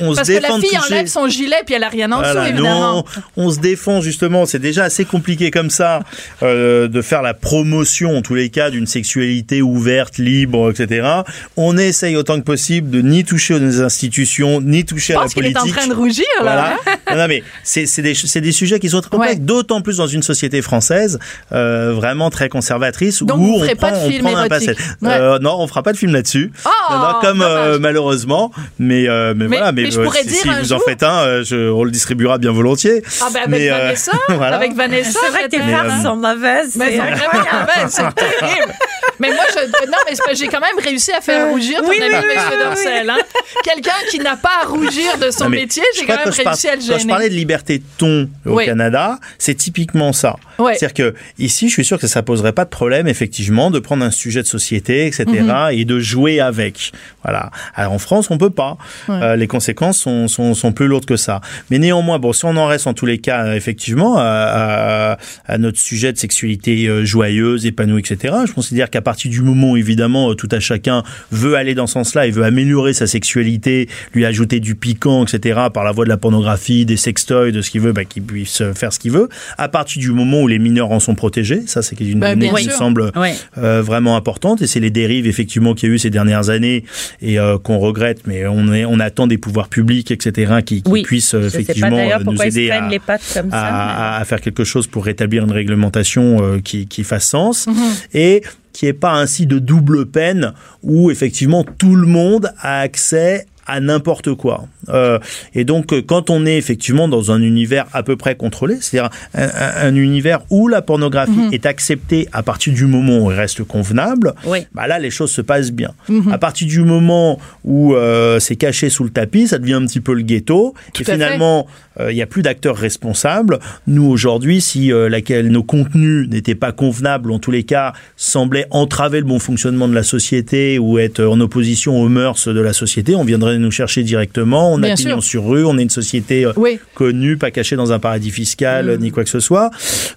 on 0.01 0.15
Parce 0.15 0.29
se 0.29 0.33
que 0.35 0.39
défend 0.39 0.55
la 0.57 0.61
de 0.63 0.67
fille 0.67 0.79
toucher- 0.79 0.93
enlève 0.95 1.07
son 1.09 1.27
gilet, 1.29 1.57
puis 1.67 1.75
elle 1.75 1.83
a 1.83 1.89
rien 1.89 2.13
en 2.13 2.21
dessous, 2.21 2.33
Voilà, 2.33 2.49
évidemment. 2.51 3.05
on, 3.37 3.45
on 3.47 3.51
se 3.51 3.59
défend 3.59 4.01
justement. 4.01 4.47
C'est 4.47 4.59
déjà 4.61 4.85
assez 4.85 5.05
compliqué 5.05 5.51
comme 5.51 5.71
ça 5.71 6.01
euh, 6.43 6.87
de 6.89 7.03
faire 7.03 7.23
la 7.23 7.35
promotion, 7.35 8.17
en 8.17 8.23
tous 8.23 8.35
les 8.37 8.49
cas, 8.51 8.71
d'une 8.71 8.87
sexualité 8.87 9.61
ouverte, 9.61 10.19
libre, 10.19 10.71
etc. 10.71 11.09
On 11.57 11.77
essaye 11.77 12.17
autant 12.17 12.37
que 12.39 12.45
possible 12.45 12.91
de 12.91 13.01
ni 13.03 13.25
toucher 13.25 13.55
aux 13.55 13.83
institutions, 13.83 14.61
ni 14.61 14.85
toucher 14.85 15.15
Je 15.15 15.19
à 15.19 15.21
la 15.21 15.25
pense 15.25 15.35
qu'il 15.35 15.47
est 15.47 15.53
politique. 15.53 15.77
en 15.77 15.81
train 15.81 15.89
de 15.89 15.95
rougir, 15.95 16.25
là. 16.39 16.43
Voilà. 16.43 16.77
hein? 16.87 16.97
non, 17.11 17.17
non, 17.17 17.29
mais 17.29 17.43
c'est 17.65 17.87
c'est 17.87 18.03
des, 18.03 18.15
c'est 18.15 18.41
des 18.49 18.53
sujets 18.53 18.79
qui 18.81 18.89
sont 18.89 19.01
très 19.01 19.11
complexes, 19.11 19.35
Ouais. 19.35 19.41
d'autant 19.41 19.81
plus 19.81 19.99
dans 19.99 20.07
une 20.07 20.23
société 20.23 20.63
française 20.63 21.19
euh, 21.53 21.93
vraiment 21.95 22.31
très 22.31 22.49
conservatrice 22.49 23.23
Donc, 23.23 23.39
où 23.39 23.55
on 23.57 23.65
prend, 23.67 23.75
pas 23.77 23.91
de 23.93 23.97
on 23.97 24.09
film 24.09 24.23
prend 24.25 24.37
un 24.37 24.49
passé. 24.49 24.75
Ouais. 25.03 25.11
Euh, 25.13 25.39
non, 25.41 25.57
on 25.61 25.67
fera 25.69 25.83
pas 25.83 25.93
de 25.93 25.99
film 25.99 26.13
là-dessus. 26.13 26.51
Oh, 26.65 26.69
Non, 26.91 26.99
non, 26.99 27.15
comme 27.21 27.43
euh, 27.43 27.79
malheureusement, 27.79 28.51
mais 28.79 29.09
euh, 29.09 29.35
mais, 29.37 29.49
Mais- 29.49 29.57
voilà, 29.59 29.73
mais, 29.73 29.83
mais 29.83 29.91
je 29.91 30.01
euh, 30.01 30.03
si, 30.23 30.29
dire 30.29 30.41
si 30.43 30.49
vous 30.49 30.65
jour- 30.65 30.79
en 30.79 30.81
faites 30.89 31.03
un, 31.03 31.19
euh, 31.21 31.45
je, 31.45 31.71
on 31.71 31.85
le 31.85 31.91
distribuera 31.91 32.39
bien 32.39 32.53
volontiers. 32.53 33.03
Ah 33.21 33.27
ben 33.33 33.41
avec 33.41 33.49
Mais, 33.51 33.71
euh, 33.71 33.77
Vanessa, 33.79 34.13
voilà. 34.29 34.57
avec 34.57 34.75
Vanessa, 34.75 35.19
C'est 35.23 35.31
vrai 35.31 35.49
que 35.49 35.57
farces 35.59 36.01
euh, 36.01 36.03
sont 36.09 36.17
mauvaises. 36.17 36.77
Mais 36.77 36.85
c'est 36.87 36.93
c'est 36.93 36.99
vraiment 36.99 37.45
mauvais, 37.61 37.89
c'est 37.89 38.15
terrible. 38.15 38.73
Mais 39.21 39.29
moi, 39.33 39.45
je, 39.53 39.87
non, 39.87 39.99
mais 40.09 40.35
j'ai 40.35 40.47
quand 40.49 40.61
même 40.61 40.79
réussi 40.83 41.11
à 41.13 41.21
faire 41.21 41.49
rougir 41.51 41.81
ton 41.83 41.89
oui, 41.89 41.97
ami 42.01 42.15
oui, 42.15 42.21
oui, 42.23 42.35
Monsieur 42.37 42.59
oui, 42.59 42.65
Dorcel. 42.65 43.11
Hein? 43.11 43.17
Quelqu'un 43.65 43.91
qui 44.11 44.19
n'a 44.21 44.37
pas 44.37 44.61
à 44.63 44.67
rougir 44.67 45.19
de 45.19 45.31
son 45.31 45.45
Non, 45.45 45.51
métier, 45.51 45.83
je 45.95 46.01
j'ai 46.01 46.07
quand 46.07 46.17
même 46.17 46.29
réussi 46.33 46.69
à 46.69 46.77
le 46.77 46.81
Quand 46.81 46.93
je 46.95 46.99
gêner. 46.99 47.11
parlais 47.13 47.29
de 47.29 47.35
liberté 47.35 47.79
de 47.79 47.85
ton 47.99 48.28
au 48.47 48.57
Oui. 48.57 48.67
Canada, 48.67 49.19
c'est 49.39 49.55
typiquement 49.55 50.13
ça. 50.13 50.37
Ouais. 50.59 50.75
C'est-à-dire 50.77 50.95
que 51.13 51.15
ici, 51.39 51.69
je 51.69 51.73
suis 51.75 51.85
sûr 51.85 51.99
que 51.99 52.07
ça 52.07 52.23
poserait 52.23 52.53
pas 52.53 52.65
de 52.65 52.71
problème, 52.71 53.07
effectivement, 53.07 53.71
de 53.71 53.79
prendre 53.79 54.05
un 54.05 54.11
sujet 54.11 54.43
de 54.43 54.47
société, 54.47 55.07
etc., 55.07 55.25
Mhm. 55.29 55.69
et 55.73 55.85
de 55.85 55.99
jouer 56.01 56.41
avec. 56.41 56.93
Voilà. 57.23 57.51
Alors 57.75 57.93
en 57.93 57.99
France, 57.99 58.31
on 58.31 58.39
peut 58.39 58.51
pas. 58.51 58.77
Euh, 59.09 59.37
les 59.37 59.47
conséquences 59.47 59.99
sont, 59.99 60.27
sont, 60.29 60.55
sont 60.55 60.73
plus 60.73 60.87
lourdes 60.89 61.05
que 61.07 61.17
ça. 61.17 61.41
Mais 61.71 61.79
néanmoins, 61.79 62.19
bon, 62.19 62.33
si 62.33 62.45
on 62.45 62.57
en 62.57 62.67
reste 62.67 62.87
en 62.87 62.95
tous 62.95 63.07
les 63.07 63.19
cas, 63.19 63.45
euh, 63.47 63.55
effectivement, 63.55 64.17
à, 64.19 64.23
à- 64.23 65.19
à 65.47 65.59
notre 65.59 65.79
sujet 65.79 66.13
de 66.13 66.19
sexualité 66.19 66.87
euh, 66.89 67.05
joyeuse, 67.05 67.67
épanouie, 67.67 68.01
etc., 68.01 68.35
je 68.47 68.53
considère 68.53 68.91
qu'à 68.91 69.01
partir 69.03 69.31
du 69.31 69.43
moment, 69.43 69.73
où, 69.73 69.77
évidemment, 69.77 70.35
tout 70.35 70.49
à 70.51 70.61
chacun 70.61 71.03
veut 71.31 71.55
aller 71.57 71.75
dans 71.75 71.87
ce 71.87 71.95
sens-là 71.95 72.27
et 72.27 72.31
veut 72.31 72.45
améliorer 72.45 72.93
sa 72.95 73.07
sexualité, 73.07 73.89
lui 74.15 74.25
ajouter 74.25 74.59
du 74.61 74.75
piquant, 74.75 75.25
etc., 75.25 75.61
par 75.73 75.85
la 75.85 75.93
voie 75.93 76.05
de 76.05 76.09
la 76.11 76.17
pornographie, 76.17 76.87
des 76.87 76.97
sextoys, 76.97 77.53
de 77.53 77.61
ce 77.63 77.71
qu'il 77.71 77.81
veut, 77.81 77.93
bah, 77.93 78.05
qu'il 78.05 78.23
puisse 78.23 78.63
faire 78.75 78.93
ce 78.93 78.99
qu'il 78.99 79.13
veut. 79.13 79.29
À 79.59 79.69
partir 79.69 80.01
du 80.01 80.11
moment 80.13 80.43
où 80.43 80.48
les 80.49 80.59
mineurs 80.59 80.91
en 80.91 80.99
sont 81.01 81.15
protégés, 81.15 81.63
ça, 81.67 81.83
c'est 81.83 81.99
une 82.01 82.19
Bah, 82.21 82.31
donnée 82.35 82.51
qui 82.57 82.67
me 82.67 82.71
semble 82.73 83.13
Ouais. 83.15 83.35
euh, 83.59 83.83
vraiment 83.83 84.17
importante 84.17 84.63
et 84.63 84.67
c'est 84.67 84.81
les 84.81 84.91
dérives 84.91 85.27
effectivement 85.27 85.75
qu'il 85.75 85.89
y 85.89 85.93
a 85.93 85.95
eu 85.95 85.99
ces 85.99 86.11
dernières 86.11 86.49
années 86.51 86.85
et 87.23 87.39
euh, 87.39 87.59
qu'on 87.59 87.79
regrette 87.79 88.27
mais 88.27 88.47
on 88.47 88.73
est 88.73 88.85
on 88.85 88.99
attend 89.01 89.27
des 89.27 89.39
pouvoirs 89.39 89.69
publics 89.69 90.11
etc 90.11 90.57
qui, 90.65 90.83
qui 90.83 90.91
Oui. 90.91 91.03
puissent 91.03 91.35
euh, 91.35 91.47
effectivement 91.47 91.91
nous 92.25 92.43
aider 92.43 92.71
à, 92.71 92.89
les 92.89 92.99
pattes 92.99 93.23
comme 93.35 93.51
ça. 93.51 93.61
à, 93.61 94.17
à- 94.17 94.21
à 94.21 94.25
faire 94.25 94.41
quelque 94.41 94.65
chose 94.65 94.87
pour 94.87 95.05
rétablir 95.05 95.45
une 95.45 95.53
réglementation 95.53 96.39
euh, 96.43 96.59
qui, 96.61 96.87
qui 96.89 97.05
fasse 97.05 97.27
sens 97.29 97.67
et 98.15 98.43
qui 98.73 98.87
est 98.87 98.93
pas 98.93 99.13
ainsi 99.13 99.47
de 99.47 99.59
double 99.59 100.07
peine 100.07 100.53
où 100.83 101.11
effectivement 101.11 101.65
tout 101.65 101.95
le 101.97 102.07
monde 102.07 102.51
a 102.61 102.81
accès 102.81 103.47
à 103.69 103.81
n'importe 103.81 104.35
quoi. 104.35 104.67
Euh, 104.89 105.19
et 105.55 105.65
donc, 105.65 105.93
euh, 105.93 106.03
quand 106.05 106.31
on 106.31 106.45
est 106.47 106.57
effectivement 106.57 107.07
dans 107.07 107.31
un 107.31 107.41
univers 107.43 107.87
à 107.93 108.03
peu 108.03 108.17
près 108.17 108.35
contrôlé, 108.35 108.79
c'est-à-dire 108.81 109.11
un, 109.35 109.45
un- 109.45 109.89
un 109.89 109.95
univers 109.95 110.41
où 110.51 110.67
la 110.67 110.83
pornographie 110.83 111.49
est 111.53 111.67
acceptée 111.67 112.27
à 112.33 112.43
partir 112.43 112.73
du 112.75 112.87
moment 112.87 113.19
où 113.19 113.31
elle 113.31 113.39
reste 113.39 113.63
convenable, 113.65 114.35
Oui. 114.47 114.61
bah 114.75 114.87
là, 114.89 114.99
les 114.99 115.11
choses 115.11 115.31
se 115.31 115.43
passent 115.43 115.71
bien. 115.73 115.93
À 116.33 116.39
partir 116.39 116.67
du 116.67 116.81
moment 116.81 117.39
où 117.65 117.95
euh, 117.95 118.39
c'est 118.41 118.57
caché 118.57 118.89
sous 118.91 119.05
le 119.05 119.11
tapis, 119.11 119.49
ça 119.49 119.59
devient 119.59 119.75
un 119.75 119.87
petit 119.87 120.01
peu 120.01 120.15
le 120.15 120.23
ghetto. 120.23 120.75
Tout 120.95 121.03
et 121.03 121.05
finalement, 121.05 121.67
euh, 122.01 122.11
il 122.11 122.15
n'y 122.15 122.23
a 122.23 122.27
plus 122.27 122.43
d'acteurs 122.43 122.77
responsables. 122.77 123.59
Nous, 123.87 124.05
aujourd'hui, 124.07 124.61
si 124.61 124.93
euh, 124.93 125.09
laquelle 125.09 125.49
nos 125.49 125.63
contenus 125.63 126.29
n'étaient 126.29 126.55
pas 126.55 126.73
convenables, 126.73 127.31
en 127.31 127.39
tous 127.39 127.51
les 127.51 127.65
cas, 127.65 127.93
semblaient 128.17 128.67
entraver 128.71 129.19
le 129.21 129.27
bon 129.27 129.39
fonctionnement 129.39 129.89
de 129.89 129.95
la 129.95 130.03
société 130.03 130.79
ou 130.79 130.99
être 130.99 131.23
en 131.25 131.39
opposition 131.41 132.01
aux 132.01 132.09
mœurs 132.09 132.49
de 132.49 132.61
la 132.61 132.73
société, 132.73 133.15
on 133.15 133.25
viendrait 133.25 133.58
nous 133.59 133.71
chercher 133.71 134.03
directement. 134.03 134.73
On 134.73 134.79
Bien 134.79 134.93
a 134.93 134.97
pignon 134.97 135.21
sur 135.21 135.45
rue, 135.47 135.65
on 135.65 135.77
est 135.79 135.83
une 135.83 135.91
société 135.91 136.45
euh, 136.45 136.53
Oui. 136.57 136.79
connue, 136.95 137.37
pas 137.37 137.51
cachée 137.51 137.77
dans 137.77 137.93
un 137.93 137.99
paradis 137.99 138.31
fiscal, 138.31 138.99
ni 139.01 139.11
quoi 139.11 139.25
que 139.25 139.31
ce 139.31 139.41
soit. 139.41 139.71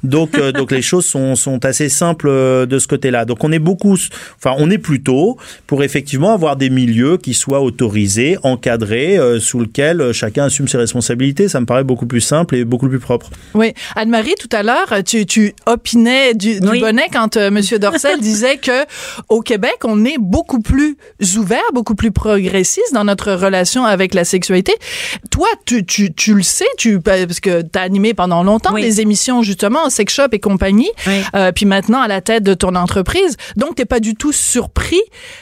Donc, 0.03 0.37
euh, 0.37 0.51
donc 0.51 0.71
les 0.71 0.81
choses 0.81 1.05
sont, 1.05 1.35
sont 1.35 1.63
assez 1.65 1.89
simples 1.89 2.27
euh, 2.29 2.65
de 2.65 2.79
ce 2.79 2.87
côté-là. 2.87 3.25
Donc, 3.25 3.43
on 3.43 3.51
est 3.51 3.59
beaucoup, 3.59 3.97
enfin, 4.37 4.55
on 4.57 4.69
est 4.69 4.77
plutôt 4.77 5.37
pour 5.67 5.83
effectivement 5.83 6.33
avoir 6.33 6.55
des 6.55 6.69
milieux 6.69 7.17
qui 7.17 7.33
soient 7.33 7.61
autorisés, 7.61 8.37
encadrés, 8.43 9.17
euh, 9.17 9.39
sous 9.39 9.61
lesquels 9.61 10.01
euh, 10.01 10.13
chacun 10.13 10.45
assume 10.45 10.67
ses 10.67 10.77
responsabilités. 10.77 11.47
Ça 11.47 11.59
me 11.59 11.65
paraît 11.65 11.83
beaucoup 11.83 12.05
plus 12.05 12.21
simple 12.21 12.55
et 12.55 12.65
beaucoup 12.65 12.87
plus 12.89 12.99
propre. 12.99 13.29
Oui. 13.53 13.73
Anne-Marie, 13.95 14.35
tout 14.39 14.49
à 14.55 14.63
l'heure, 14.63 14.93
tu, 15.05 15.25
tu 15.25 15.53
opinais 15.65 16.33
du, 16.33 16.59
du 16.59 16.67
Oui. 16.67 16.79
bonnet 16.79 17.07
quand 17.11 17.37
euh, 17.37 17.51
Monsieur 17.51 17.79
Dorcel 17.79 18.19
disait 18.21 18.57
que 18.57 18.85
au 19.29 19.41
Québec, 19.41 19.75
on 19.83 20.03
est 20.05 20.17
beaucoup 20.19 20.61
plus 20.61 20.97
ouvert, 21.37 21.61
beaucoup 21.73 21.95
plus 21.95 22.11
progressiste 22.11 22.93
dans 22.93 23.03
notre 23.03 23.30
relation 23.35 23.85
avec 23.85 24.13
la 24.13 24.23
sexualité. 24.25 24.73
Toi, 25.29 25.47
tu, 25.65 25.85
tu, 25.85 26.13
tu 26.13 26.33
le 26.33 26.43
sais, 26.43 26.65
tu, 26.77 26.99
parce 26.99 27.39
que 27.39 27.61
tu 27.61 27.79
as 27.79 27.81
animé 27.81 28.13
pendant 28.13 28.43
longtemps 28.43 28.73
Oui. 28.73 28.81
des 28.81 29.01
émissions 29.01 29.41
justement, 29.43 29.89
Sex 29.89 30.13
Shop 30.13 30.27
et 30.31 30.39
compagnie, 30.39 30.89
Oui. 31.07 31.21
euh, 31.35 31.51
puis 31.51 31.65
maintenant 31.65 32.01
à 32.01 32.07
la 32.07 32.21
tête 32.21 32.43
de 32.43 32.53
ton 32.53 32.75
entreprise. 32.75 33.37
Donc, 33.55 33.75
t'es 33.75 33.85
pas 33.85 33.99
du 33.99 34.15
tout 34.15 34.31
surpris. 34.31 35.01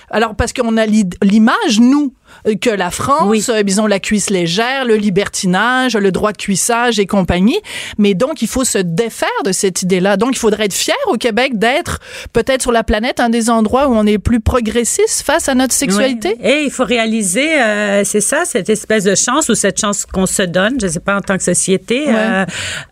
Alors, 0.09 0.35
parce 0.35 0.53
qu'on 0.53 0.77
a 0.77 0.85
l'i- 0.85 1.09
l'image, 1.23 1.79
nous, 1.79 2.13
que 2.61 2.69
la 2.69 2.91
France, 2.91 3.23
Oui. 3.27 3.43
euh, 3.49 3.63
ils 3.65 3.81
ont 3.81 3.87
la 3.87 3.99
cuisse 3.99 4.29
légère, 4.29 4.85
le 4.85 4.95
libertinage, 4.95 5.95
le 5.95 6.11
droit 6.11 6.31
de 6.31 6.37
cuissage 6.37 6.99
et 6.99 7.05
compagnie. 7.05 7.59
Mais 7.97 8.13
donc, 8.13 8.41
il 8.41 8.47
faut 8.47 8.63
se 8.63 8.77
défaire 8.77 9.29
de 9.45 9.51
cette 9.51 9.81
idée-là. 9.81 10.17
Donc, 10.17 10.31
il 10.33 10.39
faudrait 10.39 10.65
être 10.65 10.73
fier 10.73 10.95
au 11.07 11.17
Québec 11.17 11.57
d'être 11.57 11.99
peut-être 12.33 12.61
sur 12.63 12.71
la 12.71 12.83
planète 12.83 13.19
un 13.19 13.29
des 13.29 13.49
endroits 13.49 13.87
où 13.87 13.93
on 13.95 14.05
est 14.05 14.17
plus 14.17 14.39
progressiste 14.39 15.21
face 15.23 15.49
à 15.49 15.55
notre 15.55 15.73
sexualité. 15.73 16.37
Ouais. 16.41 16.51
Et 16.51 16.63
il 16.63 16.71
faut 16.71 16.83
réaliser, 16.85 17.61
euh, 17.61 18.03
c'est 18.03 18.21
ça, 18.21 18.43
cette 18.45 18.69
espèce 18.69 19.03
de 19.03 19.15
chance 19.15 19.49
ou 19.49 19.55
cette 19.55 19.79
chance 19.79 20.05
qu'on 20.05 20.25
se 20.25 20.43
donne, 20.43 20.77
je 20.81 20.87
sais 20.87 20.99
pas 20.99 21.15
en 21.15 21.21
tant 21.21 21.37
que 21.37 21.43
société. 21.43 22.05
Euh, 22.09 22.45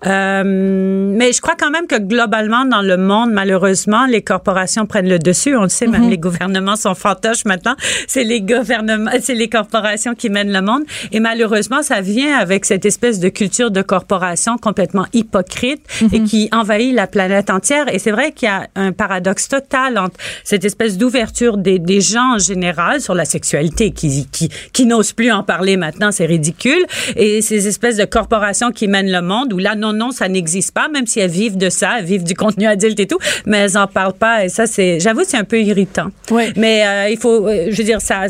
euh, 0.06 0.44
mais 0.46 1.32
je 1.34 1.42
crois 1.42 1.56
quand 1.58 1.72
même 1.72 1.88
que 1.88 1.98
globalement 2.00 2.66
dans 2.66 2.82
le 2.82 2.98
monde, 2.98 3.32
malheureusement, 3.32 4.06
les 4.06 4.22
corporations 4.22 4.86
prennent 4.86 5.10
le 5.10 5.20
dessus. 5.20 5.56
On 5.56 5.64
le 5.64 5.70
sait, 5.70 5.88
même 5.88 6.10
les 6.10 6.18
gouvernements 6.18 6.76
sont 6.76 6.96
fantoches 6.96 7.46
maintenant. 7.46 7.76
C'est 8.08 8.24
les 8.24 8.42
gouvernements, 8.42 9.12
c'est 9.28 9.36
les 9.36 9.50
corporations 9.50 10.16
qui 10.16 10.30
mènent 10.30 10.54
le 10.54 10.62
monde. 10.62 10.84
Et 11.12 11.20
malheureusement, 11.20 11.84
ça 11.84 12.00
vient 12.00 12.38
avec 12.38 12.64
cette 12.64 12.86
espèce 12.86 13.20
de 13.20 13.28
culture 13.28 13.72
de 13.72 13.82
corporation 13.82 14.58
complètement 14.58 15.06
hypocrite 15.14 15.82
et 16.14 16.24
qui 16.24 16.48
envahit 16.54 16.96
la 16.96 17.08
planète 17.08 17.50
entière. 17.50 17.94
Et 17.94 18.00
c'est 18.00 18.12
vrai 18.12 18.32
qu'il 18.32 18.48
y 18.48 18.52
a 18.52 18.68
un 18.76 18.94
paradoxe 18.94 19.50
total 19.50 19.98
entre 19.98 20.16
cette 20.46 20.64
espèce 20.64 20.98
d'ouverture 20.98 21.58
des, 21.58 21.78
des 21.78 22.00
gens 22.00 22.36
en 22.36 22.40
général 22.40 23.02
sur 23.02 23.16
la 23.16 23.26
sexualité 23.26 23.92
qui, 23.92 24.28
qui, 24.32 24.50
qui 24.72 24.86
n'osent 24.86 25.14
plus 25.14 25.32
en 25.32 25.44
parler 25.44 25.76
maintenant, 25.76 26.12
c'est 26.12 26.26
ridicule. 26.26 26.86
Et 27.18 27.42
ces 27.42 27.68
espèces 27.68 27.98
de 27.98 28.06
corporations 28.06 28.72
qui 28.72 28.88
mènent 28.88 29.12
le 29.12 29.22
monde 29.22 29.52
où 29.52 29.58
là, 29.58 29.76
non, 29.76 29.92
non, 29.92 30.12
ça 30.12 30.30
n'existe 30.30 30.74
pas, 30.74 30.88
même 30.88 31.06
si 31.06 31.20
elles 31.20 31.30
vivent 31.30 31.58
de 31.58 31.70
ça, 31.70 32.00
elles 32.00 32.06
vivent 32.06 32.24
du 32.24 32.34
contenu 32.34 32.66
adulte 32.66 33.00
et 33.02 33.08
tout, 33.08 33.20
mais 33.46 33.58
elles 33.58 33.78
en 33.78 33.88
parlent 33.88 34.14
pas. 34.14 34.46
Et 34.46 34.50
ça, 34.50 34.68
c'est, 34.68 35.02
j'avoue, 35.02 35.24
c'est 35.28 35.38
un 35.38 35.44
peu 35.44 35.60
irritant. 35.62 36.08
Ouais. 36.32 36.54
Mais 36.56 36.88
euh, 36.88 37.10
il 37.10 37.18
faut, 37.18 37.46
euh, 37.46 37.68
je 37.70 37.78
veux 37.78 37.84
dire, 37.84 38.00
ça, 38.00 38.30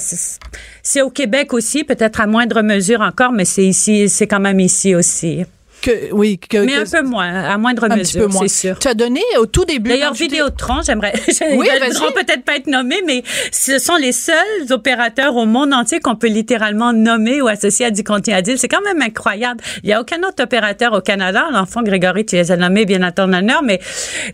c'est- 0.90 1.02
au 1.02 1.10
Québec 1.10 1.54
aussi, 1.54 1.84
peut-être 1.84 2.22
à 2.22 2.28
moindre 2.28 2.62
mesure 2.62 3.02
encore, 3.02 3.34
mais 3.34 3.44
c'est 3.46 3.66
ici, 3.66 4.08
c'est 4.08 4.26
quand 4.28 4.40
même 4.40 4.60
ici 4.62 4.96
aussi. 4.96 5.44
Que 5.82 6.12
oui, 6.12 6.38
que, 6.40 6.58
Mais 6.58 6.74
que- 6.74 6.96
un 6.98 7.02
peu 7.02 7.08
moins, 7.08 7.44
à 7.44 7.58
moindre 7.58 7.86
un 7.86 7.90
petit 7.90 8.14
peu 8.18 8.26
mesure, 8.26 8.30
moins. 8.30 8.42
c'est 8.48 8.68
sûr. 8.68 8.80
Tu 8.80 8.88
as 8.88 8.94
donné 8.94 9.22
au 9.40 9.46
tout 9.46 9.66
début. 9.66 9.90
D'ailleurs, 9.90 10.14
Vidéotron, 10.14 10.82
j'aimerais. 10.86 11.14
Oui, 11.56 11.68
voudront 11.86 12.12
peut-être 12.12 12.44
pas 12.44 12.56
être 12.58 12.68
nommés, 12.68 13.02
mais 13.06 13.24
ce 13.52 13.80
sont 13.80 13.96
les 13.96 14.12
seuls 14.12 14.36
opérateurs 14.72 15.36
au 15.36 15.46
monde 15.46 15.74
entier 15.74 16.00
qu'on 16.00 16.16
peut 16.16 16.28
littéralement 16.28 16.94
nommer 16.94 17.42
ou 17.42 17.48
associer 17.48 17.86
à 17.88 17.92
du 17.92 18.04
contenu 18.04 18.34
à 18.34 18.42
dire. 18.42 18.56
C'est 18.58 18.68
quand 18.68 18.82
même 18.82 19.02
incroyable. 19.02 19.62
Il 19.84 19.90
y 19.90 19.94
a 19.94 20.02
aucun 20.02 20.18
autre 20.24 20.44
opérateur 20.44 20.94
au 20.94 21.02
Canada. 21.02 21.46
L'enfant 21.52 21.82
Grégory, 21.84 22.26
tu 22.26 22.36
les 22.36 22.52
as 22.52 22.58
nommés 22.58 22.86
bien 22.86 23.02
à 23.04 23.12
ton 23.12 23.32
honneur, 23.34 23.62
mais 23.64 23.80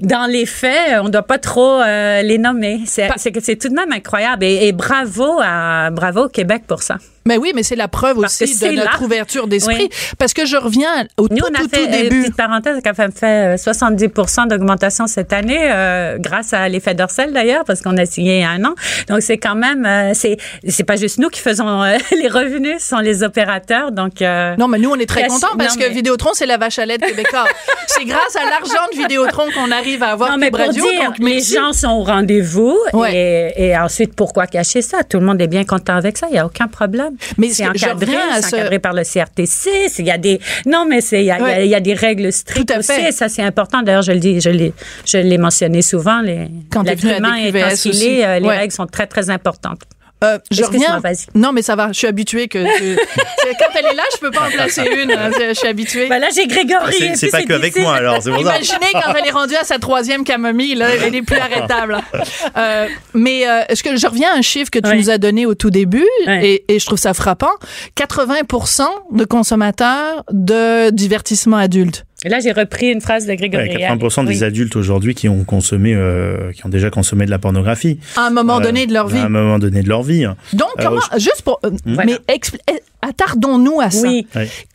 dans 0.02 0.26
les 0.30 0.46
faits, 0.46 1.00
on 1.02 1.10
doit 1.10 1.24
pas 1.24 1.38
trop 1.38 1.82
euh, 1.82 2.22
les 2.22 2.38
nommer. 2.38 2.82
C'est 2.86 3.10
c'est 3.18 3.32
que 3.32 3.42
c'est 3.42 3.56
tout 3.58 3.70
de 3.70 3.76
même 3.76 3.92
incroyable. 3.92 4.44
Et, 4.44 4.68
et 4.68 4.72
bravo 4.72 5.40
à 5.42 5.90
bravo 5.92 6.26
au 6.26 6.30
Québec 6.30 6.64
pour 6.68 6.82
ça. 6.84 6.98
Mais 7.26 7.38
oui, 7.38 7.52
mais 7.56 7.64
c'est 7.64 7.76
la 7.76 7.88
preuve 7.88 8.20
Parce 8.20 8.42
aussi 8.42 8.60
de 8.60 8.72
notre 8.72 9.00
là. 9.00 9.06
ouverture 9.06 9.48
d'esprit. 9.48 9.76
Oui. 9.84 9.90
Parce 10.18 10.34
que 10.34 10.46
je 10.46 10.58
reviens 10.58 11.06
au 11.18 11.28
Nous, 11.30 11.38
tout, 11.38 11.46
on 11.50 11.54
a 11.56 11.60
tout, 11.60 11.70
fait, 11.70 11.78
tout 11.88 11.94
euh, 11.94 12.02
début. 12.04 12.22
petite 12.24 12.36
parenthèse, 12.36 12.80
qu'on 12.84 12.90
a 12.90 13.12
fait 13.12 13.54
euh, 13.54 13.58
70 13.58 14.08
d'augmentation 14.50 15.08
cette 15.08 15.32
année, 15.34 15.58
euh, 15.72 16.18
grâce 16.20 16.54
à 16.54 16.68
l'effet 16.70 16.94
d'Orcel 16.94 17.32
d'ailleurs, 17.34 17.64
parce 17.66 17.82
qu'on 17.82 17.98
a 17.98 18.06
signé 18.06 18.38
il 18.38 18.42
y 18.42 18.44
a 18.44 18.50
un 18.50 18.64
an. 18.66 18.76
Donc, 19.10 19.22
c'est 19.22 19.38
quand 19.38 19.56
même, 19.56 19.86
euh, 19.86 20.12
c'est, 20.14 20.38
c'est 20.68 20.84
pas 20.84 20.96
juste 20.98 21.18
nous 21.20 21.30
qui 21.30 21.40
faisons 21.40 21.82
euh, 21.84 21.98
les 22.12 22.28
revenus, 22.28 22.82
ce 22.82 22.90
sont 22.90 23.00
les 23.00 23.24
opérateurs. 23.24 23.92
Donc, 23.92 24.22
euh, 24.22 24.56
Non, 24.58 24.68
mais 24.68 24.78
nous, 24.80 24.90
on 24.92 24.96
est 24.96 25.06
très 25.06 25.28
contents 25.28 25.48
parce 25.58 25.76
non, 25.76 25.82
que 25.82 25.88
mais- 25.88 25.94
Vidéotron, 25.94 26.32
c'est 26.34 26.46
la 26.46 26.58
vache 26.58 26.80
à 26.80 26.86
lait 26.86 26.98
de 26.98 27.06
québécois. 27.06 27.46
c'est 27.88 28.06
grâce 28.06 28.36
à 28.36 28.50
l'argent 28.50 28.86
de 28.92 28.98
Vidéotron 28.98 29.46
qu'on 29.56 29.72
arrive 29.72 30.04
à 30.04 30.10
avoir 30.10 30.32
non, 30.32 30.38
mais 30.38 30.48
Cube 30.48 30.58
pour 30.58 30.66
Radio. 30.68 30.84
dire, 30.84 31.04
donc, 31.06 31.20
les 31.20 31.40
gens 31.42 31.72
sont 31.74 31.90
au 31.92 32.04
rendez-vous 32.04 32.78
Ouais. 32.94 33.52
et, 33.58 33.68
et 33.70 33.78
ensuite, 33.78 34.16
pourquoi 34.16 34.48
cacher 34.48 34.82
ça? 34.82 35.04
Tout 35.04 35.20
le 35.20 35.26
monde 35.26 35.42
est 35.42 35.48
bien 35.48 35.64
content 35.64 35.96
avec 35.96 36.18
ça, 36.18 36.28
il 36.30 36.34
n'y 36.34 36.40
a 36.40 36.46
aucun 36.46 36.68
problème. 36.68 37.12
Mais 37.38 37.50
c'est 37.50 37.68
encadré, 37.68 38.12
c'est 38.36 38.42
ce- 38.50 38.56
encadré 38.56 38.80
par 38.80 38.94
le 38.94 39.04
CRTC, 39.04 39.70
il 40.00 40.06
y 40.06 40.12
a 40.12 40.18
des, 40.18 40.40
non, 40.66 40.86
mais 40.90 41.02
c'est, 41.02 41.22
il 41.22 41.26
y 41.26 41.32
a, 41.32 41.38
il 41.38 41.42
y 41.42 41.44
a- 41.44 41.46
Ouais. 41.46 41.66
il 41.66 41.70
y 41.72 41.76
a 41.76 41.80
des 41.80 41.94
règles 41.94 42.32
strictes 42.32 42.68
Tout 42.68 42.74
à 42.74 42.80
aussi, 42.80 42.92
et 43.08 43.12
ça 43.12 43.30
c'est 43.30 43.42
important. 43.44 43.82
D'ailleurs, 43.82 44.02
je 44.02 44.12
le 44.12 44.20
dis, 44.20 44.40
je 44.42 44.50
l'ai, 44.50 44.74
je 45.06 45.18
l'ai 45.18 45.38
mentionné 45.38 45.82
souvent, 45.82 46.22
les, 46.22 46.48
Quand 46.72 46.84
l'être 46.84 47.04
humain 47.06 47.36
est, 47.36 47.54
euh, 47.56 48.40
les 48.40 48.46
Ouais. 48.46 48.58
règles 48.58 48.74
sont 48.74 48.88
très, 48.88 49.08
très 49.08 49.30
importantes. 49.30 49.82
Euh, 50.24 50.38
je 50.52 50.64
reviens. 50.64 51.02
Non, 51.36 51.52
mais 51.52 51.62
ça 51.62 51.76
va. 51.76 51.88
Je 51.90 51.98
suis 51.98 52.08
habituée 52.08 52.48
que. 52.50 52.64
Quand 52.64 53.70
elle 53.76 53.86
est 53.88 53.96
là, 53.96 54.04
je 54.14 54.20
peux 54.20 54.32
pas 54.32 54.48
en 54.48 54.52
placer 54.52 54.82
une. 55.02 55.12
hein, 55.12 55.32
Je 55.38 55.54
suis 55.54 55.68
habituée. 55.68 56.08
Voilà, 56.08 56.28
j'ai 56.36 56.48
Grégory. 56.48 57.16
C'est- 57.16 57.30
pas 57.30 57.42
qu'avec 57.44 57.62
difficile. 57.74 57.84
moi 57.84 57.96
alors, 57.96 58.22
ça. 58.22 58.30
Imaginez 58.32 58.88
quand 58.94 59.14
elle 59.18 59.28
est 59.28 59.32
rendue 59.32 59.56
à 59.56 59.64
sa 59.64 59.80
troisième 59.80 60.24
camomille, 60.24 60.76
là, 60.76 60.88
elle 61.04 61.16
est 61.16 61.22
plus 61.22 61.38
arrêtable. 61.40 61.98
Euh, 62.58 62.88
mais 63.14 63.48
euh, 63.48 63.62
est-ce 63.70 63.84
que 63.84 63.96
je 63.96 64.08
reviens 64.08 64.32
à 64.34 64.38
un 64.38 64.42
chiffre 64.42 64.70
que 64.72 64.80
tu 64.80 64.96
nous 64.96 65.10
as 65.10 65.18
donné 65.18 65.46
au 65.46 65.56
tout 65.56 65.70
début 65.70 66.08
et 66.28 66.64
je 66.80 66.86
trouve 66.86 67.00
ça 67.00 67.14
frappant 67.14 67.52
80% 67.98 68.84
de 69.12 69.26
consommateurs 69.26 70.24
de 70.32 70.90
divertissement 70.92 71.58
adulte. 71.58 72.06
Et 72.26 72.30
Là, 72.30 72.40
j'ai 72.40 72.52
repris 72.52 72.90
une 72.92 73.02
phrase 73.02 73.26
de 73.28 73.34
Grégory. 73.34 73.70
Ouais, 73.70 73.76
80% 73.88 74.24
des 74.26 74.38
Oui. 74.40 74.44
adultes 74.44 74.76
aujourd'hui 74.76 75.14
qui 75.14 75.28
ont 75.30 75.44
consommé, 75.44 75.94
euh, 75.94 76.52
qui 76.54 76.66
ont 76.66 76.70
déjà 76.70 76.90
consommé 76.90 77.26
de 77.26 77.32
la 77.32 77.40
pornographie. 77.40 78.00
À 78.16 78.28
un 78.28 78.30
moment 78.30 78.60
Euh, 78.60 78.64
donné 78.64 78.88
de 78.88 78.94
leur 78.94 79.08
vie. 79.08 79.18
À 79.20 79.26
un 79.26 79.30
moment 79.30 79.60
donné 79.60 79.82
de 79.84 79.90
leur 79.90 80.04
vie. 80.04 80.26
Donc, 80.54 80.70
Euh, 80.80 80.84
comment, 80.84 81.02
juste 81.18 81.42
pour, 81.44 81.60
euh, 81.66 81.72
Voilà. 81.86 82.06
mais 82.28 82.34
expl- 82.36 82.60
eh, 82.72 82.80
attardons-nous 83.08 83.82
à 83.82 83.90
ça. 83.92 84.08
Oui. 84.08 84.28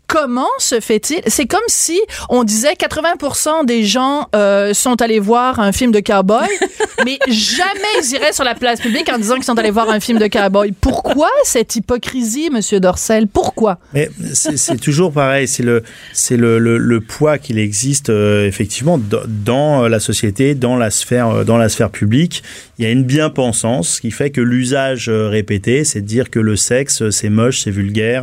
Comment 0.09 0.49
se 0.57 0.81
fait-il? 0.81 1.21
C'est 1.27 1.45
comme 1.45 1.61
si 1.67 2.01
on 2.31 2.43
disait 2.43 2.73
80% 2.73 3.67
des 3.67 3.85
gens 3.85 4.27
euh, 4.35 4.73
sont 4.73 5.03
allés 5.03 5.21
voir 5.21 5.61
un 5.61 5.71
film 5.71 5.93
de 5.93 6.01
cowboy, 6.01 6.49
mais 7.05 7.19
jamais 7.29 7.93
ils 8.01 8.15
iraient 8.15 8.33
sur 8.33 8.45
la 8.45 8.55
place 8.55 8.81
publique 8.81 9.11
en 9.13 9.19
disant 9.19 9.35
qu'ils 9.35 9.45
sont 9.45 9.59
allés 9.59 9.71
voir 9.71 9.91
un 9.91 10.01
film 10.01 10.19
de 10.19 10.27
cowboy. 10.27 10.73
Pourquoi 10.73 11.29
cette 11.45 11.77
hypocrisie, 11.77 12.49
Monsieur 12.51 12.81
Dorcel? 12.81 13.29
Pourquoi? 13.29 13.81
Mais 13.93 14.09
c'est 14.33 14.81
toujours 14.81 15.13
pareil, 15.13 15.47
c'est 15.47 15.63
le, 15.63 15.83
c'est 16.15 16.39
le, 16.39 16.59
le, 16.59 16.79
le 16.79 17.01
poids 17.03 17.37
qu'il 17.37 17.59
existe 17.59 18.09
euh, 18.09 18.47
effectivement 18.47 18.97
dans, 18.97 19.21
dans 19.27 19.89
la 19.89 20.01
société, 20.01 20.55
dans 20.55 20.77
la 20.77 20.91
sphère, 20.91 21.29
euh, 21.29 21.45
dans 21.45 21.59
la 21.59 21.69
sphère 21.69 21.91
publique. 21.91 22.43
Il 22.79 22.85
y 22.85 22.87
a 22.87 22.93
une 22.93 23.03
bien-pensance 23.03 23.99
qui 23.99 24.13
fait 24.13 24.31
que 24.31 24.41
l'usage 24.41 25.09
euh, 25.09 25.29
répété, 25.29 25.83
c'est 25.83 26.01
de 26.01 26.07
dire 26.07 26.31
que 26.31 26.39
le 26.39 26.55
sexe, 26.55 27.03
euh, 27.03 27.11
c'est 27.11 27.29
moche, 27.29 27.63
c'est 27.63 27.73
vulgaire, 27.73 28.18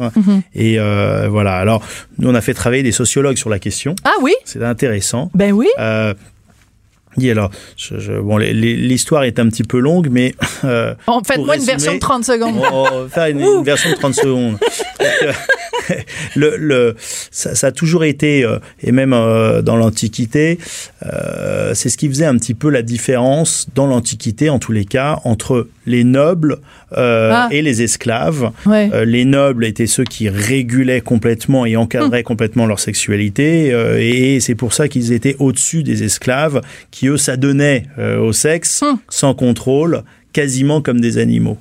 et 0.54 0.80
euh, 0.80 1.28
voilà. 1.30 1.56
Alors, 1.56 1.82
nous, 2.18 2.30
on 2.30 2.36
a 2.36 2.42
fait 2.42 2.54
travailler 2.54 2.84
des 2.84 2.92
sociologues 2.92 3.38
sur 3.38 3.50
la 3.50 3.60
question. 3.60 3.96
Ah 4.04 4.14
oui? 4.22 4.34
C'est 4.46 4.64
intéressant. 4.64 5.32
Ben 5.34 5.52
oui. 5.52 5.68
Euh, 5.80 6.14
alors, 7.24 7.50
je, 7.78 7.98
je- 7.98 8.20
bon, 8.20 8.38
l'histoire 8.38 9.24
est 9.24 9.40
un 9.40 9.48
petit 9.48 9.64
peu 9.64 9.80
longue, 9.80 10.10
mais 10.12 10.36
euh, 10.66 10.94
En 11.08 11.24
Faites-moi 11.24 11.56
une 11.56 11.64
version 11.64 11.94
de 11.94 11.98
résumer- 11.98 12.00
30 12.00 12.26
secondes. 12.26 12.56
on 12.74 12.84
va 13.04 13.08
faire 13.10 13.28
une, 13.28 13.40
une 13.40 13.64
version 13.64 13.90
de 13.90 13.96
30 13.96 14.14
secondes. 14.16 14.52
Donc, 14.54 14.60
euh, 15.24 15.32
le, 16.36 16.58
le, 16.58 16.96
ça, 17.32 17.56
ça 17.56 17.68
a 17.68 17.72
toujours 17.72 18.04
été, 18.04 18.44
euh, 18.44 18.60
et 18.82 18.92
même 18.92 19.12
dans 19.12 19.76
l'Antiquité, 19.78 20.60
c'est 21.74 21.90
ce 21.90 21.98
qui 21.98 22.10
faisait 22.10 22.26
un 22.26 22.38
petit 22.38 22.54
peu 22.54 22.70
la 22.70 22.82
différence 22.82 23.68
dans 23.76 23.88
l'Antiquité, 23.88 24.50
en 24.50 24.60
tous 24.60 24.72
les 24.74 24.84
cas, 24.86 25.20
entre 25.24 25.68
les 25.86 26.04
nobles 26.04 26.58
euh, 26.98 27.32
Ah. 27.34 27.48
et 27.52 27.62
les 27.62 27.82
esclaves. 27.82 28.52
Ouais. 28.66 28.90
Euh, 28.94 29.06
les 29.06 29.26
nobles 29.26 29.66
étaient 29.66 29.88
ceux 29.88 30.04
qui 30.04 30.30
régulaient 30.30 31.02
complètement 31.02 31.66
et 31.66 31.76
encadraient 31.76 32.24
complètement 32.24 32.66
leur 32.66 32.80
sexualité, 32.80 33.72
euh, 33.74 33.98
et 34.00 34.40
c'est 34.40 34.56
pour 34.56 34.74
ça 34.74 34.88
qu'ils 34.88 35.12
étaient 35.12 35.36
au-dessus 35.40 35.84
des 35.84 36.04
esclaves, 36.04 36.62
qui 36.92 37.08
eux 37.08 37.18
s'adonnaient 37.18 37.86
au 38.20 38.32
sexe 38.34 38.82
Hum. 38.82 38.98
sans 39.10 39.34
contrôle, 39.34 40.04
quasiment 40.34 40.82
comme 40.82 41.00
des 41.02 41.18
animaux. 41.18 41.58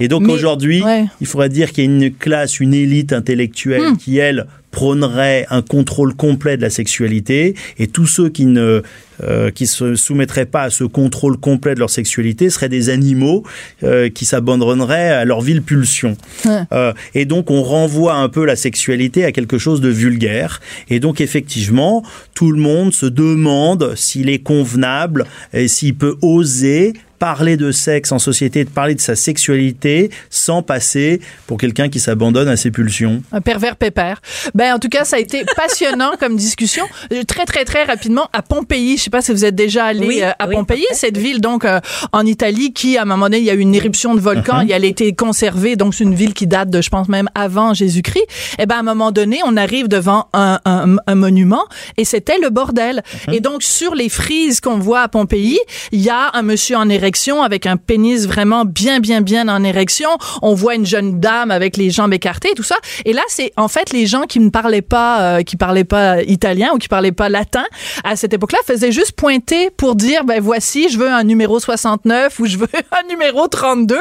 Et 0.00 0.08
donc 0.08 0.26
aujourd'hui, 0.28 0.82
ouais. 0.82 1.04
il 1.20 1.26
faudrait 1.26 1.48
dire 1.48 1.70
qu'il 1.72 1.84
y 1.84 1.86
a 1.86 1.90
une 1.90 2.12
classe, 2.12 2.60
une 2.60 2.72
élite 2.74 3.12
intellectuelle 3.12 3.82
Hmm. 3.92 3.96
qui, 3.96 4.18
elle, 4.18 4.46
prônerait 4.76 5.46
un 5.48 5.62
contrôle 5.62 6.14
complet 6.14 6.58
de 6.58 6.62
la 6.62 6.68
sexualité, 6.68 7.54
et 7.78 7.86
tous 7.86 8.06
ceux 8.06 8.28
qui 8.28 8.44
ne 8.44 8.82
euh, 9.22 9.50
qui 9.50 9.66
se 9.66 9.94
soumettraient 9.94 10.44
pas 10.44 10.64
à 10.64 10.70
ce 10.70 10.84
contrôle 10.84 11.38
complet 11.38 11.74
de 11.74 11.80
leur 11.80 11.88
sexualité 11.88 12.50
seraient 12.50 12.68
des 12.68 12.90
animaux 12.90 13.44
euh, 13.82 14.10
qui 14.10 14.26
s'abandonneraient 14.26 15.08
à 15.08 15.24
leur 15.24 15.40
ville 15.40 15.62
pulsion. 15.62 16.18
Ouais. 16.44 16.60
Euh, 16.72 16.92
et 17.14 17.24
donc 17.24 17.50
on 17.50 17.62
renvoie 17.62 18.16
un 18.16 18.28
peu 18.28 18.44
la 18.44 18.56
sexualité 18.56 19.24
à 19.24 19.32
quelque 19.32 19.56
chose 19.56 19.80
de 19.80 19.88
vulgaire. 19.88 20.60
Et 20.90 21.00
donc 21.00 21.22
effectivement, 21.22 22.04
tout 22.34 22.52
le 22.52 22.60
monde 22.60 22.92
se 22.92 23.06
demande 23.06 23.94
s'il 23.96 24.28
est 24.28 24.40
convenable 24.40 25.24
et 25.54 25.68
s'il 25.68 25.94
peut 25.94 26.16
oser 26.20 26.92
parler 27.18 27.56
de 27.56 27.72
sexe 27.72 28.12
en 28.12 28.18
société, 28.18 28.64
de 28.64 28.70
parler 28.70 28.94
de 28.94 29.00
sa 29.00 29.16
sexualité 29.16 30.10
sans 30.30 30.62
passer 30.62 31.20
pour 31.46 31.58
quelqu'un 31.58 31.88
qui 31.88 32.00
s'abandonne 32.00 32.48
à 32.48 32.56
ses 32.56 32.70
pulsions. 32.70 33.22
Un 33.32 33.40
pervers 33.40 33.76
pépère. 33.76 34.20
Ben, 34.54 34.74
en 34.74 34.78
tout 34.78 34.88
cas, 34.88 35.04
ça 35.04 35.16
a 35.16 35.18
été 35.18 35.44
passionnant 35.56 36.12
comme 36.20 36.36
discussion. 36.36 36.84
Euh, 37.12 37.22
Très, 37.26 37.44
très, 37.44 37.64
très 37.64 37.84
rapidement, 37.84 38.28
à 38.32 38.42
Pompéi, 38.42 38.96
je 38.96 39.04
sais 39.04 39.10
pas 39.10 39.20
si 39.20 39.32
vous 39.32 39.44
êtes 39.44 39.54
déjà 39.54 39.86
allé 39.86 40.06
Oui, 40.06 40.22
euh, 40.22 40.30
à 40.38 40.48
oui, 40.48 40.54
Pompéi, 40.54 40.86
cette 40.92 41.18
ville, 41.18 41.40
donc, 41.40 41.64
euh, 41.64 41.80
en 42.12 42.24
Italie, 42.24 42.72
qui, 42.72 42.96
à 42.96 43.02
un 43.02 43.04
moment 43.04 43.26
donné, 43.26 43.38
il 43.38 43.44
y 43.44 43.50
a 43.50 43.54
eu 43.54 43.60
une 43.60 43.74
éruption 43.74 44.14
de 44.14 44.20
volcan, 44.20 44.62
et 44.66 44.72
elle 44.72 44.84
a 44.84 44.86
été 44.86 45.12
conservée, 45.14 45.76
donc 45.76 45.94
c'est 45.94 46.04
une 46.04 46.14
ville 46.14 46.34
qui 46.34 46.46
date 46.46 46.70
de, 46.70 46.80
je 46.80 46.88
pense, 46.88 47.08
même 47.08 47.28
avant 47.34 47.74
Jésus-Christ. 47.74 48.26
Et 48.58 48.66
ben, 48.66 48.76
à 48.76 48.78
un 48.78 48.82
moment 48.82 49.12
donné, 49.12 49.40
on 49.44 49.56
arrive 49.56 49.88
devant 49.88 50.28
un, 50.32 50.60
un, 50.64 50.96
un 51.06 51.14
monument, 51.14 51.64
et 51.96 52.04
c'était 52.04 52.38
le 52.38 52.50
bordel. 52.50 53.02
Et 53.32 53.40
donc, 53.40 53.62
sur 53.62 53.94
les 53.94 54.08
frises 54.08 54.60
qu'on 54.60 54.78
voit 54.78 55.00
à 55.00 55.08
Pompéi, 55.08 55.58
il 55.92 56.00
y 56.00 56.10
a 56.10 56.30
un 56.34 56.42
monsieur 56.42 56.76
en 56.76 56.88
érection 57.06 57.42
avec 57.44 57.66
un 57.66 57.76
pénis 57.76 58.26
vraiment 58.26 58.64
bien, 58.64 58.98
bien, 58.98 59.20
bien 59.20 59.46
en 59.48 59.62
érection. 59.62 60.08
On 60.42 60.54
voit 60.54 60.74
une 60.74 60.84
jeune 60.84 61.20
dame 61.20 61.52
avec 61.52 61.76
les 61.76 61.88
jambes 61.90 62.12
écartées, 62.12 62.50
tout 62.56 62.64
ça. 62.64 62.74
Et 63.04 63.12
là, 63.12 63.22
c'est 63.28 63.52
en 63.56 63.68
fait 63.68 63.92
les 63.92 64.06
gens 64.06 64.22
qui 64.22 64.40
ne 64.40 64.50
parlaient 64.50 64.82
pas, 64.82 65.20
euh, 65.38 65.42
qui 65.42 65.56
parlaient 65.56 65.84
pas 65.84 66.20
italien 66.22 66.70
ou 66.74 66.78
qui 66.78 66.88
parlaient 66.88 67.12
pas 67.12 67.28
latin 67.28 67.64
à 68.02 68.16
cette 68.16 68.34
époque-là 68.34 68.58
faisaient 68.66 68.90
juste 68.90 69.12
pointer 69.12 69.70
pour 69.70 69.94
dire, 69.94 70.24
ben 70.24 70.40
voici, 70.42 70.88
je 70.88 70.98
veux 70.98 71.08
un 71.08 71.22
numéro 71.22 71.60
69 71.60 72.40
ou 72.40 72.46
je 72.46 72.58
veux 72.58 72.66
un 72.90 73.08
numéro 73.08 73.46
32. 73.46 73.96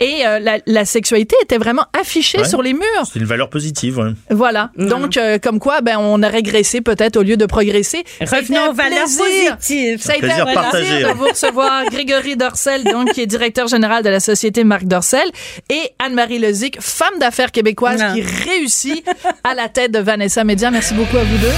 Et 0.00 0.24
euh, 0.24 0.38
la, 0.38 0.58
la 0.66 0.84
sexualité 0.84 1.34
était 1.42 1.58
vraiment 1.58 1.86
affichée 1.98 2.38
Ouais. 2.38 2.44
sur 2.48 2.62
les 2.62 2.72
murs. 2.72 2.84
C'est 3.12 3.18
une 3.18 3.24
valeur 3.26 3.50
positive. 3.50 3.98
ouais. 3.98 4.10
Voilà. 4.30 4.70
Donc, 4.76 5.16
euh, 5.16 5.38
comme 5.42 5.58
quoi, 5.58 5.80
ben 5.80 5.96
on 5.98 6.22
a 6.22 6.28
régressé 6.28 6.80
peut-être 6.80 7.16
au 7.16 7.22
lieu 7.22 7.36
de 7.36 7.46
progresser. 7.46 8.04
Revenons 8.20 8.70
aux 8.70 8.72
valeurs 8.72 9.04
plaisir. 9.04 9.56
positives. 9.56 10.00
Ça 10.02 10.12
a 10.12 10.16
été 10.16 10.26
Plaisir 10.26 10.42
un 10.42 10.44
plaisir 10.52 10.62
partagé. 10.62 11.02
de 11.04 11.08
vous 11.18 11.24
recevoir 11.28 11.84
Grégory 11.90 12.36
Dorcel, 12.44 12.84
donc, 12.84 13.12
qui 13.12 13.22
est 13.22 13.26
directeur 13.26 13.68
général 13.68 14.02
de 14.02 14.10
la 14.10 14.20
société 14.20 14.64
Marc 14.64 14.84
Dorcel, 14.84 15.26
et 15.70 15.92
Anne-Marie 15.98 16.38
Lezic, 16.38 16.76
femme 16.80 17.18
d'affaires 17.18 17.52
québécoise 17.52 18.00
Non. 18.02 18.12
qui 18.12 18.20
réussit 18.20 19.02
à 19.44 19.54
la 19.54 19.68
tête 19.70 19.92
de 19.92 19.98
Vanessa 19.98 20.44
Média. 20.44 20.70
Merci 20.70 20.92
beaucoup 20.92 21.16
à 21.16 21.24
vous 21.24 21.38
deux. 21.38 21.52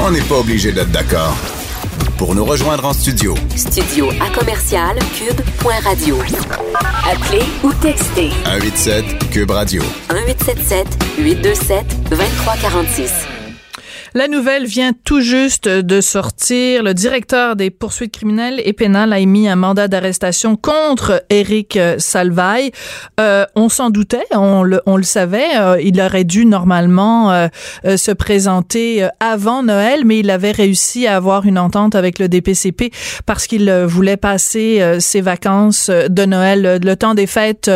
On 0.00 0.10
n'est 0.10 0.20
pas 0.22 0.36
obligé 0.38 0.72
d'être 0.72 0.90
d'accord. 0.90 1.36
Pour 2.18 2.34
nous 2.34 2.44
rejoindre 2.44 2.84
en 2.86 2.92
studio, 2.92 3.34
Studio 3.54 4.10
à 4.20 4.30
commercial 4.36 4.96
cube.radio. 5.16 6.18
Appelez 7.12 7.44
ou 7.62 7.72
textez 7.74 8.30
187 8.44 9.30
Cube 9.30 9.50
Radio. 9.52 9.82
1877 10.12 10.86
827 11.18 12.10
2346. 12.10 13.10
La 14.16 14.28
nouvelle 14.28 14.64
vient 14.64 14.94
tout 15.04 15.20
juste 15.20 15.68
de 15.68 16.00
sortir. 16.00 16.82
Le 16.82 16.94
directeur 16.94 17.54
des 17.54 17.68
poursuites 17.68 18.14
criminelles 18.14 18.62
et 18.64 18.72
pénales 18.72 19.12
a 19.12 19.18
émis 19.18 19.46
un 19.46 19.56
mandat 19.56 19.88
d'arrestation 19.88 20.56
contre 20.56 21.22
Éric 21.28 21.78
Salvaille. 21.98 22.70
Euh, 23.20 23.44
on 23.56 23.68
s'en 23.68 23.90
doutait, 23.90 24.24
on 24.30 24.62
le, 24.62 24.80
on 24.86 24.96
le 24.96 25.02
savait. 25.02 25.58
Euh, 25.58 25.78
il 25.82 26.00
aurait 26.00 26.24
dû 26.24 26.46
normalement 26.46 27.30
euh, 27.30 27.48
euh, 27.84 27.98
se 27.98 28.10
présenter 28.10 29.06
avant 29.20 29.62
Noël, 29.62 30.06
mais 30.06 30.20
il 30.20 30.30
avait 30.30 30.52
réussi 30.52 31.06
à 31.06 31.16
avoir 31.16 31.44
une 31.44 31.58
entente 31.58 31.94
avec 31.94 32.18
le 32.18 32.30
DPCP 32.30 32.92
parce 33.26 33.46
qu'il 33.46 33.70
voulait 33.84 34.16
passer 34.16 34.96
ses 34.98 35.20
vacances 35.20 35.90
de 35.90 36.24
Noël, 36.24 36.80
le 36.82 36.96
temps 36.96 37.12
des 37.12 37.26
fêtes, 37.26 37.70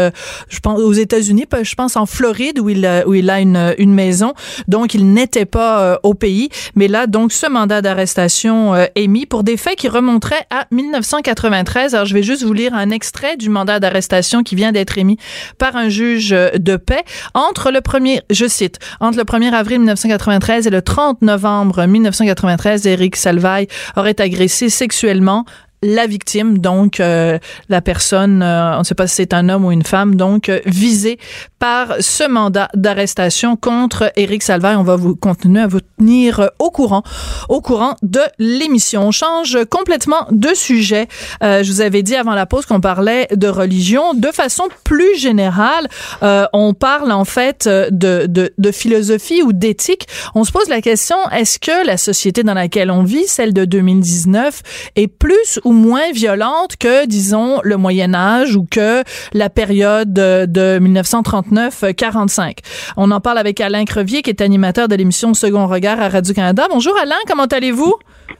je 0.49 0.61
pense 0.61 0.81
aux 0.81 0.95
États-Unis, 0.95 1.45
je 1.63 1.75
pense 1.75 1.97
en 1.97 2.07
Floride 2.07 2.59
où 2.61 2.71
il 2.71 2.89
où 3.07 3.13
il 3.13 3.29
a 3.29 3.41
une, 3.41 3.75
une 3.77 3.93
maison. 3.93 4.33
Donc 4.69 4.95
il 4.95 5.13
n'était 5.13 5.45
pas 5.45 6.01
au 6.03 6.15
pays 6.15 6.30
mais 6.75 6.89
là, 6.89 7.07
donc, 7.07 7.33
ce 7.33 7.47
mandat 7.47 7.83
d'arrestation 7.83 8.75
euh, 8.75 8.87
est 8.95 9.07
mis 9.07 9.27
pour 9.27 9.45
des 9.45 9.57
faits 9.57 9.77
qui 9.77 9.89
remonteraient 9.89 10.47
à 10.51 10.67
1993. 10.71 11.95
Alors, 11.95 12.07
je 12.07 12.15
vais 12.15 12.23
juste 12.23 12.43
vous 12.43 12.53
lire 12.53 12.75
un 12.75 12.91
extrait 12.91 13.37
du 13.37 13.49
mandat 13.49 13.81
d'arrestation 13.81 14.43
qui 14.43 14.55
vient 14.55 14.73
d'être 14.73 14.99
émis 14.99 15.19
par 15.59 15.77
un 15.77 15.89
juge 15.89 16.31
de 16.31 16.77
paix. 16.77 17.03
Entre 17.35 17.71
le 17.71 17.81
premier, 17.81 18.23
je 18.31 18.47
cite, 18.47 18.79
entre 19.01 19.19
le 19.19 19.25
1er 19.25 19.53
avril 19.53 19.79
1993 19.79 20.67
et 20.67 20.71
le 20.71 20.83
30 20.83 21.23
novembre 21.23 21.87
1993, 21.87 22.87
Éric 22.87 23.17
Salvaille 23.17 23.67
aurait 23.97 24.21
agressé 24.21 24.69
sexuellement 24.69 25.45
la 25.83 26.07
victime, 26.07 26.59
donc 26.59 27.01
euh, 27.01 27.39
la 27.69 27.81
personne, 27.81 28.43
euh, 28.43 28.77
on 28.77 28.81
ne 28.81 28.85
sait 28.85 28.95
pas 28.95 29.07
si 29.07 29.17
c'est 29.17 29.33
un 29.33 29.49
homme 29.49 29.65
ou 29.65 29.73
une 29.73 29.83
femme, 29.83 30.15
donc 30.15 30.49
euh, 30.49 30.61
visée 30.67 31.19
par 31.59 31.97
ce 32.01 32.29
mandat 32.29 32.69
d'arrestation 32.75 33.57
contre 33.57 34.13
Éric 34.17 34.43
Salvaire. 34.43 34.79
On 34.79 34.83
va 34.83 34.97
vous 34.97 35.17
continuer 35.17 35.61
à 35.61 35.67
vous 35.67 35.81
tenir 35.99 36.51
au 36.59 36.71
courant, 36.71 37.03
au 37.49 37.61
courant 37.61 37.97
de 38.03 38.21
l'émission. 38.39 39.09
On 39.09 39.11
change 39.11 39.59
complètement 39.69 40.27
de 40.31 40.55
sujet. 40.55 41.07
je 41.43 41.71
vous 41.71 41.83
avais 41.83 42.03
dit 42.03 42.17
avant 42.17 42.35
la 42.35 42.47
pause 42.47 42.65
qu'on 42.65 42.81
parlait 42.81 43.29
de 43.35 43.47
religion. 43.47 44.15
De 44.15 44.29
façon 44.29 44.65
plus 44.85 45.19
générale, 45.19 45.87
on 46.23 46.73
parle 46.73 47.13
en 47.13 47.27
fait 47.27 47.69
de, 47.69 48.25
de, 48.27 48.55
de 48.57 48.73
philosophie 48.73 49.43
ou 49.43 49.53
d'éthique. 49.53 50.09
On 50.35 50.45
se 50.45 50.53
pose 50.53 50.69
la 50.71 50.81
question, 50.81 51.17
est-ce 51.31 51.59
que 51.59 51.87
la 51.87 51.99
société 51.99 52.43
dans 52.43 52.55
laquelle 52.55 52.91
on 52.91 53.03
vit, 53.03 53.27
celle 53.27 53.53
de 53.53 53.67
2019, 53.67 54.63
est 54.97 55.09
plus 55.09 55.61
moins 55.73 56.13
violente 56.13 56.77
que, 56.79 57.07
disons, 57.07 57.61
le 57.63 57.77
Moyen 57.77 58.15
Âge 58.15 58.57
ou 58.57 58.67
que 58.71 59.03
la 59.33 59.51
période 59.51 60.13
de 60.13 60.79
1939-45. 60.79 62.59
On 62.97 63.11
en 63.11 63.21
parle 63.21 63.39
avec 63.39 63.61
Alain 63.61 63.85
Crevier, 63.85 64.23
qui 64.23 64.31
est 64.31 64.41
animateur 64.41 64.89
de 64.89 64.95
l'émission 64.95 65.35
Second 65.35 65.67
Regard 65.67 66.01
à 66.01 66.09
Radio-Canada. 66.09 66.67
Bonjour 66.71 66.95
Alain, 67.01 67.17
comment 67.27 67.45
allez-vous? 67.45 67.95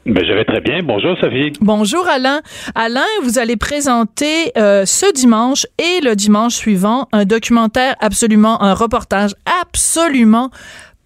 Ben, 0.05 0.25
je 0.25 0.33
vais 0.33 0.45
très 0.45 0.61
bien. 0.61 0.81
Bonjour 0.83 1.15
Sophie. 1.19 1.53
Bonjour 1.61 2.07
Alain. 2.07 2.41
Alain, 2.75 3.05
vous 3.23 3.37
allez 3.37 3.55
présenter 3.55 4.51
euh, 4.57 4.85
ce 4.85 5.11
dimanche 5.13 5.67
et 5.77 6.01
le 6.01 6.15
dimanche 6.15 6.55
suivant 6.55 7.07
un 7.11 7.25
documentaire 7.25 7.95
absolument, 7.99 8.61
un 8.63 8.73
reportage 8.73 9.35
absolument 9.61 10.49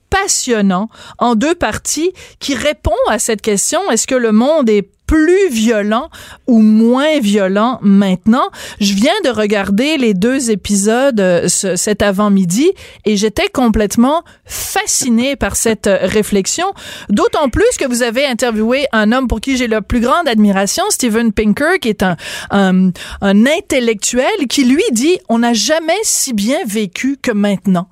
passionnant 0.09 0.87
en 1.17 1.35
deux 1.35 1.55
parties 1.55 2.11
qui 2.39 2.55
répond 2.55 2.91
à 3.09 3.19
cette 3.19 3.41
question 3.41 3.79
est-ce 3.91 4.07
que 4.07 4.15
le 4.15 4.31
monde 4.31 4.69
est 4.69 4.89
plus 5.05 5.49
violent 5.49 6.09
ou 6.47 6.61
moins 6.61 7.19
violent 7.19 7.79
maintenant. 7.81 8.49
Je 8.79 8.93
viens 8.93 9.13
de 9.23 9.29
regarder 9.29 9.97
les 9.97 10.13
deux 10.13 10.51
épisodes 10.51 11.19
euh, 11.19 11.47
cet 11.47 12.01
avant-midi 12.01 12.71
et 13.05 13.17
j'étais 13.17 13.49
complètement 13.49 14.23
fascinée 14.45 15.35
par 15.35 15.55
cette 15.55 15.87
euh, 15.87 15.97
réflexion, 16.01 16.67
d'autant 17.09 17.49
plus 17.49 17.77
que 17.77 17.87
vous 17.87 18.03
avez 18.03 18.25
interviewé 18.25 18.85
un 18.91 19.11
homme 19.11 19.27
pour 19.27 19.41
qui 19.41 19.57
j'ai 19.57 19.67
la 19.67 19.81
plus 19.81 19.99
grande 19.99 20.27
admiration, 20.27 20.83
Steven 20.89 21.31
Pinker, 21.31 21.79
qui 21.79 21.89
est 21.89 22.03
un, 22.03 22.17
un, 22.51 22.89
un 23.21 23.45
intellectuel 23.45 24.47
qui 24.49 24.65
lui 24.65 24.83
dit 24.91 25.19
on 25.29 25.39
n'a 25.39 25.53
jamais 25.53 25.93
si 26.03 26.33
bien 26.33 26.59
vécu 26.65 27.17
que 27.21 27.31
maintenant. 27.31 27.87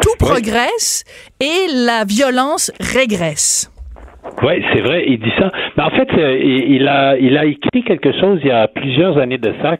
Tout 0.00 0.16
progresse 0.18 1.04
et 1.40 1.66
la 1.70 2.04
violence 2.04 2.70
régresse. 2.80 3.71
Oui, 4.42 4.62
c'est 4.72 4.80
vrai, 4.80 5.04
il 5.08 5.18
dit 5.18 5.32
ça. 5.38 5.50
Mais 5.76 5.82
en 5.82 5.90
fait, 5.90 6.08
euh, 6.16 6.38
il 6.38 6.86
a, 6.86 7.16
il 7.18 7.36
a 7.36 7.44
écrit 7.44 7.82
quelque 7.82 8.12
chose 8.20 8.40
il 8.42 8.48
y 8.48 8.52
a 8.52 8.68
plusieurs 8.68 9.18
années 9.18 9.38
de 9.38 9.52
ça. 9.60 9.76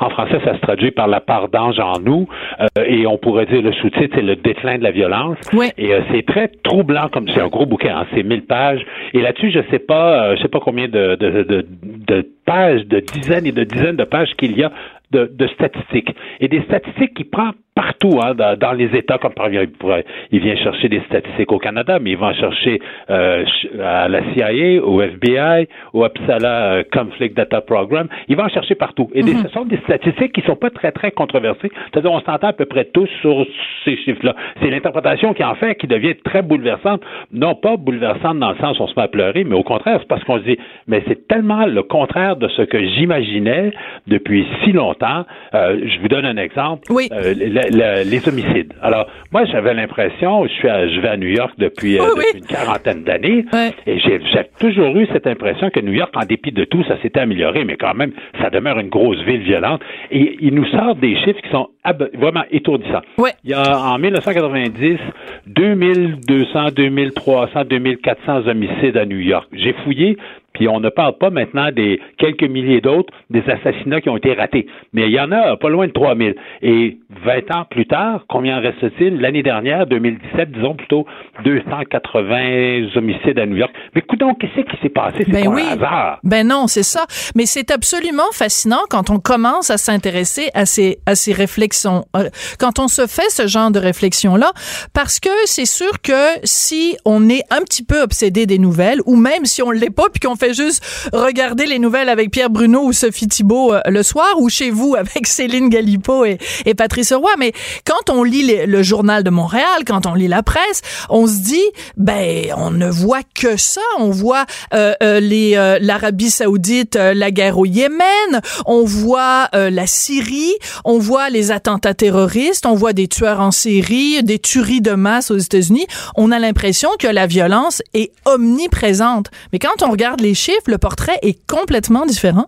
en 0.00 0.10
français, 0.10 0.38
ça 0.44 0.54
se 0.54 0.60
traduit 0.60 0.90
par 0.90 1.06
la 1.06 1.20
part 1.20 1.48
d'ange 1.48 1.78
en 1.78 1.98
nous, 2.00 2.28
euh, 2.60 2.66
et 2.86 3.06
on 3.06 3.16
pourrait 3.16 3.46
dire 3.46 3.62
le 3.62 3.72
sous-titre, 3.72 4.14
c'est 4.14 4.22
le 4.22 4.36
déclin 4.36 4.78
de 4.78 4.82
la 4.82 4.90
violence. 4.90 5.38
Oui. 5.54 5.70
Et 5.78 5.94
euh, 5.94 6.00
c'est 6.10 6.26
très 6.26 6.48
troublant, 6.62 7.08
comme 7.08 7.26
c'est 7.28 7.40
un 7.40 7.48
gros 7.48 7.66
bouquin, 7.66 7.96
hein, 7.96 8.06
c'est 8.14 8.22
mille 8.22 8.44
pages. 8.44 8.84
Et 9.14 9.22
là-dessus, 9.22 9.50
je 9.50 9.60
sais 9.70 9.78
pas, 9.78 10.36
je 10.36 10.42
sais 10.42 10.48
pas 10.48 10.60
combien 10.60 10.88
de, 10.88 11.16
de, 11.16 11.42
de, 11.42 11.66
de 12.06 12.26
pages, 12.44 12.86
de 12.86 13.00
dizaines 13.00 13.46
et 13.46 13.52
de 13.52 13.64
dizaines 13.64 13.96
de 13.96 14.04
pages 14.04 14.32
qu'il 14.38 14.56
y 14.56 14.62
a 14.62 14.72
de, 15.12 15.30
de, 15.32 15.46
statistiques. 15.48 16.14
Et 16.40 16.48
des 16.48 16.62
statistiques 16.62 17.14
qui 17.14 17.24
prend 17.24 17.52
partout 17.74 18.18
hein, 18.22 18.34
dans, 18.34 18.72
les 18.72 18.86
États, 18.96 19.18
comme 19.18 19.34
par 19.34 19.46
exemple, 19.46 20.02
il, 20.32 20.40
vient 20.40 20.56
chercher 20.56 20.88
des 20.88 21.00
statistiques 21.02 21.52
au 21.52 21.58
Canada, 21.58 21.98
mais 22.00 22.12
il 22.12 22.16
va 22.16 22.28
en 22.28 22.34
chercher 22.34 22.80
euh, 23.10 23.44
à 23.84 24.08
la 24.08 24.22
CIA, 24.32 24.82
au 24.82 25.00
FBI, 25.02 25.68
au 25.92 26.04
Uppsala 26.04 26.72
euh, 26.72 26.82
Conflict 26.90 27.36
Data 27.36 27.60
Program. 27.60 28.08
Il 28.28 28.36
va 28.36 28.44
en 28.44 28.48
chercher 28.48 28.74
partout. 28.74 29.10
Et 29.14 29.22
mm-hmm. 29.22 29.42
ce 29.42 29.48
sont 29.50 29.66
des 29.66 29.76
statistiques 29.84 30.32
qui 30.32 30.40
sont 30.42 30.56
pas 30.56 30.70
très, 30.70 30.90
très 30.90 31.10
controversées. 31.10 31.70
C'est-à-dire, 31.92 32.12
on 32.12 32.20
s'entend 32.20 32.48
à 32.48 32.52
peu 32.54 32.64
près 32.64 32.86
tous 32.86 33.08
sur 33.20 33.46
ces 33.84 33.96
chiffres-là. 33.98 34.34
C'est 34.60 34.70
l'interprétation 34.70 35.34
qui 35.34 35.44
en 35.44 35.54
fait 35.54 35.74
qui 35.76 35.86
devient 35.86 36.16
très 36.24 36.42
bouleversante. 36.42 37.02
Non 37.30 37.54
pas 37.54 37.76
bouleversante 37.76 38.38
dans 38.38 38.52
le 38.52 38.56
sens 38.56 38.78
où 38.80 38.84
on 38.84 38.86
se 38.86 38.94
met 38.96 39.02
à 39.02 39.08
pleurer, 39.08 39.44
mais 39.44 39.54
au 39.54 39.62
contraire, 39.62 39.98
c'est 40.00 40.08
parce 40.08 40.24
qu'on 40.24 40.38
se 40.38 40.44
dit, 40.44 40.58
mais 40.86 41.02
c'est 41.06 41.28
tellement 41.28 41.66
le 41.66 41.82
contraire 41.82 42.36
de 42.36 42.48
ce 42.48 42.62
que 42.62 42.78
j'imaginais 42.78 43.72
depuis 44.06 44.46
si 44.64 44.72
longtemps. 44.72 44.95
Euh, 45.02 45.80
je 45.84 46.00
vous 46.00 46.08
donne 46.08 46.24
un 46.24 46.36
exemple. 46.36 46.84
Oui. 46.90 47.08
Euh, 47.12 47.34
les 47.34 48.28
homicides. 48.28 48.74
Alors, 48.82 49.06
moi, 49.32 49.44
j'avais 49.46 49.74
l'impression, 49.74 50.46
je 50.46 50.52
suis 50.52 50.66
je 50.66 51.00
vais 51.00 51.08
à 51.08 51.16
New 51.16 51.28
York 51.28 51.52
depuis, 51.58 51.98
euh, 51.98 52.04
une 52.34 52.46
quarantaine 52.46 53.04
d'années, 53.04 53.44
et 53.86 53.98
j'ai 53.98 54.20
toujours 54.58 54.96
eu 54.96 55.06
cette 55.12 55.26
impression 55.26 55.70
que 55.70 55.80
New 55.80 55.92
York, 55.92 56.12
en 56.16 56.24
dépit 56.24 56.52
de 56.52 56.64
tout, 56.64 56.82
ça 56.84 57.00
s'était 57.02 57.20
amélioré, 57.20 57.64
mais 57.64 57.76
quand 57.76 57.94
même, 57.94 58.12
ça 58.40 58.50
demeure 58.50 58.78
une 58.78 58.88
grosse 58.88 59.20
ville 59.22 59.42
violente. 59.42 59.80
Et 60.10 60.36
il 60.40 60.54
nous 60.54 60.66
sort 60.66 60.96
des 60.96 61.16
chiffres 61.16 61.40
qui 61.42 61.50
sont 61.50 61.68
vraiment 62.14 62.44
étourdissants. 62.50 63.02
Il 63.44 63.50
y 63.50 63.54
a 63.54 63.78
en 63.78 63.98
1990 63.98 64.98
2200, 65.46 66.70
2300, 66.74 67.64
2400 67.64 68.48
homicides 68.48 68.96
à 68.96 69.04
New 69.06 69.18
York. 69.18 69.48
J'ai 69.52 69.72
fouillé, 69.84 70.16
puis 70.56 70.68
on 70.68 70.80
ne 70.80 70.88
parle 70.88 71.18
pas 71.18 71.28
maintenant 71.28 71.70
des 71.70 72.00
quelques 72.16 72.42
milliers 72.42 72.80
d'autres, 72.80 73.12
des 73.28 73.42
assassinats 73.46 74.00
qui 74.00 74.08
ont 74.08 74.16
été 74.16 74.32
ratés. 74.32 74.66
Mais 74.94 75.02
il 75.02 75.12
y 75.12 75.20
en 75.20 75.30
a 75.32 75.56
pas 75.58 75.68
loin 75.68 75.86
de 75.86 75.92
3000. 75.92 76.34
Et 76.62 76.98
20 77.24 77.54
ans 77.54 77.64
plus 77.70 77.86
tard, 77.86 78.24
combien 78.26 78.58
reste-t-il? 78.58 79.20
L'année 79.20 79.42
dernière, 79.42 79.86
2017, 79.86 80.52
disons 80.52 80.74
plutôt 80.74 81.06
280 81.44 82.96
homicides 82.96 83.38
à 83.38 83.44
New 83.44 83.56
York. 83.56 83.72
Mais 83.94 84.02
donc, 84.18 84.38
qu'est-ce 84.38 84.62
qui 84.62 84.82
s'est 84.82 84.88
passé? 84.88 85.18
C'est 85.18 85.30
ben 85.30 85.44
pas 85.44 85.50
oui. 85.50 85.62
un 85.68 85.72
hasard. 85.74 86.20
Ben 86.24 86.46
non, 86.46 86.68
c'est 86.68 86.82
ça. 86.82 87.04
Mais 87.34 87.44
c'est 87.44 87.70
absolument 87.70 88.30
fascinant 88.32 88.80
quand 88.88 89.10
on 89.10 89.18
commence 89.18 89.70
à 89.70 89.76
s'intéresser 89.76 90.48
à 90.54 90.64
ces, 90.64 90.98
à 91.04 91.14
ces 91.14 91.34
réflexions, 91.34 92.06
euh, 92.16 92.30
quand 92.58 92.78
on 92.78 92.88
se 92.88 93.06
fait 93.06 93.28
ce 93.28 93.46
genre 93.46 93.70
de 93.70 93.78
réflexion-là, 93.78 94.52
parce 94.94 95.20
que 95.20 95.28
c'est 95.44 95.66
sûr 95.66 96.00
que 96.02 96.38
si 96.44 96.96
on 97.04 97.28
est 97.28 97.42
un 97.50 97.60
petit 97.60 97.84
peu 97.84 98.00
obsédé 98.00 98.46
des 98.46 98.58
nouvelles, 98.58 99.00
ou 99.04 99.16
même 99.16 99.44
si 99.44 99.62
on 99.62 99.70
l'est 99.70 99.94
pas, 99.94 100.04
puis 100.10 100.20
qu'on 100.26 100.36
fait 100.36 100.45
juste 100.52 100.82
regarder 101.12 101.66
les 101.66 101.78
nouvelles 101.78 102.08
avec 102.08 102.30
Pierre 102.30 102.50
Bruno 102.50 102.82
ou 102.84 102.92
Sophie 102.92 103.28
Thibault 103.28 103.74
euh, 103.74 103.80
le 103.86 104.02
soir 104.02 104.34
ou 104.38 104.48
chez 104.48 104.70
vous 104.70 104.94
avec 104.98 105.26
Céline 105.26 105.68
Galipo 105.68 106.24
et, 106.24 106.38
et 106.64 106.74
Patrice 106.74 107.12
Roy. 107.12 107.30
Mais 107.38 107.52
quand 107.84 108.10
on 108.10 108.22
lit 108.22 108.66
le 108.66 108.82
journal 108.82 109.22
de 109.22 109.30
Montréal, 109.30 109.84
quand 109.86 110.06
on 110.06 110.14
lit 110.14 110.28
la 110.28 110.42
presse, 110.42 110.82
on 111.08 111.26
se 111.26 111.38
dit, 111.38 111.64
ben, 111.96 112.52
on 112.56 112.70
ne 112.70 112.88
voit 112.88 113.22
que 113.34 113.56
ça. 113.56 113.80
On 113.98 114.10
voit 114.10 114.46
euh, 114.74 114.94
euh, 115.02 115.20
les 115.20 115.56
l'Arabie 115.80 116.30
Saoudite, 116.30 116.96
la 116.96 117.30
guerre 117.30 117.58
au 117.58 117.66
Yémen, 117.66 118.40
on 118.66 118.84
voit 118.84 119.48
la 119.52 119.86
Syrie, 119.86 120.54
on 120.84 120.98
voit 120.98 121.30
les 121.30 121.50
attentats 121.50 121.94
terroristes, 121.94 122.66
on 122.66 122.74
voit 122.74 122.92
des 122.92 123.08
tueurs 123.08 123.40
en 123.40 123.50
série, 123.50 124.22
des 124.22 124.38
tueries 124.38 124.80
de 124.80 124.92
masse 124.92 125.30
aux 125.30 125.38
États-Unis. 125.38 125.86
On 126.16 126.30
a 126.32 126.38
l'impression 126.38 126.90
que 126.98 127.06
la 127.06 127.26
violence 127.26 127.82
est 127.94 128.12
omniprésente. 128.24 129.30
Mais 129.52 129.58
quand 129.58 129.82
on 129.82 129.90
regarde 129.90 130.20
les 130.20 130.34
chiffres, 130.36 130.68
le 130.68 130.78
portrait 130.78 131.18
est 131.22 131.44
complètement 131.48 132.06
différent. 132.06 132.46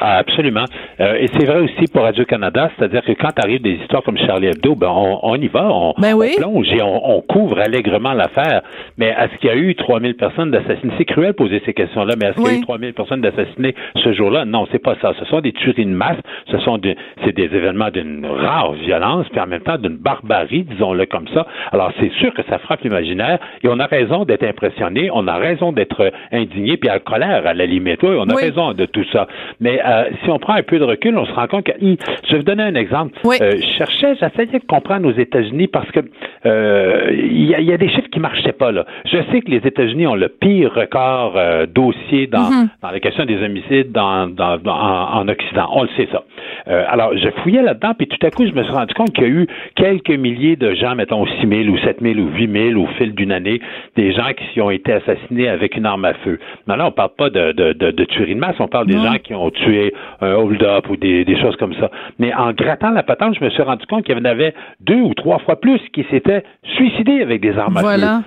Ah, 0.00 0.16
absolument. 0.18 0.64
Euh, 1.00 1.14
et 1.20 1.28
c'est 1.28 1.46
vrai 1.46 1.60
aussi 1.60 1.86
pour 1.92 2.02
Radio-Canada, 2.02 2.70
c'est-à-dire 2.76 3.02
que 3.04 3.12
quand 3.12 3.30
arrivent 3.42 3.62
des 3.62 3.74
histoires 3.74 4.02
comme 4.02 4.18
Charlie 4.18 4.48
Hebdo, 4.48 4.74
ben 4.74 4.88
on, 4.90 5.20
on 5.22 5.34
y 5.36 5.46
va, 5.48 5.68
on, 5.70 5.94
Ben 5.98 6.14
oui. 6.14 6.34
on 6.36 6.40
plonge 6.40 6.72
et 6.72 6.82
on, 6.82 7.16
on 7.16 7.20
couvre 7.20 7.58
allègrement 7.60 8.12
l'affaire. 8.12 8.62
Mais 8.98 9.06
est-ce 9.16 9.38
qu'il 9.38 9.50
y 9.50 9.52
a 9.52 9.56
eu 9.56 9.74
3000 9.76 10.14
personnes 10.16 10.50
d'assassinées? 10.50 10.92
C'est 10.98 11.04
cruel 11.04 11.34
poser 11.34 11.62
ces 11.64 11.72
questions-là, 11.74 12.14
mais 12.20 12.26
est-ce 12.28 12.34
qu'il 12.36 12.46
y 12.52 12.56
a 12.56 12.58
eu 12.58 12.62
3000 12.62 12.92
personnes 12.94 13.20
d'assassinées 13.20 13.74
ce 14.02 14.12
jour-là? 14.12 14.44
Non, 14.44 14.66
c'est 14.72 14.82
pas 14.82 14.96
ça. 15.00 15.12
Ce 15.18 15.24
sont 15.26 15.40
des 15.40 15.52
tueries 15.52 15.86
de 15.86 15.90
masse, 15.90 16.18
ce 16.50 16.58
sont 16.58 16.78
des, 16.78 16.96
c'est 17.24 17.32
des 17.34 17.44
événements 17.44 17.90
d'une 17.90 18.26
rare 18.26 18.72
violence, 18.72 19.26
puis 19.30 19.40
en 19.40 19.46
même 19.46 19.62
temps 19.62 19.78
d'une 19.78 19.96
barbarie, 19.96 20.64
disons-le 20.64 21.06
comme 21.06 21.28
ça. 21.34 21.46
Alors 21.72 21.92
c'est 22.00 22.10
sûr 22.14 22.34
que 22.34 22.42
ça 22.48 22.58
frappe 22.58 22.82
l'imaginaire 22.82 23.38
et 23.62 23.68
on 23.68 23.78
a 23.78 23.86
raison 23.86 24.24
d'être 24.24 24.44
impressionné, 24.44 25.08
on 25.12 25.28
a 25.28 25.36
raison 25.36 25.70
d'être 25.72 26.10
indigné, 26.32 26.76
puis 26.76 26.88
à 26.90 26.98
colère 26.98 27.46
à 27.46 27.54
la 27.54 27.66
limite. 27.66 28.02
Oui, 28.02 28.16
on 28.18 28.28
a 28.28 28.34
Oui. 28.34 28.42
raison 28.42 28.72
de 28.72 28.86
tout 28.86 29.04
ça. 29.12 29.26
Mais 29.60 29.80
euh, 29.84 30.04
si 30.22 30.30
on 30.30 30.38
prend 30.38 30.54
un 30.54 30.62
peu 30.62 30.78
de 30.78 30.84
recul, 30.84 31.16
on 31.18 31.26
se 31.26 31.32
rend 31.32 31.46
compte 31.46 31.64
que. 31.64 31.72
Hum, 31.82 31.96
je 32.26 32.32
vais 32.32 32.38
vous 32.38 32.44
donner 32.44 32.62
un 32.62 32.74
exemple. 32.74 33.18
Oui. 33.24 33.36
Euh, 33.40 33.52
je 33.56 33.66
cherchais, 33.78 34.14
j'essayais 34.20 34.46
de 34.58 34.66
comprendre 34.66 35.06
aux 35.08 35.12
États-Unis 35.18 35.68
parce 35.68 35.90
que 35.90 36.00
euh, 36.46 37.10
il 37.12 37.44
y, 37.46 37.54
a, 37.54 37.60
il 37.60 37.66
y 37.66 37.72
a 37.72 37.76
des 37.76 37.88
chiffres 37.88 38.08
qui 38.10 38.20
marchaient 38.20 38.52
pas 38.52 38.72
là. 38.72 38.84
Je 39.06 39.18
sais 39.30 39.40
que 39.40 39.50
les 39.50 39.66
États-Unis 39.66 40.06
ont 40.06 40.14
le 40.14 40.28
pire 40.28 40.72
record 40.74 41.38
dossier 41.74 42.26
dans, 42.26 42.44
Mhm. 42.50 42.68
dans 42.82 42.90
la 42.90 43.00
question 43.00 43.24
des 43.24 43.42
homicides 43.42 43.92
dans, 43.92 44.26
dans, 44.28 44.58
dans- 44.58 44.72
en, 44.74 45.18
en 45.20 45.28
Occident. 45.28 45.68
On 45.72 45.82
le 45.82 45.88
sait 45.96 46.08
ça. 46.12 46.22
Alors, 46.66 47.16
je 47.16 47.28
fouillais 47.42 47.62
là-dedans, 47.62 47.92
puis 47.96 48.06
tout 48.06 48.24
à 48.26 48.30
coup, 48.30 48.46
je 48.46 48.52
me 48.52 48.62
suis 48.62 48.72
rendu 48.72 48.94
compte 48.94 49.12
qu'il 49.12 49.24
y 49.24 49.26
a 49.26 49.30
eu 49.30 49.46
quelques 49.74 50.10
milliers 50.10 50.56
de 50.56 50.72
gens, 50.74 50.94
mettons 50.94 51.26
6 51.26 51.46
000 51.46 51.68
ou 51.68 51.78
7 51.78 51.98
000 52.00 52.18
ou 52.20 52.28
8 52.34 52.70
000 52.72 52.80
au 52.82 52.86
fil 52.98 53.14
d'une 53.14 53.32
année, 53.32 53.60
des 53.96 54.12
gens 54.12 54.30
qui 54.52 54.60
ont 54.60 54.70
été 54.70 54.92
assassinés 54.92 55.48
avec 55.48 55.76
une 55.76 55.84
arme 55.86 56.04
à 56.06 56.14
feu. 56.14 56.38
Maintenant, 56.66 56.88
on 56.88 56.92
parle 56.92 57.10
pas 57.18 57.28
de, 57.30 57.52
de, 57.52 57.72
de, 57.74 57.90
de 57.90 58.04
tuerie 58.04 58.34
de 58.34 58.40
masse, 58.40 58.56
on 58.60 58.68
parle 58.68 58.86
des 58.86 58.94
gens 58.98 59.16
qui 59.22 59.34
ont 59.34 59.50
tué 59.50 59.73
un 60.20 60.34
hold-up 60.34 60.88
ou 60.88 60.96
des, 60.96 61.24
des 61.24 61.40
choses 61.40 61.56
comme 61.56 61.74
ça. 61.74 61.90
Mais 62.18 62.32
en 62.34 62.52
grattant 62.52 62.90
la 62.90 63.02
patente, 63.02 63.36
je 63.38 63.44
me 63.44 63.50
suis 63.50 63.62
rendu 63.62 63.86
compte 63.86 64.04
qu'il 64.04 64.16
y 64.16 64.20
en 64.20 64.24
avait 64.24 64.54
deux 64.80 65.00
ou 65.00 65.14
trois 65.14 65.38
fois 65.40 65.60
plus 65.60 65.80
qui 65.92 66.04
s'étaient 66.10 66.44
suicidés 66.74 67.22
avec 67.22 67.40
des 67.40 67.56
armes 67.58 67.76
à 67.76 67.80
feu. 67.80 67.86
Voilà. 67.86 68.20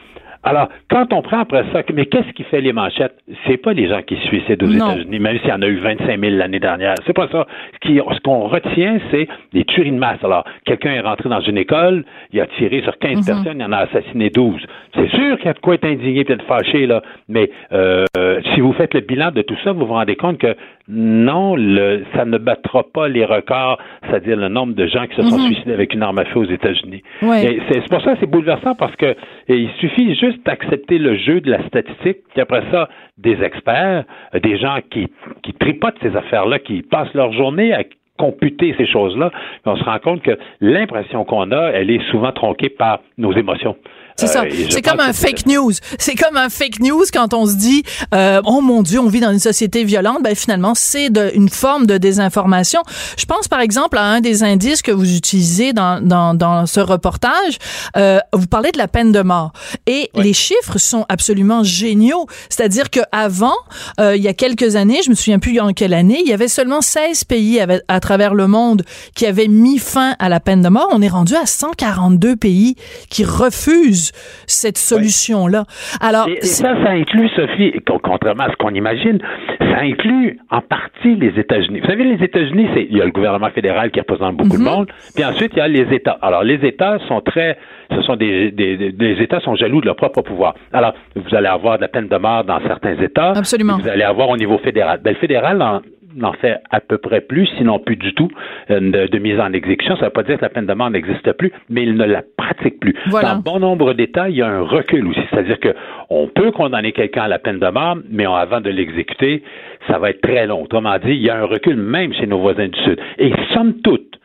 Alors, 0.43 0.69
quand 0.89 1.11
on 1.11 1.21
prend 1.21 1.39
après 1.39 1.65
ça, 1.73 1.81
mais 1.93 2.05
qu'est-ce 2.05 2.31
qui 2.31 2.43
fait 2.43 2.61
les 2.61 2.71
manchettes? 2.71 3.15
C'est 3.45 3.57
pas 3.57 3.73
les 3.73 3.89
gens 3.89 4.01
qui 4.01 4.15
se 4.15 4.27
suicident 4.27 4.65
aux. 4.65 4.71
États-Unis, 4.71 5.19
même 5.19 5.37
s'il 5.39 5.49
y 5.49 5.51
en 5.51 5.61
a 5.61 5.67
eu 5.67 5.79
25 5.79 6.19
000 6.19 6.35
l'année 6.37 6.59
dernière. 6.59 6.95
C'est 7.05 7.13
pas 7.13 7.27
ça. 7.29 7.45
Ce 7.83 8.21
qu'on 8.21 8.47
retient, 8.47 8.99
c'est 9.11 9.27
des 9.53 9.65
tueries 9.65 9.91
de 9.91 9.97
masse. 9.97 10.23
Alors, 10.23 10.45
quelqu'un 10.65 10.91
est 10.91 11.01
rentré 11.01 11.27
dans 11.27 11.41
une 11.41 11.57
école, 11.57 12.05
il 12.31 12.39
a 12.39 12.47
tiré 12.47 12.81
sur 12.81 12.97
15 12.97 13.25
personnes, 13.25 13.57
il 13.59 13.65
en 13.65 13.73
a 13.73 13.79
assassiné 13.79 14.29
12. 14.29 14.61
C'est 14.95 15.09
sûr 15.09 15.37
qu'il 15.37 15.47
y 15.47 15.49
a 15.49 15.53
de 15.53 15.59
quoi 15.59 15.73
être 15.75 15.85
indigné 15.85 16.21
et 16.21 16.31
être 16.31 16.45
fâché, 16.45 16.85
là. 16.85 17.01
Mais 17.27 17.49
euh, 17.73 18.05
si 18.53 18.61
vous 18.61 18.71
faites 18.71 18.93
le 18.93 19.01
bilan 19.01 19.31
de 19.31 19.41
tout 19.41 19.57
ça, 19.65 19.73
vous 19.73 19.85
vous 19.85 19.93
rendez 19.93 20.15
compte 20.15 20.37
que 20.37 20.55
non, 20.89 21.55
le, 21.55 22.05
ça 22.15 22.23
ne 22.23 22.37
battra 22.37 22.83
pas 22.83 23.09
les 23.09 23.25
records, 23.25 23.77
c'est-à-dire 24.03 24.37
le 24.37 24.47
nombre 24.47 24.73
de 24.73 24.87
gens 24.87 25.05
qui 25.05 25.15
se 25.15 25.21
sont 25.23 25.39
suicidés 25.39 25.73
avec 25.73 25.93
une 25.93 26.01
arme 26.01 26.19
à 26.19 26.25
feu 26.25 26.39
aux 26.39 26.49
États-Unis. 26.49 27.03
Ouais. 27.21 27.59
C'est 27.69 27.89
pour 27.89 28.01
ça 28.01 28.13
que 28.13 28.19
c'est 28.21 28.29
bouleversant 28.29 28.75
parce 28.75 28.95
que 28.95 29.15
il 29.49 29.69
suffit 29.79 30.15
juste 30.15 30.45
d'accepter 30.45 30.97
le 30.97 31.17
jeu 31.17 31.41
de 31.41 31.51
la 31.51 31.65
statistique, 31.67 32.19
puis 32.29 32.41
après 32.41 32.63
ça, 32.71 32.87
des 33.17 33.41
experts, 33.43 34.05
euh, 34.33 34.39
des 34.39 34.57
gens 34.57 34.77
qui, 34.89 35.07
qui 35.43 35.53
tripotent 35.53 35.97
ces 36.01 36.15
affaires-là, 36.15 36.59
qui 36.59 36.81
passent 36.83 37.13
leur 37.13 37.33
journée 37.33 37.73
à 37.73 37.83
computer 38.17 38.73
ces 38.77 38.87
choses-là, 38.87 39.31
on 39.65 39.75
se 39.75 39.83
rend 39.83 39.99
compte 39.99 40.21
que 40.23 40.37
l'impression 40.59 41.23
qu'on 41.23 41.51
a, 41.51 41.69
elle 41.73 41.91
est 41.91 42.03
souvent 42.09 42.31
tronquée 42.31 42.69
par 42.69 42.99
nos 43.17 43.31
émotions. 43.33 43.75
C'est 44.19 44.25
Euh, 44.25 44.33
ça. 44.33 44.43
je 44.49 44.67
C'est 44.71 44.81
comme 44.81 44.99
un 44.99 45.13
fake 45.13 45.45
news. 45.45 45.71
C'est 45.99 46.15
comme 46.15 46.37
un 46.37 46.49
fake 46.49 46.79
news 46.79 47.05
quand 47.13 47.33
on 47.33 47.45
se 47.45 47.55
dit 47.55 47.83
euh, 48.13 48.41
oh 48.45 48.61
mon 48.61 48.81
Dieu, 48.81 48.99
on 48.99 49.07
vit 49.07 49.19
dans 49.19 49.31
une 49.31 49.39
société 49.39 49.83
violente. 49.83 50.23
Ben 50.23 50.35
finalement, 50.35 50.73
c'est 50.75 51.09
une 51.35 51.49
forme 51.49 51.85
de 51.85 51.97
désinformation. 51.97 52.81
Je 53.17 53.25
pense 53.25 53.47
par 53.47 53.59
exemple 53.59 53.97
à 53.97 54.03
un 54.03 54.19
des 54.21 54.43
indices 54.43 54.81
que 54.81 54.91
vous 54.91 55.15
utilisez 55.15 55.73
dans 55.73 56.01
dans, 56.01 56.33
dans 56.33 56.65
ce 56.65 56.79
reportage. 56.79 57.57
Euh, 57.95 58.19
vous 58.33 58.47
parlez 58.47 58.71
de 58.71 58.77
la 58.77 58.87
peine 58.87 59.11
de 59.11 59.21
mort 59.21 59.51
et 59.85 60.09
les 60.15 60.33
chiffres 60.33 60.77
sont 60.79 61.05
absolument 61.09 61.63
géniaux. 61.63 62.25
C'est-à-dire 62.49 62.89
que 62.89 63.01
avant, 63.11 63.55
euh, 63.99 64.15
il 64.15 64.23
y 64.23 64.27
a 64.27 64.33
quelques 64.33 64.75
années, 64.75 65.01
je 65.03 65.09
me 65.09 65.15
souviens 65.15 65.39
plus 65.39 65.59
en 65.59 65.73
quelle 65.73 65.93
année, 65.93 66.21
il 66.23 66.27
y 66.27 66.33
avait 66.33 66.47
seulement 66.47 66.81
16 66.81 67.23
pays 67.25 67.59
à 67.87 67.99
travers 67.99 68.33
le 68.33 68.47
monde 68.47 68.83
qui 69.15 69.25
avaient 69.25 69.47
mis 69.47 69.77
fin 69.77 70.15
à 70.19 70.29
la 70.29 70.39
peine 70.39 70.61
de 70.61 70.69
mort. 70.69 70.87
On 70.91 71.01
est 71.01 71.07
rendu 71.07 71.35
à 71.35 71.45
142 71.45 72.35
pays 72.35 72.75
qui 73.09 73.23
refusent 73.23 74.06
cette 74.47 74.77
solution-là. 74.77 75.63
Alors, 76.01 76.27
Et, 76.27 76.41
ça, 76.41 76.73
ça 76.83 76.89
inclut, 76.91 77.29
Sophie, 77.35 77.73
con- 77.85 77.99
contrairement 78.01 78.43
à 78.45 78.51
ce 78.51 78.55
qu'on 78.57 78.73
imagine, 78.73 79.19
ça 79.59 79.79
inclut 79.79 80.39
en 80.49 80.61
partie 80.61 81.15
les 81.15 81.39
États-Unis. 81.39 81.79
Vous 81.81 81.87
savez, 81.87 82.03
les 82.03 82.23
États-Unis, 82.23 82.67
c'est 82.73 82.87
il 82.89 82.97
y 82.97 83.01
a 83.01 83.05
le 83.05 83.11
gouvernement 83.11 83.49
fédéral 83.51 83.91
qui 83.91 83.99
représente 83.99 84.35
beaucoup 84.37 84.57
Mhm. 84.57 84.63
de 84.65 84.69
monde, 84.69 84.87
puis 85.15 85.23
ensuite 85.25 85.51
il 85.53 85.59
y 85.59 85.61
a 85.61 85.67
les 85.67 85.93
États. 85.95 86.17
Alors 86.21 86.43
les 86.43 86.65
États 86.65 86.97
sont 87.07 87.21
très, 87.21 87.57
ce 87.91 88.01
sont 88.01 88.15
des, 88.15 88.51
des, 88.51 88.77
des- 88.77 88.91
les 88.91 89.21
États 89.23 89.39
sont 89.41 89.55
jaloux 89.55 89.81
de 89.81 89.85
leur 89.85 89.95
propre 89.95 90.21
pouvoir. 90.21 90.55
Alors 90.73 90.93
vous 91.15 91.35
allez 91.35 91.47
avoir 91.47 91.77
de 91.77 91.81
la 91.81 91.87
peine 91.87 92.07
de 92.07 92.17
mort 92.17 92.43
dans 92.43 92.59
certains 92.67 92.95
États. 93.01 93.31
Absolument. 93.31 93.77
Vous 93.77 93.87
allez 93.87 94.03
avoir 94.03 94.29
au 94.29 94.37
niveau 94.37 94.57
fédéral. 94.59 94.99
Ben, 95.03 95.11
le 95.13 95.17
fédéral 95.19 95.61
en, 95.61 95.81
n'en 96.15 96.33
fait 96.33 96.57
à 96.71 96.79
peu 96.79 96.97
près 96.97 97.21
plus, 97.21 97.47
sinon 97.57 97.79
plus 97.79 97.95
du 97.95 98.13
tout, 98.13 98.29
euh, 98.71 98.79
de, 98.79 99.07
de 99.07 99.17
mise 99.19 99.39
en 99.39 99.51
exécution. 99.53 99.95
Ça 99.95 100.01
ne 100.03 100.05
veut 100.07 100.13
pas 100.13 100.23
dire 100.23 100.37
que 100.37 100.41
la 100.43 100.49
peine 100.49 100.65
de 100.65 100.73
mort 100.73 100.89
n'existe 100.89 101.31
plus, 101.33 101.51
mais 101.69 101.83
il 101.83 101.95
ne 101.95 102.05
la 102.05 102.23
pratique 102.37 102.79
plus. 102.79 102.95
Voilà. 103.07 103.35
Dans 103.35 103.39
bon 103.41 103.59
nombre 103.59 103.93
d'États, 103.93 104.29
il 104.29 104.35
y 104.37 104.41
a 104.41 104.47
un 104.47 104.61
recul 104.61 105.05
aussi. 105.07 105.19
C'est-à-dire 105.29 105.59
que 105.59 105.69
on 106.09 106.27
peut 106.27 106.51
condamner 106.51 106.91
quelqu'un 106.91 107.23
à 107.23 107.27
la 107.27 107.39
peine 107.39 107.59
de 107.59 107.67
mort, 107.69 107.97
mais 108.09 108.25
on- 108.27 108.35
avant 108.35 108.61
de 108.61 108.69
l'exécuter, 108.69 109.43
ça 109.87 109.99
va 109.99 110.09
être 110.11 110.21
très 110.21 110.47
long. 110.47 110.63
Autrement 110.63 110.97
dit, 110.97 111.11
il 111.11 111.23
y 111.25 111.29
a 111.29 111.37
un 111.37 111.45
recul 111.45 111.75
même 111.75 112.13
chez 112.13 112.27
nos 112.27 112.39
voisins 112.39 112.67
du 112.67 112.79
Sud. 112.83 112.99
Et 113.17 113.31
somme 113.53 113.75
toute, 113.83 114.15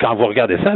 quand 0.00 0.14
vous 0.14 0.26
regardez 0.26 0.56
ça, 0.64 0.74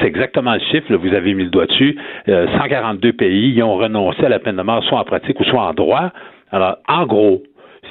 c'est 0.00 0.06
exactement 0.06 0.54
le 0.54 0.60
chiffre, 0.60 0.90
là, 0.90 0.96
vous 0.98 1.14
avez 1.14 1.34
mis 1.34 1.44
le 1.44 1.50
doigt 1.50 1.66
dessus, 1.66 1.96
euh, 2.28 2.46
142 2.58 3.12
pays 3.12 3.52
y 3.52 3.62
ont 3.62 3.76
renoncé 3.76 4.24
à 4.24 4.28
la 4.28 4.38
peine 4.38 4.56
de 4.56 4.62
mort, 4.62 4.82
soit 4.84 4.98
en 4.98 5.04
pratique 5.04 5.38
ou 5.40 5.44
soit 5.44 5.62
en 5.62 5.74
droit. 5.74 6.10
Alors, 6.52 6.76
en 6.88 7.06
gros, 7.06 7.42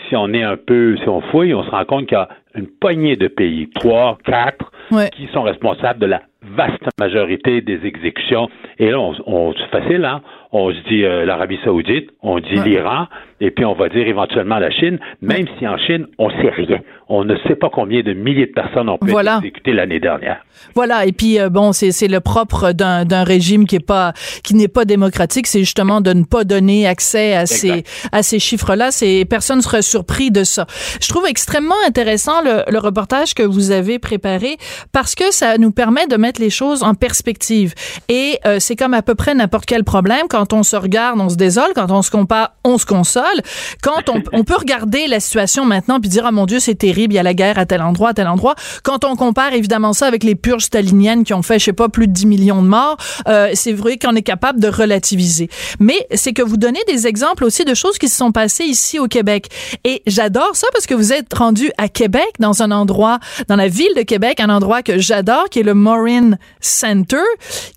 si 0.08 0.16
on 0.16 0.34
est 0.34 0.44
un 0.44 0.58
peu, 0.58 0.98
si 0.98 1.08
on 1.10 1.22
fouille, 1.22 1.54
on 1.54 1.64
se 1.64 1.70
rend 1.70 1.86
compte 1.86 2.08
qu'il 2.08 2.18
y 2.18 2.22
a 2.22 2.30
une 2.56 2.68
poignée 2.68 3.16
de 3.16 3.28
pays, 3.28 3.70
trois, 3.74 4.18
quatre, 4.24 4.72
Ouais. 4.92 5.10
qui 5.10 5.28
sont 5.34 5.42
responsables 5.42 6.00
de 6.00 6.06
la 6.06 6.22
vaste 6.56 6.84
majorité 7.00 7.62
des 7.62 7.80
exécutions. 7.86 8.50
Et 8.80 8.90
là, 8.92 9.00
on, 9.00 9.14
on 9.26 9.54
c'est 9.54 9.80
facile, 9.82 10.06
hein? 10.06 10.22
On 10.52 10.72
se 10.72 10.78
dit 10.90 11.04
euh, 11.04 11.26
l'Arabie 11.26 11.60
Saoudite, 11.66 12.10
on 12.22 12.40
dit 12.40 12.56
Ouais. 12.60 12.64
l'Iran, 12.70 13.08
et 13.42 13.52
puis 13.52 13.66
on 13.66 13.74
va 13.74 13.90
dire 13.90 14.08
éventuellement 14.08 14.58
la 14.58 14.72
Chine, 14.72 15.00
même 15.22 15.46
si 15.60 15.68
en 15.68 15.78
Chine, 15.78 16.08
on 16.18 16.30
sait 16.30 16.50
rien. 16.56 16.80
On 17.10 17.26
ne 17.26 17.36
sait 17.48 17.56
pas 17.56 17.70
combien 17.70 18.02
de 18.02 18.14
milliers 18.14 18.46
de 18.48 18.54
personnes 18.54 18.88
ont 18.90 18.98
pu 18.98 19.12
Voilà. 19.12 19.34
être 19.34 19.40
exécutées 19.40 19.74
l'année 19.74 20.00
dernière. 20.00 20.38
Voilà. 20.74 21.06
Et 21.06 21.12
puis 21.12 21.40
euh, 21.40 21.50
bon, 21.50 21.74
c'est 21.74 21.92
c'est 21.92 22.08
le 22.08 22.22
propre 22.22 22.72
d'un 22.72 23.04
d'un 23.04 23.24
régime 23.26 23.66
qui 23.68 23.76
est 23.76 23.86
pas 23.86 24.14
qui 24.44 24.56
n'est 24.56 24.70
pas 24.70 24.86
démocratique, 24.86 25.46
c'est 25.48 25.60
justement 25.60 26.00
de 26.00 26.14
ne 26.14 26.24
pas 26.24 26.46
donner 26.46 26.88
accès 26.88 27.34
à 27.36 27.46
ces 27.46 27.84
à 28.14 28.24
ces 28.24 28.40
chiffres-là. 28.40 28.92
C'est 28.92 29.26
personne 29.30 29.62
serait 29.62 29.82
surpris 29.82 30.32
de 30.32 30.44
ça. 30.46 30.66
Je 31.02 31.08
trouve 31.10 31.26
extrêmement 31.28 31.76
intéressant 31.86 32.42
le, 32.42 32.64
le 32.72 32.80
reportage 32.80 33.34
que 33.34 33.44
vous 33.44 33.72
avez 33.72 34.00
préparé 34.00 34.56
parce 34.94 35.16
que 35.16 35.32
ça 35.34 35.58
nous 35.58 35.72
permet 35.72 36.08
de 36.08 36.16
mettre 36.16 36.35
les 36.40 36.50
choses 36.50 36.84
en 36.84 36.94
perspective. 36.94 37.74
Et 38.10 38.40
euh, 38.46 38.58
c'est 38.60 38.76
comme 38.76 38.94
à 38.94 39.02
peu 39.02 39.16
près 39.16 39.34
n'importe 39.34 39.66
quel 39.66 39.84
problème. 39.84 40.28
Quand 40.30 40.54
on 40.54 40.64
se 40.64 40.76
regarde, 40.76 41.20
on 41.20 41.30
se 41.30 41.36
désole. 41.36 41.72
Quand 41.76 41.92
on 41.92 42.02
se 42.02 42.12
compare, 42.12 42.54
on 42.64 42.78
se 42.78 42.86
console. 42.86 43.42
Quand 43.82 44.10
on, 44.10 44.22
on 44.34 44.44
peut 44.44 44.56
regarder 44.56 45.08
la 45.08 45.20
situation 45.20 45.66
maintenant 45.66 46.00
puis 46.00 46.10
dire 46.10 46.26
ah 46.26 46.32
mon 46.32 46.46
Dieu 46.46 46.60
c'est 46.60 46.76
terrible, 46.76 47.14
il 47.14 47.18
y 47.18 47.20
a 47.20 47.24
la 47.24 47.34
guerre 47.34 47.58
à 47.58 47.66
tel 47.66 47.82
endroit, 47.82 48.10
à 48.10 48.14
tel 48.14 48.28
endroit. 48.28 48.56
Quand 48.84 49.06
on 49.06 49.16
compare 49.16 49.54
évidemment 49.54 49.94
ça 49.94 50.08
avec 50.08 50.24
les 50.24 50.36
purges 50.36 50.66
staliniennes 50.66 51.24
qui 51.24 51.34
ont 51.34 51.42
fait 51.42 51.60
je 51.60 51.66
sais 51.66 51.74
pas 51.74 51.90
plus 51.90 52.08
de 52.08 52.14
10 52.14 52.26
millions 52.26 52.62
de 52.62 52.68
morts, 52.68 52.98
euh, 53.28 53.52
c'est 53.54 53.74
vrai 53.74 53.98
qu'on 53.98 54.16
est 54.16 54.22
capable 54.22 54.60
de 54.60 54.68
relativiser. 54.68 55.50
Mais 55.80 56.08
c'est 56.14 56.34
que 56.34 56.42
vous 56.42 56.58
donnez 56.58 56.82
des 56.88 57.08
exemples 57.08 57.44
aussi 57.44 57.66
de 57.66 57.74
choses 57.74 57.98
qui 57.98 58.10
se 58.10 58.18
sont 58.18 58.32
passées 58.32 58.66
ici 58.66 59.00
au 59.00 59.08
Québec. 59.08 59.50
Et 59.84 60.02
j'adore 60.08 60.56
ça 60.56 60.68
parce 60.74 60.86
que 60.86 60.94
vous 60.94 61.14
êtes 61.14 61.34
rendu 61.34 61.72
à 61.78 61.90
Québec 61.90 62.28
dans 62.40 62.62
un 62.62 62.72
endroit 62.72 63.20
dans 63.48 63.56
la 63.56 63.68
ville 63.68 63.94
de 63.96 64.02
Québec, 64.02 64.40
un 64.40 64.50
endroit 64.50 64.82
que 64.82 64.98
j'adore 65.00 65.50
qui 65.50 65.60
est 65.60 65.64
le 65.64 65.74
Morin 65.74 66.15
Center, 66.62 67.18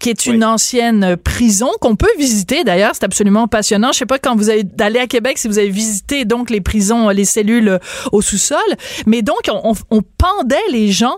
qui 0.01 0.11
est 0.11 0.27
une 0.27 0.45
ancienne 0.45 1.17
prison 1.17 1.71
qu'on 1.81 1.97
peut 1.97 2.07
visiter 2.19 2.65
d'ailleurs, 2.65 2.93
c'est 2.95 3.05
absolument 3.05 3.49
passionnant. 3.49 3.93
Je 3.93 3.99
sais 3.99 4.07
pas 4.07 4.19
quand 4.19 4.37
vous 4.37 4.51
allez 4.51 4.65
d'aller 4.65 4.99
à 5.01 5.07
Québec 5.07 5.39
si 5.39 5.49
vous 5.49 5.59
avez 5.59 5.71
visité 5.71 6.25
donc 6.25 6.51
les 6.51 6.61
prisons, 6.61 7.09
les 7.11 7.25
cellules 7.25 7.69
euh, 7.69 7.79
au 8.13 8.23
sous-sol, 8.23 8.59
mais 9.07 9.23
donc 9.23 9.41
on, 9.51 9.73
on- 9.73 9.97
on 9.99 10.03
pendait 10.03 10.57
les 10.71 10.91
gens 10.93 11.17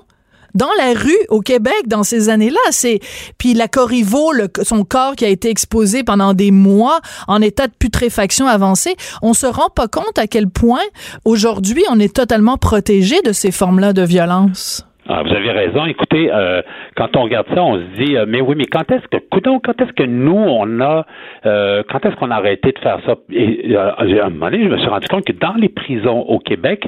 dans 0.53 0.69
la 0.79 0.95
rue 0.95 1.17
au 1.29 1.43
Québec 1.43 1.87
dans 1.87 2.03
ces 2.03 2.29
années-là. 2.29 2.59
C'est 2.73 2.99
puis 3.39 3.55
la 3.55 3.69
Corriveau, 3.69 4.33
le- 4.33 4.49
son 4.65 4.83
corps 4.85 5.15
qui 5.15 5.25
a 5.25 5.29
été 5.29 5.49
exposé 5.49 6.03
pendant 6.03 6.35
des 6.35 6.51
mois 6.51 7.01
en 7.29 7.41
état 7.41 7.69
de 7.69 7.73
putréfaction 7.79 8.49
avancée. 8.49 8.97
On 9.23 9.33
se 9.33 9.47
rend 9.47 9.69
pas 9.69 9.87
compte 9.87 10.19
à 10.19 10.27
quel 10.27 10.49
point 10.49 10.83
aujourd'hui 11.25 11.85
on 11.89 12.01
est 12.01 12.13
totalement 12.15 12.57
protégé 12.57 13.21
de 13.23 13.33
ces 13.33 13.53
formes-là 13.53 13.93
de 13.93 14.03
violence. 14.03 14.85
Ah, 15.13 15.23
vous 15.25 15.35
avez 15.35 15.51
raison. 15.51 15.87
Écoutez, 15.87 16.31
euh, 16.33 16.63
quand 16.97 17.17
on 17.17 17.23
regarde 17.23 17.47
ça, 17.53 17.61
on 17.65 17.75
se 17.79 17.83
dit, 17.99 18.17
euh, 18.17 18.27
mais 18.29 18.41
oui, 18.41 18.55
mais 18.57 18.67
quand 18.67 18.89
est-ce 18.93 19.09
que, 19.09 19.17
coudonc, 19.29 19.59
quand 19.59 19.81
est-ce 19.83 19.93
que 19.93 20.05
nous, 20.05 20.37
on 20.37 20.81
a, 20.81 21.05
euh, 21.47 21.83
quand 21.91 22.05
est-ce 22.07 22.15
qu'on 22.15 22.31
a 22.31 22.37
arrêté 22.37 22.71
de 22.71 22.79
faire 22.79 22.99
ça? 23.05 23.17
Et 23.33 23.75
euh, 23.75 23.91
à 23.91 24.03
un 24.27 24.31
moment 24.31 24.51
donné, 24.51 24.63
je 24.63 24.69
me 24.69 24.79
suis 24.79 24.89
rendu 24.89 25.09
compte 25.09 25.25
que 25.25 25.33
dans 25.33 25.55
les 25.55 25.69
prisons 25.69 26.21
au 26.21 26.39
Québec 26.39 26.87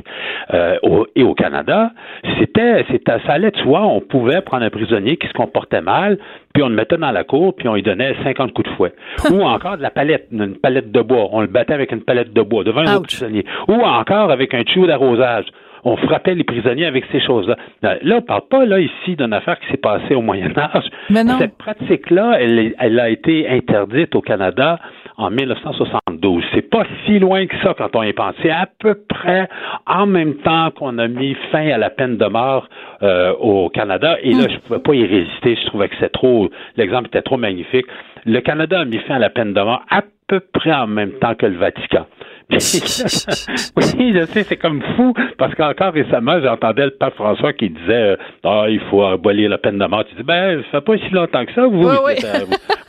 euh, 0.54 0.76
au- 0.82 1.06
et 1.16 1.24
au 1.24 1.34
Canada, 1.34 1.90
c'était, 2.38 2.84
c'était, 2.92 3.18
ça 3.26 3.32
allait 3.32 3.50
de 3.50 3.56
soi. 3.58 3.82
On 3.82 4.00
pouvait 4.00 4.40
prendre 4.40 4.62
un 4.64 4.70
prisonnier 4.70 5.16
qui 5.16 5.26
se 5.26 5.32
comportait 5.32 5.80
mal, 5.80 6.18
puis 6.54 6.62
on 6.62 6.68
le 6.68 6.76
mettait 6.76 6.98
dans 6.98 7.10
la 7.10 7.24
cour, 7.24 7.56
puis 7.56 7.66
on 7.66 7.74
lui 7.74 7.82
donnait 7.82 8.14
50 8.22 8.52
coups 8.52 8.70
de 8.70 8.74
fouet. 8.76 8.92
Ou 9.32 9.42
encore 9.42 9.78
de 9.78 9.82
la 9.82 9.90
palette, 9.90 10.28
une 10.30 10.54
palette 10.58 10.92
de 10.92 11.00
bois. 11.02 11.28
On 11.32 11.40
le 11.40 11.48
battait 11.48 11.74
avec 11.74 11.90
une 11.90 12.02
palette 12.04 12.32
de 12.32 12.42
bois 12.42 12.62
devant 12.62 12.82
un 12.82 12.84
autre 12.98 13.06
prisonnier. 13.08 13.44
Ou 13.66 13.74
encore 13.82 14.30
avec 14.30 14.54
un 14.54 14.62
tuyau 14.62 14.86
d'arrosage. 14.86 15.46
On 15.84 15.96
frappait 15.96 16.34
les 16.34 16.44
prisonniers 16.44 16.86
avec 16.86 17.04
ces 17.10 17.20
choses-là. 17.20 17.56
Euh, 17.84 17.96
Là, 18.02 18.16
on 18.18 18.22
parle 18.22 18.46
pas 18.48 18.64
là 18.64 18.78
ici 18.78 19.16
d'une 19.16 19.32
affaire 19.32 19.58
qui 19.60 19.68
s'est 19.70 19.76
passée 19.76 20.14
au 20.14 20.22
Moyen 20.22 20.52
Âge. 20.56 20.84
Mais 21.10 21.24
non. 21.24 21.38
Cette 21.38 21.56
pratique-là, 21.56 22.38
elle, 22.40 23.00
a 23.00 23.10
été 23.10 23.48
interdite 23.48 24.14
au 24.14 24.20
Canada 24.20 24.78
en 25.16 25.30
1972. 25.30 26.44
C'est 26.54 26.68
pas 26.70 26.84
si 27.04 27.18
loin 27.18 27.46
que 27.46 27.56
ça 27.62 27.74
quand 27.76 27.94
on 27.94 28.02
y 28.02 28.12
pense. 28.12 28.34
C'est 28.42 28.50
à 28.50 28.66
peu 28.78 28.94
près 28.94 29.48
en 29.86 30.06
même 30.06 30.34
temps 30.36 30.70
qu'on 30.70 30.98
a 30.98 31.08
mis 31.08 31.34
fin 31.50 31.68
à 31.68 31.78
la 31.78 31.90
peine 31.90 32.16
de 32.16 32.26
mort 32.26 32.68
euh, 33.02 33.32
au 33.34 33.68
Canada. 33.68 34.16
Et 34.22 34.32
là, 34.32 34.46
je 34.48 34.58
pouvais 34.58 34.80
pas 34.80 34.94
y 34.94 35.04
résister. 35.04 35.56
Je 35.56 35.66
trouvais 35.66 35.88
que 35.88 35.96
c'est 36.00 36.12
trop. 36.12 36.48
L'exemple 36.76 37.06
était 37.08 37.22
trop 37.22 37.36
magnifique. 37.36 37.86
Le 38.24 38.40
Canada 38.40 38.80
a 38.80 38.84
mis 38.84 38.98
fin 38.98 39.16
à 39.16 39.18
la 39.18 39.30
peine 39.30 39.52
de 39.52 39.60
mort 39.60 39.82
à 39.90 40.02
peu 40.28 40.40
près 40.40 40.72
en 40.72 40.86
même 40.86 41.12
temps 41.12 41.34
que 41.34 41.46
le 41.46 41.56
Vatican. 41.56 42.06
oui, 42.50 44.12
je 44.14 44.24
sais, 44.26 44.42
c'est 44.44 44.56
comme 44.56 44.82
fou, 44.96 45.14
parce 45.38 45.54
qu'encore 45.54 45.92
récemment, 45.92 46.40
j'entendais 46.42 46.84
le 46.86 46.90
pape 46.90 47.14
François 47.14 47.52
qui 47.52 47.70
disait 47.70 47.92
euh, 48.12 48.16
Ah, 48.44 48.66
il 48.68 48.80
faut 48.90 49.02
abolir 49.04 49.48
la 49.50 49.58
peine 49.58 49.78
de 49.78 49.84
mort. 49.86 50.04
Tu 50.04 50.14
dis 50.16 50.22
Ben, 50.22 50.62
ça 50.70 50.80
fait 50.80 50.84
pas 50.84 50.98
si 50.98 51.10
longtemps 51.10 51.44
que 51.44 51.52
ça, 51.52 51.66
vous, 51.66 51.78
Oui, 51.88 51.94
vous, 51.96 52.06
oui. 52.06 52.12
Êtes, 52.12 52.24
euh, 52.24 52.44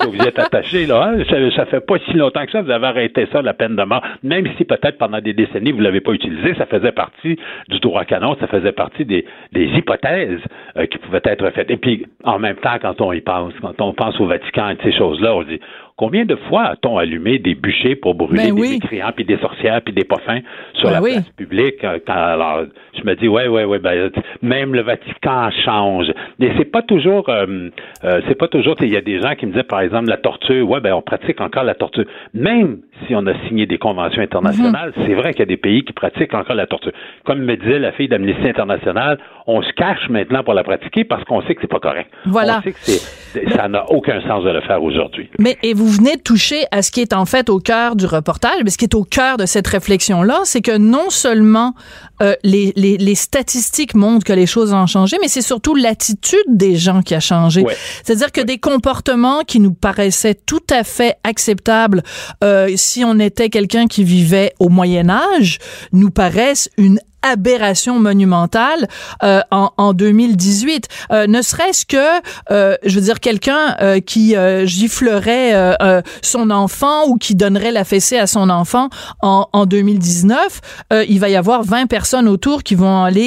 vous, 0.05 0.11
vous 0.11 0.21
êtes 0.27 0.37
attaché, 0.39 0.85
là. 0.85 1.03
hein? 1.17 1.23
Ça, 1.29 1.35
ça 1.55 1.65
fait 1.65 1.79
pas 1.85 1.95
si 2.05 2.13
longtemps 2.13 2.45
que 2.45 2.51
ça, 2.51 2.61
vous 2.61 2.71
avez 2.71 2.87
arrêté 2.87 3.27
ça, 3.31 3.41
la 3.41 3.53
peine 3.53 3.75
de 3.75 3.83
mort. 3.83 4.03
Même 4.23 4.45
si 4.57 4.65
peut-être 4.65 4.97
pendant 4.97 5.19
des 5.21 5.33
décennies, 5.33 5.71
vous 5.71 5.79
l'avez 5.81 6.01
pas 6.01 6.11
utilisé, 6.11 6.53
ça 6.55 6.65
faisait 6.65 6.91
partie 6.91 7.37
du 7.69 7.79
droit 7.79 8.03
canon, 8.05 8.35
ça 8.39 8.47
faisait 8.47 8.71
partie 8.73 9.05
des, 9.05 9.25
des 9.53 9.65
hypothèses 9.65 10.39
euh, 10.77 10.85
qui 10.87 10.97
pouvaient 10.97 11.21
être 11.23 11.49
faites. 11.51 11.69
Et 11.71 11.77
puis, 11.77 12.05
en 12.23 12.39
même 12.39 12.57
temps, 12.57 12.77
quand 12.81 12.99
on 13.01 13.13
y 13.13 13.21
pense, 13.21 13.53
quand 13.61 13.79
on 13.81 13.93
pense 13.93 14.19
au 14.19 14.25
Vatican 14.25 14.69
et 14.69 14.75
de 14.75 14.81
ces 14.81 14.91
choses-là, 14.97 15.35
on 15.35 15.43
dit 15.43 15.59
Combien 15.95 16.25
de 16.25 16.35
fois 16.35 16.63
a-t-on 16.63 16.97
allumé 16.97 17.37
des 17.37 17.53
bûchers 17.55 17.95
pour 17.95 18.15
brûler 18.15 18.43
Ben 18.47 18.55
des 18.55 18.61
oui. 18.61 18.69
mécréants 18.81 19.11
puis 19.15 19.25
des 19.25 19.37
sorcières 19.37 19.81
puis 19.81 19.93
des 19.93 20.03
parfums 20.05 20.41
sur 20.73 20.89
Ben 20.89 20.95
la 20.95 21.01
oui. 21.01 21.11
place 21.13 21.29
publique? 21.37 21.83
euh, 21.83 21.99
Quand, 22.05 22.13
alors, 22.13 22.63
je 22.97 23.03
me 23.03 23.15
dis, 23.15 23.27
ouais, 23.27 23.47
ouais, 23.47 23.63
ouais, 23.65 23.79
ben, 23.79 24.09
même 24.41 24.73
le 24.73 24.81
Vatican 24.81 25.49
change. 25.63 26.11
Mais 26.39 26.51
c'est 26.57 26.65
pas 26.65 26.81
toujours, 26.81 27.29
euh, 27.29 27.69
euh, 28.03 28.21
c'est 28.27 28.35
pas 28.37 28.47
toujours, 28.47 28.75
il 28.81 28.89
y 28.91 28.97
a 28.97 29.01
des 29.01 29.21
gens 29.21 29.35
qui 29.35 29.45
me 29.45 29.51
disaient, 29.51 29.63
par 29.63 29.81
exemple, 29.81 30.09
la 30.09 30.17
torture, 30.17 30.67
ouais, 30.69 30.79
ben, 30.81 30.93
on 30.93 31.01
pratique 31.01 31.39
encore 31.41 31.63
la 31.63 31.75
torture. 31.75 32.05
Même 32.33 32.79
si 33.05 33.15
on 33.15 33.25
a 33.27 33.33
signé 33.47 33.65
des 33.65 33.77
conventions 33.77 34.21
internationales, 34.21 34.93
Mhm. 34.97 35.03
c'est 35.05 35.13
vrai 35.13 35.31
qu'il 35.31 35.39
y 35.41 35.43
a 35.43 35.45
des 35.47 35.57
pays 35.57 35.83
qui 35.83 35.93
pratiquent 35.93 36.33
encore 36.33 36.55
la 36.55 36.65
torture. 36.67 36.91
Comme 37.23 37.39
me 37.43 37.55
disait 37.55 37.79
la 37.79 37.91
fille 37.91 38.07
d'Amnesty 38.07 38.47
International, 38.47 39.19
on 39.47 39.61
se 39.61 39.71
cache 39.73 40.09
maintenant 40.09 40.43
pour 40.43 40.53
la 40.53 40.63
pratiquer 40.63 41.03
parce 41.03 41.23
qu'on 41.25 41.41
sait 41.43 41.55
que 41.55 41.61
c'est 41.61 41.67
pas 41.67 41.79
correct. 41.79 42.09
Voilà. 42.25 42.59
On 42.59 42.61
sait 42.63 42.71
que 42.71 42.77
c'est, 42.81 43.49
ça 43.55 43.67
n'a 43.67 43.89
aucun 43.89 44.21
sens 44.27 44.43
de 44.43 44.49
le 44.49 44.61
faire 44.61 44.81
aujourd'hui. 44.81 45.29
Mais 45.39 45.57
et 45.63 45.73
vous 45.73 45.87
venez 45.87 46.15
de 46.15 46.21
toucher 46.21 46.63
à 46.71 46.81
ce 46.81 46.91
qui 46.91 47.01
est 47.01 47.13
en 47.13 47.25
fait 47.25 47.49
au 47.49 47.59
cœur 47.59 47.95
du 47.95 48.05
reportage, 48.05 48.61
mais 48.63 48.69
ce 48.69 48.77
qui 48.77 48.85
est 48.85 48.95
au 48.95 49.03
cœur 49.03 49.37
de 49.37 49.45
cette 49.45 49.67
réflexion-là, 49.67 50.41
c'est 50.43 50.61
que 50.61 50.77
non 50.77 51.09
seulement 51.09 51.73
euh, 52.21 52.35
les, 52.43 52.73
les, 52.75 52.97
les 52.97 53.15
statistiques 53.15 53.95
montrent 53.95 54.25
que 54.25 54.33
les 54.33 54.45
choses 54.45 54.73
ont 54.73 54.87
changé, 54.87 55.17
mais 55.21 55.27
c'est 55.27 55.41
surtout 55.41 55.75
l'attitude 55.75 56.39
des 56.47 56.75
gens 56.75 57.01
qui 57.01 57.15
a 57.15 57.19
changé. 57.19 57.61
Ouais. 57.61 57.75
C'est-à-dire 58.03 58.31
que 58.31 58.41
des 58.41 58.59
comportements 58.59 59.41
qui 59.41 59.59
nous 59.59 59.73
paraissaient 59.73 60.35
tout 60.35 60.63
à 60.69 60.83
fait 60.83 61.17
acceptables 61.23 62.03
euh, 62.43 62.69
si 62.75 63.03
on 63.03 63.19
était 63.19 63.49
quelqu'un 63.49 63.87
qui 63.87 64.03
vivait 64.03 64.53
au 64.59 64.69
Moyen 64.69 65.09
Âge, 65.09 65.57
nous 65.91 66.11
paraissent 66.11 66.69
une 66.77 66.99
aberration 67.23 67.99
monumentale 67.99 68.87
euh, 69.23 69.41
en, 69.51 69.71
en 69.77 69.93
2018. 69.93 70.87
Euh, 71.11 71.27
ne 71.27 71.41
serait-ce 71.41 71.85
que, 71.85 72.21
euh, 72.51 72.75
je 72.85 72.95
veux 72.95 73.05
dire, 73.05 73.19
quelqu'un 73.19 73.75
euh, 73.81 73.99
qui 73.99 74.35
euh, 74.35 74.65
giflerait 74.65 75.53
euh, 75.53 76.01
son 76.21 76.51
enfant 76.51 77.07
ou 77.07 77.17
qui 77.17 77.35
donnerait 77.35 77.71
la 77.71 77.83
fessée 77.83 78.17
à 78.17 78.27
son 78.27 78.49
enfant 78.49 78.89
en, 79.21 79.47
en 79.53 79.65
2019, 79.65 80.61
euh, 80.91 81.05
il 81.07 81.19
va 81.19 81.29
y 81.29 81.35
avoir 81.35 81.63
20 81.63 81.87
personnes 81.87 82.27
autour 82.27 82.63
qui 82.63 82.75
vont 82.75 83.03
aller 83.03 83.23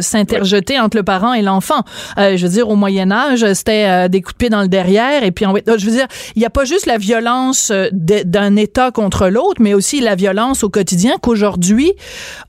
s'interjeter 0.00 0.80
entre 0.80 0.96
le 0.96 1.02
parent 1.02 1.32
et 1.32 1.42
l'enfant. 1.42 1.82
Je 2.16 2.40
veux 2.40 2.48
dire, 2.48 2.68
au 2.68 2.76
Moyen 2.76 3.10
Âge, 3.10 3.52
c'était 3.52 4.08
des 4.08 4.22
coups 4.22 4.34
de 4.34 4.38
pied 4.38 4.48
dans 4.48 4.62
le 4.62 4.68
derrière 4.68 5.22
et 5.22 5.30
puis 5.30 5.46
on 5.46 5.54
je 5.54 5.86
veux 5.86 5.92
dire, 5.92 6.06
il 6.34 6.40
n'y 6.40 6.46
a 6.46 6.50
pas 6.50 6.64
juste 6.64 6.86
la 6.86 6.98
violence 6.98 7.72
d'un 7.92 8.56
État 8.56 8.90
contre 8.90 9.28
l'autre, 9.28 9.60
mais 9.60 9.74
aussi 9.74 10.00
la 10.00 10.14
violence 10.14 10.64
au 10.64 10.68
quotidien 10.68 11.14
qu'aujourd'hui, 11.20 11.92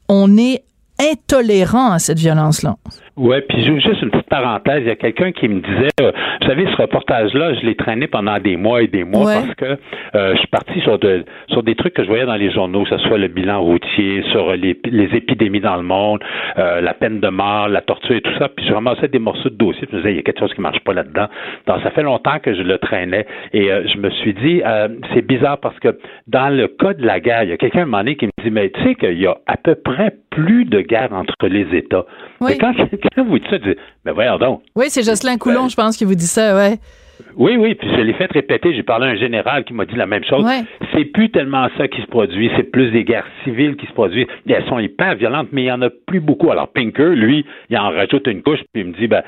on 0.10 0.38
est 0.38 0.64
intolérant 1.00 1.92
à 1.92 2.00
cette 2.00 2.20
violence-là. 2.20 2.76
Ouais, 3.16 3.42
puis 3.42 3.64
ju- 3.64 3.80
juste 3.82 4.02
une 4.04 4.12
petite 4.12 4.30
parenthèse, 4.30 4.82
il 4.82 4.88
y 4.88 4.92
a 4.92 4.96
quelqu'un 4.96 5.32
qui 5.32 5.48
me 5.48 5.60
disait, 5.62 5.90
euh, 6.02 6.12
vous 6.42 6.48
savez, 6.48 6.68
ce 6.72 6.76
reportage-là, 6.80 7.56
je 7.56 7.66
l'ai 7.66 7.76
traîné 7.76 8.06
pendant 8.06 8.38
des 8.38 8.58
mois 8.58 8.84
et 8.84 8.88
des 8.88 9.04
mois 9.04 9.26
Ouais. 9.26 9.34
parce 9.42 9.56
que 9.56 9.80
euh, 10.16 10.34
je 10.34 10.38
suis 10.38 10.48
parti 10.48 10.80
sur, 10.82 11.00
de, 11.00 11.26
sur 11.50 11.64
des 11.64 11.74
trucs 11.74 11.96
que 11.96 12.04
je 12.04 12.08
voyais 12.08 12.26
dans 12.28 12.36
les 12.36 12.52
journaux, 12.52 12.84
que 12.84 12.90
ce 12.90 12.98
soit 13.08 13.18
le 13.18 13.28
bilan 13.28 13.60
routier, 13.64 14.24
sur 14.32 14.52
les, 14.56 14.80
les 14.86 15.10
épidémies 15.16 15.60
dans 15.62 15.78
le 15.78 15.82
monde, 15.84 16.20
euh, 16.60 16.80
la 16.82 16.94
peine 16.94 17.20
de 17.20 17.28
mort, 17.30 17.68
la 17.70 17.82
torture 17.82 18.16
et 18.16 18.22
tout 18.22 18.38
ça, 18.38 18.50
puis 18.50 18.66
je 18.68 18.74
ramassais 18.74 19.08
des 19.08 19.18
morceaux 19.20 19.50
de 19.50 19.56
dossiers, 19.56 19.88
puis 19.88 19.94
je 19.94 19.96
me 19.98 20.02
disais, 20.02 20.14
il 20.14 20.18
y 20.18 20.20
a 20.20 20.24
quelque 20.24 20.40
chose 20.40 20.54
qui 20.54 20.62
marche 20.62 20.80
pas 20.82 20.94
là-dedans. 20.94 21.26
Donc, 21.66 21.78
ça 21.82 21.90
fait 21.90 22.04
longtemps 22.04 22.38
que 22.40 22.54
je 22.54 22.62
le 22.62 22.78
traînais 22.78 23.26
et 23.52 23.68
je 23.92 23.98
me 23.98 24.12
suis 24.12 24.36
dit, 24.36 24.62
c'est 25.16 25.26
bizarre 25.26 25.58
parce 25.60 25.78
que 25.80 25.98
dans 26.28 26.50
le 26.56 26.68
cas 26.68 26.94
de 26.94 27.04
la 27.06 27.20
guerre, 27.20 27.44
il 27.44 27.50
y 27.50 27.54
a 27.54 27.58
quelqu'un 27.58 27.80
à 27.80 27.84
un 27.84 27.86
moment 27.86 27.98
donné 28.00 28.16
qui 28.16 28.28
me 28.28 28.32
dit, 28.44 28.52
mais 28.52 28.70
tu 28.70 28.84
sais 28.84 28.94
qu'il 28.96 29.18
y 29.20 29.26
a 29.26 29.36
à 29.48 29.58
peu 29.58 29.74
près 29.74 30.14
plus 30.38 30.66
de 30.66 30.82
guerre 30.82 31.14
entre 31.14 31.48
les 31.48 31.66
États. 31.76 32.06
Oui. 32.42 32.52
Mais 32.52 32.58
quand 32.58 32.74
quelqu'un 32.90 33.24
vous 33.24 33.40
dit 33.40 33.46
ça, 33.50 33.58
tu 33.60 33.70
dis, 33.74 33.80
mais 34.06 34.12
voyons 34.12 34.38
donc. 34.38 34.62
Oui, 34.76 34.86
c'est 34.90 35.04
Jocelyn 35.04 35.38
Coulon, 35.38 35.64
Ben, 35.64 35.70
je 35.70 35.76
pense, 35.76 35.98
qui 35.98 36.06
vous 36.06 36.16
dit 36.16 36.28
ça, 36.28 36.56
ouais. 36.56 36.76
Oui, 37.36 37.56
oui, 37.58 37.74
puis 37.74 37.88
je 37.96 38.02
l'ai 38.02 38.14
fait 38.14 38.32
répéter. 38.32 38.76
J'ai 38.76 38.84
parlé 38.84 39.08
à 39.08 39.10
un 39.10 39.16
général 39.16 39.64
qui 39.64 39.74
m'a 39.74 39.86
dit 39.86 39.96
la 39.96 40.06
même 40.06 40.24
chose. 40.24 40.44
Ouais. 40.46 40.62
C'est 40.94 41.06
plus 41.06 41.32
tellement 41.32 41.68
ça 41.76 41.88
qui 41.88 42.00
se 42.02 42.06
produit, 42.08 42.52
c'est 42.56 42.70
plus 42.72 42.92
des 42.92 43.04
guerres 43.04 43.26
civiles 43.44 43.76
qui 43.76 43.88
se 43.88 43.92
produisent. 43.94 44.28
Et 44.48 44.52
elles 44.54 44.66
sont 44.68 44.78
hyper 44.78 45.16
violentes, 45.16 45.48
mais 45.52 45.64
il 45.64 45.66
y 45.68 45.72
en 45.72 45.82
a 45.82 45.90
plus 45.90 46.20
beaucoup. 46.20 46.52
Alors 46.52 46.68
Pinker, 46.68 47.10
lui, 47.16 47.44
il 47.72 47.78
en 47.78 47.90
rajoute 47.90 48.28
une 48.28 48.44
couche, 48.44 48.60
puis 48.72 48.84
il 48.84 48.90
me 48.90 48.94
dit, 48.94 49.08
ben, 49.08 49.24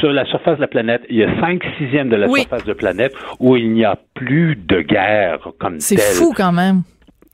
sur 0.00 0.10
la 0.10 0.24
surface 0.24 0.56
de 0.56 0.62
la 0.62 0.68
planète, 0.68 1.02
il 1.10 1.16
y 1.16 1.22
a 1.24 1.28
cinq 1.40 1.62
sixièmes 1.78 2.08
de 2.08 2.16
la 2.16 2.28
Oui. 2.28 2.40
surface 2.40 2.64
de 2.64 2.70
la 2.70 2.74
planète 2.76 3.12
où 3.40 3.56
il 3.56 3.70
n'y 3.72 3.84
a 3.84 3.98
plus 4.14 4.56
de 4.56 4.80
guerre 4.80 5.48
comme 5.60 5.80
C'est 5.80 6.00
fou 6.00 6.32
quand 6.34 6.52
même. 6.52 6.80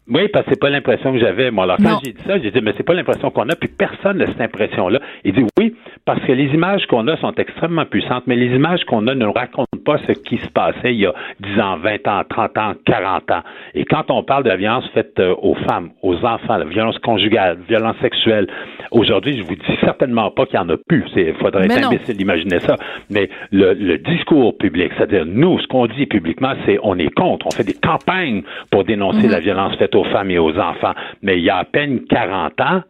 Oui, 0.09 0.29
parce 0.33 0.45
que 0.47 0.51
c'est 0.53 0.61
pas 0.61 0.71
l'impression 0.71 1.13
que 1.13 1.19
j'avais. 1.21 1.51
Moi, 1.53 1.65
alors 1.65 1.77
quand 1.77 1.91
Non. 1.91 1.99
j'ai 2.05 2.13
dit 2.13 2.23
ça, 2.27 2.39
j'ai 2.39 2.51
dit, 2.51 2.61
mais 2.63 2.73
c'est 2.77 2.83
pas 2.83 2.95
l'impression 2.95 3.31
qu'on 3.31 3.49
a, 3.49 3.55
puis 3.55 3.69
personne 3.69 4.19
n'a 4.19 4.27
cette 4.27 4.41
impression-là. 4.41 4.99
Il 5.25 5.33
dit 5.35 5.45
oui, 5.59 5.75
parce 6.05 6.21
que 6.25 6.33
les 6.33 6.47
images 6.55 6.85
qu'on 6.87 7.07
a 7.07 7.17
sont 7.19 7.33
extrêmement 7.35 7.85
puissantes, 7.85 8.25
mais 8.27 8.35
les 8.35 8.55
images 8.57 8.83
qu'on 8.87 9.07
a 9.07 9.15
ne 9.15 9.25
nous 9.27 9.33
racontent 9.33 9.67
pas 9.85 9.99
ce 10.07 10.13
qui 10.13 10.39
se 10.39 10.49
passait 10.49 10.93
il 10.95 11.01
y 11.01 11.07
a 11.07 11.15
10 11.41 11.61
ans, 11.61 11.77
20 11.77 12.09
ans, 12.09 12.23
30 12.29 12.59
ans, 12.59 12.73
40 12.85 13.31
ans. 13.31 13.43
Et 13.75 13.85
quand 13.85 14.11
on 14.11 14.25
parle 14.25 14.43
de 14.45 14.49
la 14.49 14.57
violence 14.57 14.89
faite 14.93 15.19
euh, 15.21 15.35
aux 15.41 15.55
femmes, 15.55 15.91
aux 16.03 16.17
enfants, 16.25 16.57
la 16.57 16.65
violence 16.65 16.99
conjugale, 16.99 17.59
violence 17.69 17.97
sexuelle, 18.01 18.49
aujourd'hui, 18.91 19.39
je 19.39 19.43
vous 19.45 19.55
dis 19.55 19.77
certainement 19.81 20.31
pas 20.33 20.45
qu'il 20.47 20.57
y 20.57 20.59
en 20.59 20.69
a 20.71 20.77
plus. 20.89 21.05
Il 21.17 21.35
faudrait 21.35 21.69
Mais 21.69 21.75
être 21.75 21.83
non. 21.83 21.89
imbécile 21.89 22.17
d'imaginer 22.17 22.59
ça. 22.61 22.77
Mais 23.11 23.29
le, 23.53 23.75
le 23.75 23.99
discours 23.99 24.57
public, 24.59 24.91
c'est-à-dire 24.97 25.25
nous, 25.25 25.61
ce 25.61 25.67
qu'on 25.69 25.87
dit 25.87 26.07
publiquement, 26.07 26.55
c'est 26.67 26.79
on 26.83 26.99
est 26.99 27.15
contre. 27.15 27.47
On 27.47 27.51
fait 27.51 27.65
des 27.65 27.75
campagnes 27.75 28.43
pour 28.71 28.83
dénoncer 28.85 29.27
Mhm. 29.27 29.31
la 29.33 29.41
violence 29.41 29.77
faite 29.77 29.90
aux 29.95 30.05
femmes 30.05 30.31
et 30.31 30.39
aux 30.39 30.57
enfants. 30.59 30.95
Mais 31.23 31.39
il 31.39 31.45
y 31.45 31.51
a 31.51 31.59
à 31.59 31.65
peine 31.65 32.05
40 32.09 32.61
ans, 32.61 32.83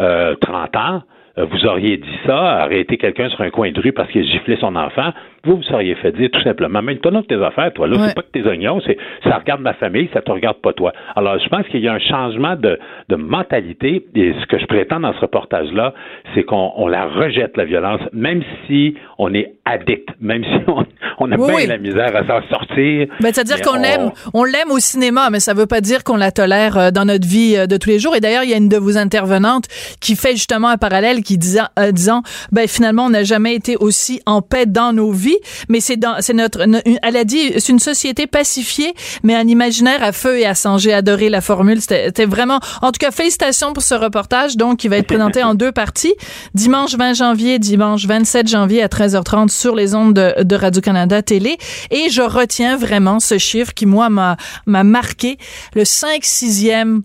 euh, 0.00 0.34
30 0.40 0.76
ans, 0.76 1.02
euh, 1.38 1.44
vous 1.44 1.66
auriez 1.66 1.96
dit 1.96 2.18
ça, 2.26 2.62
arrêter 2.62 2.96
quelqu'un 2.96 3.28
sur 3.30 3.40
un 3.42 3.50
coin 3.50 3.70
de 3.70 3.80
rue 3.80 3.92
parce 3.92 4.10
qu'il 4.10 4.24
giflé 4.24 4.56
son 4.56 4.76
enfant, 4.76 5.12
vous 5.44 5.56
vous 5.56 5.62
seriez 5.62 5.94
fait 5.96 6.12
dire 6.12 6.28
tout 6.32 6.42
simplement, 6.42 6.82
mais 6.82 6.96
toi, 6.96 7.12
tes 7.28 7.42
affaires, 7.42 7.72
toi, 7.72 7.86
là, 7.86 7.96
Ouais. 7.96 8.08
c'est 8.08 8.14
pas 8.14 8.22
que 8.22 8.30
tes 8.32 8.42
oignons, 8.46 8.80
c'est 8.86 8.96
ça 9.24 9.36
regarde 9.38 9.60
ma 9.60 9.74
famille, 9.74 10.08
ça 10.12 10.20
te 10.20 10.30
regarde 10.30 10.58
pas 10.58 10.72
toi. 10.72 10.92
Alors, 11.16 11.38
je 11.38 11.48
pense 11.48 11.66
qu'il 11.68 11.80
y 11.80 11.88
a 11.88 11.92
un 11.92 11.98
changement 11.98 12.56
de, 12.56 12.78
de 13.08 13.16
mentalité, 13.16 14.04
et 14.14 14.34
ce 14.40 14.46
que 14.46 14.58
je 14.58 14.66
prétends 14.66 15.00
dans 15.00 15.12
ce 15.14 15.20
reportage-là, 15.20 15.94
c'est 16.34 16.42
qu'on 16.44 16.72
on 16.76 16.86
la 16.88 17.06
rejette, 17.06 17.56
la 17.56 17.64
violence, 17.64 18.00
même 18.12 18.42
si 18.66 18.94
on 19.18 19.32
est 19.34 19.54
addict, 19.64 20.08
même 20.20 20.42
si 20.44 20.58
on, 20.66 20.84
on 21.18 21.32
a 21.32 21.36
Oui, 21.36 21.46
bien 21.46 21.54
oui. 21.56 21.66
la 21.66 21.78
misère 21.78 22.14
à 22.16 22.26
s'en 22.26 22.46
sortir. 22.48 23.06
Ben, 23.20 23.32
c'est-à-dire 23.32 23.60
qu'on 23.60 23.78
on- 23.78 23.82
l'aime, 23.82 24.10
on 24.34 24.44
l'aime 24.44 24.70
au 24.70 24.78
cinéma, 24.78 25.28
mais 25.30 25.40
ça 25.40 25.54
veut 25.54 25.66
pas 25.66 25.80
dire 25.80 26.04
qu'on 26.04 26.16
la 26.16 26.30
tolère 26.32 26.76
euh, 26.78 26.90
dans 26.90 27.04
notre 27.04 27.26
vie 27.26 27.54
euh, 27.56 27.66
de 27.66 27.76
tous 27.76 27.88
les 27.90 27.98
jours. 27.98 28.16
Et 28.16 28.20
d'ailleurs, 28.20 28.44
il 28.44 28.50
y 28.50 28.54
a 28.54 28.56
une 28.58 28.68
de 28.68 28.76
vos 28.76 28.96
intervenantes 28.98 29.66
qui 30.00 30.16
fait 30.16 30.32
justement 30.32 30.68
un 30.68 30.76
parallèle, 30.78 31.22
qui 31.22 31.38
disant, 31.38 31.66
euh, 31.78 31.92
disant, 31.92 32.22
ben 32.52 32.66
finalement, 32.66 33.06
on 33.06 33.10
n'a 33.10 33.24
jamais 33.24 33.54
été 33.54 33.76
aussi 33.76 34.20
en 34.26 34.42
paix 34.42 34.66
dans 34.66 34.92
nos 34.92 35.10
vies 35.12 35.27
vie, 35.28 35.38
mais 35.68 35.80
c'est 35.80 35.96
dans, 35.96 36.16
c'est 36.20 36.32
notre, 36.34 36.64
no- 36.64 36.80
elle 37.02 37.16
a 37.16 37.24
dit, 37.24 37.52
c'est 37.58 37.68
une 37.70 37.78
société 37.78 38.26
pacifiée, 38.26 38.92
mais 39.22 39.34
un 39.34 39.46
imaginaire 39.48 40.02
à 40.02 40.12
feu 40.12 40.38
et 40.38 40.46
à 40.46 40.54
sang. 40.54 40.78
J'ai 40.78 40.92
adoré 40.92 41.28
la 41.28 41.40
formule. 41.40 41.80
C'était 41.80 42.26
vraiment, 42.26 42.60
en 42.82 42.90
tout 42.92 42.98
cas, 42.98 43.10
félicitations 43.10 43.72
pour 43.72 43.82
ce 43.82 43.94
reportage, 43.94 44.56
donc, 44.56 44.78
qui 44.78 44.88
va 44.88 44.96
être 44.98 45.06
présenté 45.06 45.42
en 45.42 45.54
deux 45.62 45.72
parties. 45.72 46.14
Dimanche 46.54 46.94
20 46.96 47.14
janvier, 47.14 47.58
dimanche 47.58 48.06
27 48.06 48.48
janvier 48.48 48.82
à 48.82 48.88
13h30 48.88 49.48
sur 49.50 49.74
les 49.74 49.94
ondes 49.94 50.14
de, 50.14 50.42
de 50.42 50.56
Radio-Canada 50.56 51.22
Télé. 51.22 51.58
Et 51.90 52.08
je 52.10 52.22
retiens 52.22 52.76
vraiment 52.76 53.20
ce 53.20 53.38
chiffre 53.38 53.74
qui, 53.74 53.86
moi, 53.86 54.08
m'a, 54.08 54.36
m'a 54.66 54.84
marqué. 54.84 55.36
Le 55.74 55.84
5 55.84 56.22
6e 56.22 57.00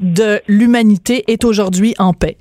de 0.00 0.40
l'humanité 0.48 1.24
est 1.28 1.44
aujourd'hui 1.44 1.94
en 1.98 2.12
paix. 2.12 2.36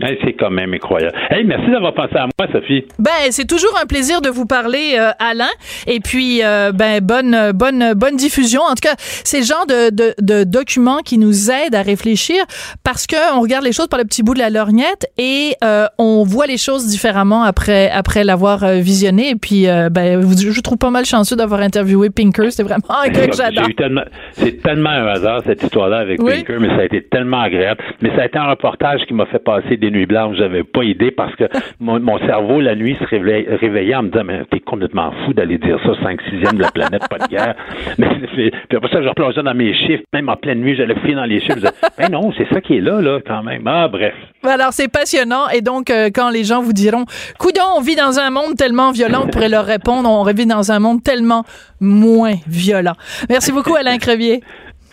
Hey, 0.00 0.18
c'est 0.24 0.34
quand 0.34 0.50
même 0.50 0.72
incroyable. 0.74 1.16
Hey, 1.30 1.44
merci 1.44 1.70
d'avoir 1.70 1.94
pensé 1.94 2.14
à 2.16 2.26
moi, 2.38 2.48
Sophie. 2.52 2.84
Ben, 2.98 3.10
c'est 3.30 3.46
toujours 3.46 3.76
un 3.82 3.86
plaisir 3.86 4.20
de 4.20 4.28
vous 4.28 4.46
parler, 4.46 4.96
euh, 4.98 5.10
Alain. 5.18 5.48
Et 5.86 6.00
puis, 6.00 6.40
euh, 6.44 6.72
ben, 6.72 7.00
bonne, 7.02 7.52
bonne, 7.54 7.94
bonne 7.94 8.16
diffusion. 8.16 8.60
En 8.62 8.70
tout 8.74 8.82
cas, 8.88 8.94
c'est 8.98 9.38
le 9.40 9.44
genre 9.44 9.66
de, 9.66 9.90
de, 9.94 10.14
de 10.20 10.44
documents 10.44 10.98
qui 10.98 11.18
nous 11.18 11.50
aident 11.50 11.74
à 11.74 11.82
réfléchir 11.82 12.36
parce 12.84 13.06
que 13.06 13.16
on 13.36 13.40
regarde 13.40 13.64
les 13.64 13.72
choses 13.72 13.88
par 13.88 13.98
le 13.98 14.04
petit 14.04 14.22
bout 14.22 14.34
de 14.34 14.38
la 14.38 14.50
lorgnette 14.50 15.06
et 15.18 15.54
euh, 15.64 15.86
on 15.98 16.22
voit 16.24 16.46
les 16.46 16.58
choses 16.58 16.86
différemment 16.86 17.42
après, 17.42 17.90
après 17.90 18.24
l'avoir 18.24 18.64
euh, 18.64 18.74
visionné. 18.76 19.30
Et 19.30 19.36
puis, 19.36 19.66
euh, 19.68 19.88
ben, 19.90 20.20
vous- 20.20 20.36
je 20.38 20.60
trouve 20.60 20.78
pas 20.78 20.90
mal 20.90 21.04
chanceux 21.04 21.36
d'avoir 21.36 21.60
interviewé 21.60 22.10
Pinker. 22.10 22.50
C'est 22.52 22.62
vraiment 22.62 22.84
un 23.04 23.08
gars 23.08 23.26
que 23.26 23.36
j'adore. 23.36 23.66
Tellement, 23.76 24.02
c'est 24.32 24.62
tellement 24.62 24.90
un 24.90 25.06
hasard 25.08 25.42
cette 25.46 25.62
histoire-là 25.62 25.98
avec 25.98 26.22
Oui. 26.22 26.36
Pinker, 26.44 26.60
mais 26.60 26.68
ça 26.68 26.82
a 26.82 26.84
été 26.84 27.02
tellement 27.02 27.40
agréable. 27.40 27.82
Mais 28.00 28.10
ça 28.16 28.22
a 28.22 28.26
été 28.26 28.38
un 28.38 28.48
reportage 28.50 29.00
qui 29.06 29.14
m'a 29.14 29.26
fait 29.26 29.38
passer 29.42 29.76
des 29.76 29.87
nuits 29.90 30.06
blanches. 30.06 30.36
J'avais 30.36 30.64
pas 30.64 30.84
idée 30.84 31.10
parce 31.10 31.34
que 31.36 31.44
mon, 31.80 32.00
mon 32.00 32.18
cerveau 32.18 32.60
la 32.60 32.74
nuit 32.74 32.96
se 33.00 33.04
réveillait, 33.04 33.56
réveillait 33.56 33.94
en 33.94 34.02
me 34.04 34.10
disant 34.10 34.24
mais 34.24 34.44
t'es 34.50 34.60
complètement 34.60 35.12
fou 35.24 35.32
d'aller 35.32 35.58
dire 35.58 35.78
ça 35.84 35.92
5 36.02 36.20
6 36.22 36.56
de 36.56 36.62
la 36.62 36.70
planète, 36.70 37.08
pas 37.08 37.18
de 37.18 37.28
guerre. 37.28 37.54
Mais 37.98 38.08
puis 38.34 38.52
après 38.76 38.90
ça 38.90 39.02
je 39.02 39.08
replongeais 39.08 39.42
dans 39.42 39.54
mes 39.54 39.74
chiffres, 39.74 40.02
même 40.12 40.28
en 40.28 40.36
pleine 40.36 40.60
nuit 40.60 40.76
j'allais 40.76 40.94
fouiller 40.96 41.14
dans 41.14 41.24
les 41.24 41.40
chiffres. 41.40 41.56
Je 41.56 41.60
disais 41.60 41.72
ben 41.98 42.10
non 42.10 42.32
c'est 42.36 42.48
ça 42.52 42.60
qui 42.60 42.76
est 42.76 42.80
là 42.80 43.00
là 43.00 43.20
quand 43.26 43.42
même. 43.42 43.66
Ah 43.66 43.88
bref. 43.88 44.14
Alors, 44.44 44.72
c'est 44.72 44.88
passionnant. 44.88 45.48
Et 45.48 45.62
donc, 45.62 45.90
euh, 45.90 46.10
quand 46.14 46.30
les 46.30 46.44
gens 46.44 46.62
vous 46.62 46.72
diront, 46.72 47.04
coudon, 47.38 47.62
on 47.76 47.80
vit 47.80 47.96
dans 47.96 48.18
un 48.18 48.30
monde 48.30 48.56
tellement 48.56 48.92
violent, 48.92 49.22
vous 49.22 49.28
pourrez 49.28 49.48
leur 49.48 49.64
répondre, 49.64 50.08
on 50.08 50.22
vit 50.24 50.46
dans 50.46 50.70
un 50.70 50.78
monde 50.78 51.02
tellement 51.02 51.44
moins 51.80 52.34
violent. 52.46 52.94
Merci 53.28 53.52
beaucoup, 53.52 53.74
Alain 53.74 53.98
Crevier. 53.98 54.42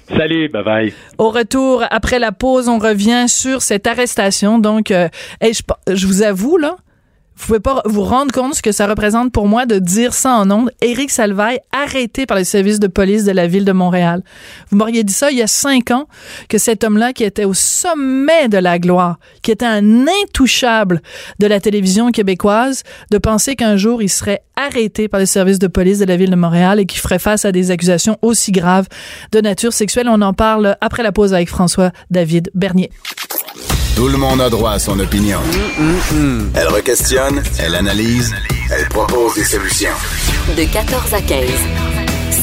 Salut, 0.08 0.50
bye 0.50 0.64
bye. 0.64 0.94
Au 1.18 1.30
retour, 1.30 1.84
après 1.90 2.20
la 2.20 2.32
pause, 2.32 2.70
on 2.70 2.78
revient 2.78 3.26
sur 3.28 3.62
cette 3.62 3.88
arrestation. 3.88 4.60
Donc, 4.60 4.92
euh, 4.92 5.10
je, 5.42 5.62
je 5.94 6.08
vous 6.08 6.22
avoue, 6.22 6.58
là, 6.58 6.78
vous 7.38 7.48
pouvez 7.48 7.60
pas 7.60 7.82
vous 7.86 8.04
rendre 8.04 8.32
compte 8.32 8.56
ce 8.56 8.62
que 8.62 8.72
ça 8.72 8.88
représente 8.88 9.32
pour 9.32 9.48
moi 9.48 9.66
de 9.66 9.78
dire 9.78 10.14
ça 10.14 10.36
en 10.36 10.50
ondes. 10.50 10.72
Éric 10.82 11.12
Salvaille, 11.12 11.60
arrêté 11.72 12.26
par 12.26 12.38
les 12.38 12.46
services 12.46 12.80
de 12.80 12.88
police 12.88 13.26
de 13.26 13.32
la 13.32 13.46
ville 13.46 13.66
de 13.66 13.72
Montréal. 13.72 14.24
Vous 14.70 14.78
m'auriez 14.78 15.04
dit 15.04 15.14
ça 15.14 15.32
il 15.32 15.38
y 15.38 15.42
a 15.42 15.48
cinq 15.48 15.92
ans, 15.92 16.08
que 16.48 16.58
cet 16.58 16.84
homme-là, 16.84 17.14
qui 17.14 17.24
était 17.24 17.44
au 17.46 17.54
sommet 17.54 18.48
de 18.48 18.58
la 18.58 18.80
gloire, 18.80 19.20
qui 19.42 19.52
était 19.52 19.66
un 19.66 20.08
intouchable 20.08 21.02
de 21.40 21.48
la 21.48 21.60
télévision 21.60 22.12
québécoise, 22.12 22.84
de 23.12 23.18
penser 23.18 23.56
qu'un 23.56 23.76
jour 23.76 24.02
il 24.02 24.10
serait 24.10 24.42
arrêté 24.56 25.08
par 25.10 25.20
les 25.20 25.26
services 25.26 25.60
de 25.60 25.68
police 25.68 26.00
de 26.00 26.06
la 26.06 26.16
ville 26.16 26.32
de 26.32 26.36
Montréal 26.36 26.80
et 26.80 26.86
qu'il 26.86 27.02
ferait 27.02 27.20
face 27.20 27.44
à 27.44 27.52
des 27.52 27.70
accusations 27.70 28.18
aussi 28.22 28.54
graves 28.54 28.88
de 29.34 29.42
nature 29.42 29.74
sexuelle. 29.74 30.08
On 30.10 30.22
en 30.22 30.34
parle 30.34 30.78
après 30.80 31.04
la 31.04 31.12
pause 31.12 31.34
avec 31.34 31.50
François-David 31.50 32.50
Bernier. 32.56 32.90
Tout 33.96 34.10
le 34.10 34.18
monde 34.18 34.42
a 34.42 34.50
droit 34.50 34.72
à 34.72 34.80
son 34.80 35.00
opinion. 35.00 35.40
Elle 36.54 36.68
requestionne, 36.68 37.42
elle 37.60 37.76
analyse, 37.76 38.36
elle 38.70 38.88
propose 38.90 39.36
des 39.36 39.44
solutions. 39.46 39.96
De 40.58 40.66
14 40.66 41.14
à 41.14 41.22
15. 41.22 41.50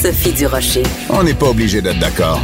Sophie 0.03 0.33
Durocher. 0.33 0.83
On 1.11 1.23
n'est 1.23 1.35
pas 1.35 1.49
obligé 1.51 1.83
d'être 1.83 1.99
d'accord. 1.99 2.41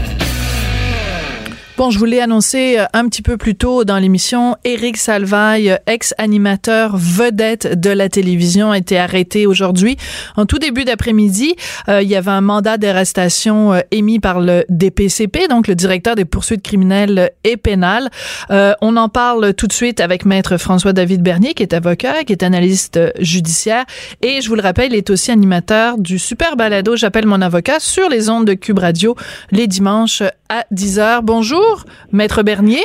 Bon, 1.79 1.91
je 1.91 2.01
vous 2.01 2.07
l'ai 2.07 2.21
annoncé 2.21 2.75
euh, 2.77 2.87
un 2.93 3.09
petit 3.09 3.23
peu 3.23 3.37
plus 3.37 3.55
tôt 3.55 3.85
dans 3.85 3.99
l'émission. 3.99 4.57
Éric 4.65 4.97
Salvaille, 4.97 5.79
ex-animateur 5.87 6.97
vedette 6.97 7.79
de 7.81 7.91
la 7.91 8.09
télévision, 8.09 8.73
a 8.73 8.79
été 8.79 8.99
arrêté 8.99 9.47
aujourd'hui. 9.47 9.97
En 10.35 10.45
tout 10.45 10.59
début 10.59 10.85
d'après-midi, 10.85 11.55
euh, 11.89 12.03
il 12.03 12.09
y 12.09 12.17
avait 12.17 12.33
un 12.33 12.41
mandat 12.41 12.79
d'arrestation 12.79 13.75
euh, 13.75 13.81
émis 13.93 14.19
par 14.19 14.41
le 14.41 14.65
DPCP, 14.69 15.47
donc 15.49 15.69
le 15.69 15.77
directeur 15.77 16.17
des 16.17 16.25
poursuites 16.25 16.63
criminelles 16.63 17.31
et 17.45 17.57
pénales. 17.57 18.11
On 18.51 18.97
en 18.97 19.09
parle 19.09 19.55
tout 19.55 19.69
de 19.69 19.73
suite 19.73 20.01
avec 20.01 20.25
maître 20.25 20.57
François-David 20.57 21.23
Bernier, 21.23 21.55
qui 21.55 21.63
est 21.63 21.75
avocat, 21.75 22.25
qui 22.25 22.33
est 22.33 22.43
analyste 22.43 22.99
judiciaire. 23.21 23.85
Et 24.21 24.41
je 24.41 24.49
vous 24.49 24.57
le 24.57 24.63
rappelle, 24.63 24.93
il 24.93 24.97
est 24.97 25.11
aussi 25.11 25.31
animateur 25.31 25.97
du 25.97 26.19
super 26.19 26.57
balado 26.57 26.97
J'appelle 26.97 27.27
mon 27.27 27.41
avocat 27.41 27.79
sur 27.79 28.09
les 28.09 28.31
ondes 28.31 28.47
de 28.47 28.55
Cube 28.55 28.81
Radio 28.81 29.15
les 29.53 29.69
dimanches 29.69 30.25
à 30.49 30.65
10h. 30.73 31.21
Bonjour, 31.23 31.85
maître 32.13 32.43
Bernier. 32.43 32.85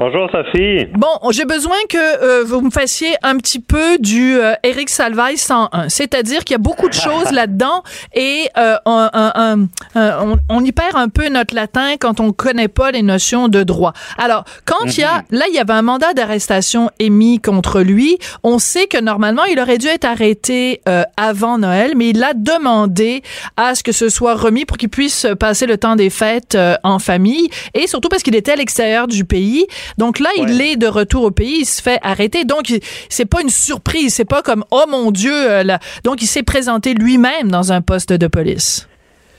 Bonjour 0.00 0.30
Sophie. 0.32 0.86
Bon, 0.96 1.30
j'ai 1.30 1.44
besoin 1.44 1.76
que 1.90 1.98
euh, 1.98 2.42
vous 2.42 2.62
me 2.62 2.70
fassiez 2.70 3.16
un 3.22 3.36
petit 3.36 3.60
peu 3.60 3.98
du 3.98 4.34
euh, 4.34 4.54
Éric 4.62 4.88
Salvaille 4.88 5.36
101. 5.36 5.90
C'est-à-dire 5.90 6.42
qu'il 6.44 6.54
y 6.54 6.54
a 6.54 6.58
beaucoup 6.58 6.88
de 6.88 6.94
choses 6.94 7.30
là-dedans 7.32 7.82
et 8.14 8.48
euh, 8.56 8.76
on, 8.86 9.08
on- 9.14 9.68
on- 9.94 10.36
on 10.48 10.64
y 10.64 10.72
perd 10.72 10.96
un 10.96 11.10
peu 11.10 11.28
notre 11.28 11.54
latin 11.54 11.96
quand 12.00 12.18
on 12.18 12.32
connaît 12.32 12.68
pas 12.68 12.92
les 12.92 13.02
notions 13.02 13.48
de 13.48 13.62
droit. 13.62 13.92
Alors, 14.16 14.44
quand 14.64 14.86
il 14.86 15.00
y 15.00 15.02
a, 15.02 15.22
là, 15.30 15.44
il 15.50 15.54
y 15.54 15.58
avait 15.58 15.74
un 15.74 15.82
mandat 15.82 16.14
d'arrestation 16.14 16.88
émis 16.98 17.38
contre 17.38 17.82
lui, 17.82 18.16
on 18.42 18.58
sait 18.58 18.86
que 18.86 18.96
normalement, 18.98 19.44
il 19.44 19.60
aurait 19.60 19.76
dû 19.76 19.86
être 19.86 20.06
arrêté 20.06 20.80
euh, 20.88 21.02
avant 21.18 21.58
Noël, 21.58 21.92
mais 21.94 22.08
il 22.08 22.24
a 22.24 22.32
demandé 22.32 23.22
à 23.58 23.74
ce 23.74 23.82
que 23.82 23.92
ce 23.92 24.08
soit 24.08 24.34
remis 24.34 24.64
pour 24.64 24.78
qu'il 24.78 24.88
puisse 24.88 25.26
passer 25.38 25.66
le 25.66 25.76
temps 25.76 25.94
des 25.96 26.08
fêtes 26.08 26.54
euh, 26.54 26.76
en 26.84 26.98
famille 26.98 27.50
et 27.74 27.86
surtout 27.86 28.08
parce 28.08 28.22
qu'il 28.22 28.34
était 28.34 28.52
à 28.52 28.56
l'extérieur 28.56 29.06
du 29.06 29.26
pays. 29.26 29.66
Donc 29.98 30.18
là, 30.18 30.28
il 30.36 30.60
est 30.60 30.76
de 30.76 30.86
retour 30.86 31.24
au 31.24 31.30
pays, 31.30 31.60
il 31.60 31.64
se 31.64 31.82
fait 31.82 31.98
arrêter. 32.02 32.44
Donc 32.44 32.62
c'est 33.08 33.28
pas 33.28 33.42
une 33.42 33.48
surprise, 33.48 34.14
c'est 34.14 34.28
pas 34.28 34.42
comme 34.42 34.64
oh 34.70 34.84
mon 34.88 35.10
Dieu. 35.10 35.32
euh, 35.32 35.62
là. 35.62 35.78
Donc 36.04 36.22
il 36.22 36.26
s'est 36.26 36.42
présenté 36.42 36.94
lui-même 36.94 37.50
dans 37.50 37.72
un 37.72 37.80
poste 37.80 38.12
de 38.12 38.26
police. 38.26 38.88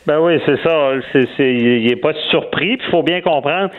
Ben 0.07 0.19
oui, 0.19 0.39
c'est 0.45 0.57
ça. 0.63 0.91
C'est, 1.13 1.27
c'est, 1.37 1.53
il 1.53 1.85
n'est 1.87 1.95
pas 1.95 2.13
surpris. 2.31 2.79
Il 2.83 2.89
faut 2.91 3.03
bien 3.03 3.21
comprendre. 3.21 3.69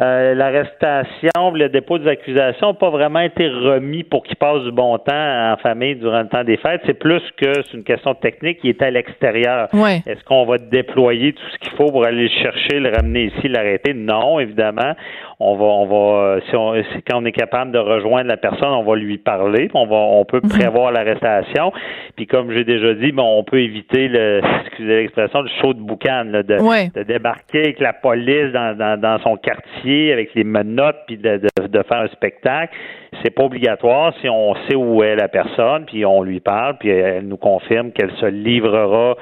euh, 0.00 0.34
l'arrestation, 0.34 1.50
le 1.52 1.68
dépôt 1.68 1.98
des 1.98 2.08
accusations 2.08 2.68
n'ont 2.68 2.74
pas 2.74 2.90
vraiment 2.90 3.20
été 3.20 3.48
remis 3.48 4.04
pour 4.04 4.22
qu'il 4.22 4.36
passe 4.36 4.62
du 4.62 4.70
bon 4.70 4.96
temps 4.98 5.52
en 5.52 5.56
famille 5.60 5.96
durant 5.96 6.20
le 6.20 6.28
temps 6.28 6.44
des 6.44 6.56
fêtes. 6.56 6.82
C'est 6.86 6.98
plus 6.98 7.22
que 7.36 7.52
c'est 7.64 7.74
une 7.76 7.84
question 7.84 8.14
technique. 8.14 8.58
Il 8.62 8.70
est 8.70 8.82
à 8.82 8.90
l'extérieur. 8.90 9.68
Ouais. 9.72 10.02
Est-ce 10.06 10.22
qu'on 10.24 10.46
va 10.46 10.58
déployer 10.58 11.32
tout 11.32 11.42
ce 11.52 11.58
qu'il 11.58 11.76
faut 11.76 11.86
pour 11.90 12.04
aller 12.04 12.24
le 12.28 12.42
chercher, 12.42 12.78
le 12.78 12.90
ramener 12.94 13.32
ici, 13.36 13.48
l'arrêter? 13.48 13.92
Non, 13.94 14.38
évidemment. 14.38 14.94
On 15.40 15.54
va, 15.54 15.64
on 15.66 15.86
va, 15.86 16.20
euh, 16.20 16.40
si 16.50 16.56
on, 16.56 16.74
si- 16.74 17.02
quand 17.08 17.22
on 17.22 17.24
est 17.24 17.30
capable 17.32 17.70
de 17.70 17.78
rejoindre 17.78 18.26
la 18.26 18.36
personne, 18.36 18.70
on 18.70 18.82
va 18.82 18.96
lui 18.96 19.18
parler. 19.18 19.68
On 19.72 19.86
va, 19.86 19.94
on 19.94 20.24
peut 20.24 20.40
prévoir 20.40 20.90
l'arrestation. 20.90 21.70
Puis 22.16 22.26
comme 22.26 22.50
j'ai 22.50 22.64
déjà 22.64 22.92
dit, 22.94 23.12
bon, 23.12 23.38
on 23.38 23.44
peut 23.44 23.60
éviter 23.60 24.08
le, 24.08 24.40
excusez 24.66 24.96
l'expression, 25.02 25.42
le 25.42 25.48
show 25.60 25.74
de 25.74 25.80
boucan, 25.80 26.24
là, 26.26 26.42
de, 26.42 26.56
Ouais. 26.60 26.90
de 26.92 27.04
débarquer 27.04 27.60
avec 27.60 27.78
la 27.78 27.92
police 27.92 28.50
dans, 28.52 28.76
dans, 28.76 29.00
dans 29.00 29.18
son 29.20 29.36
quartier, 29.36 30.12
avec 30.12 30.34
les 30.34 30.42
menottes, 30.42 30.98
puis 31.06 31.16
de, 31.18 31.36
de, 31.38 31.66
de 31.68 31.82
faire 31.84 31.98
un 31.98 32.08
spectacle. 32.08 32.74
C'est 33.22 33.30
pas 33.30 33.44
obligatoire 33.44 34.12
si 34.20 34.28
on 34.28 34.54
sait 34.68 34.74
où 34.74 35.04
est 35.04 35.14
la 35.14 35.28
personne, 35.28 35.84
puis 35.86 36.04
on 36.04 36.22
lui 36.24 36.40
parle, 36.40 36.78
puis 36.78 36.88
elle 36.90 37.28
nous 37.28 37.36
confirme 37.36 37.92
qu'elle 37.92 38.10
se 38.16 38.26
livrera 38.26 39.14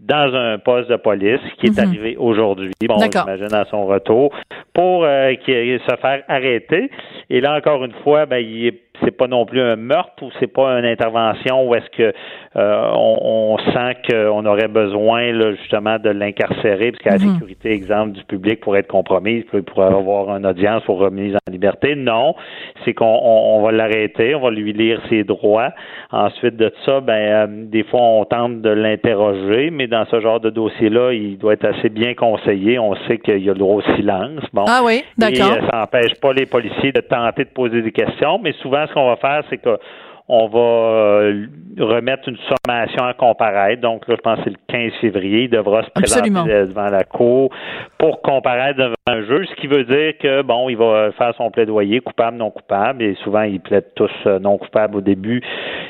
dans 0.00 0.34
un 0.34 0.58
poste 0.58 0.90
de 0.90 0.96
police 0.96 1.40
qui 1.58 1.66
est 1.66 1.78
arrivé 1.78 2.16
aujourd'hui. 2.16 2.72
Bon, 2.86 2.96
j'imagine 3.24 3.54
à 3.54 3.64
son 3.66 3.86
retour 3.86 4.34
pour 4.74 5.04
euh, 5.04 5.34
qu'il- 5.36 5.80
se 5.88 5.96
faire 5.96 6.22
arrêter. 6.28 6.90
Et 7.30 7.40
là 7.40 7.56
encore 7.56 7.84
une 7.84 7.94
fois, 8.02 8.26
ben 8.26 8.38
il 8.38 8.66
est 8.66 8.80
c'est 9.02 9.16
pas 9.16 9.26
non 9.26 9.44
plus 9.44 9.60
un 9.60 9.76
meurtre 9.76 10.22
ou 10.22 10.30
c'est 10.38 10.52
pas 10.52 10.78
une 10.78 10.84
intervention 10.84 11.68
où 11.68 11.74
est-ce 11.74 11.90
que 11.90 12.14
euh, 12.56 12.90
on, 12.94 13.56
on 13.56 13.72
sent 13.72 13.96
qu'on 14.08 14.46
aurait 14.46 14.68
besoin 14.68 15.32
là, 15.32 15.52
justement 15.54 15.98
de 15.98 16.10
l'incarcérer 16.10 16.92
parce 16.92 17.02
que 17.02 17.08
la 17.08 17.32
sécurité, 17.32 17.72
exemple, 17.72 18.12
du 18.12 18.24
public 18.24 18.60
pourrait 18.60 18.80
être 18.80 18.88
compromise, 18.88 19.44
pourrait 19.66 19.86
avoir 19.86 20.36
une 20.36 20.46
audience 20.46 20.82
pour 20.84 20.98
remise 20.98 21.34
en 21.34 21.52
liberté. 21.52 21.96
Non, 21.96 22.36
c'est 22.84 22.94
qu'on 22.94 23.06
on, 23.06 23.56
on 23.58 23.62
va 23.62 23.72
l'arrêter, 23.72 24.34
on 24.34 24.40
va 24.40 24.50
lui 24.50 24.72
lire 24.72 25.00
ses 25.08 25.24
droits. 25.24 25.70
Ensuite 26.12 26.56
de 26.56 26.72
ça, 26.84 27.00
ben 27.00 27.12
euh, 27.12 27.46
des 27.48 27.82
fois 27.82 28.00
on 28.00 28.24
tente 28.24 28.60
de 28.60 28.70
l'interroger, 28.70 29.70
mais 29.70 29.88
dans 29.88 30.04
ce 30.06 30.20
genre 30.20 30.38
de 30.38 30.50
dossier-là, 30.50 31.12
il 31.12 31.38
doit 31.38 31.54
être 31.54 31.64
assez 31.64 31.88
bien 31.88 32.14
conseillé. 32.14 32.78
On 32.78 32.94
sait 33.08 33.18
qu'il 33.18 33.42
y 33.44 33.50
a 33.50 33.52
le 33.52 33.58
droit 33.58 33.76
au 33.76 33.96
silence. 33.96 34.42
Bon. 34.52 34.64
Ah 34.68 34.82
oui, 34.84 35.02
d'accord. 35.18 35.54
Et, 35.54 35.58
euh, 35.58 35.66
ça 35.70 35.78
n'empêche 35.78 36.14
pas 36.20 36.32
les 36.32 36.46
policiers 36.46 36.92
de 36.92 37.00
tenter 37.00 37.44
de 37.44 37.50
poser 37.50 37.82
des 37.82 37.92
questions, 37.92 38.38
mais 38.42 38.52
souvent, 38.62 38.83
ce 38.86 38.94
qu'on 38.94 39.08
va 39.08 39.16
faire, 39.16 39.42
c'est 39.50 39.58
que 39.58 39.78
on 40.26 40.48
va 40.48 40.58
euh, 40.58 41.46
remettre 41.78 42.28
une 42.28 42.38
sommation 42.38 43.04
à 43.04 43.12
comparaître. 43.12 43.82
Donc, 43.82 44.08
là, 44.08 44.14
je 44.16 44.22
pense 44.22 44.38
que 44.38 44.44
c'est 44.44 44.50
le 44.50 44.90
15 44.90 44.92
février. 45.00 45.44
Il 45.44 45.50
devra 45.50 45.82
se 45.82 45.90
présenter 45.90 46.30
Absolument. 46.30 46.44
devant 46.46 46.88
la 46.88 47.04
cour 47.04 47.50
pour 47.98 48.22
comparaître 48.22 48.78
devant 48.78 48.94
un 49.06 49.20
juge, 49.20 49.46
ce 49.50 49.60
qui 49.60 49.66
veut 49.66 49.84
dire 49.84 50.14
que, 50.18 50.40
bon, 50.40 50.70
il 50.70 50.78
va 50.78 51.12
faire 51.12 51.34
son 51.36 51.50
plaidoyer 51.50 52.00
coupable, 52.00 52.38
non 52.38 52.50
coupable, 52.50 53.02
et 53.02 53.14
souvent, 53.22 53.42
ils 53.42 53.60
plaident 53.60 53.92
tous 53.94 54.10
euh, 54.24 54.38
non 54.38 54.56
coupables 54.56 54.96
au 54.96 55.00
début, 55.02 55.42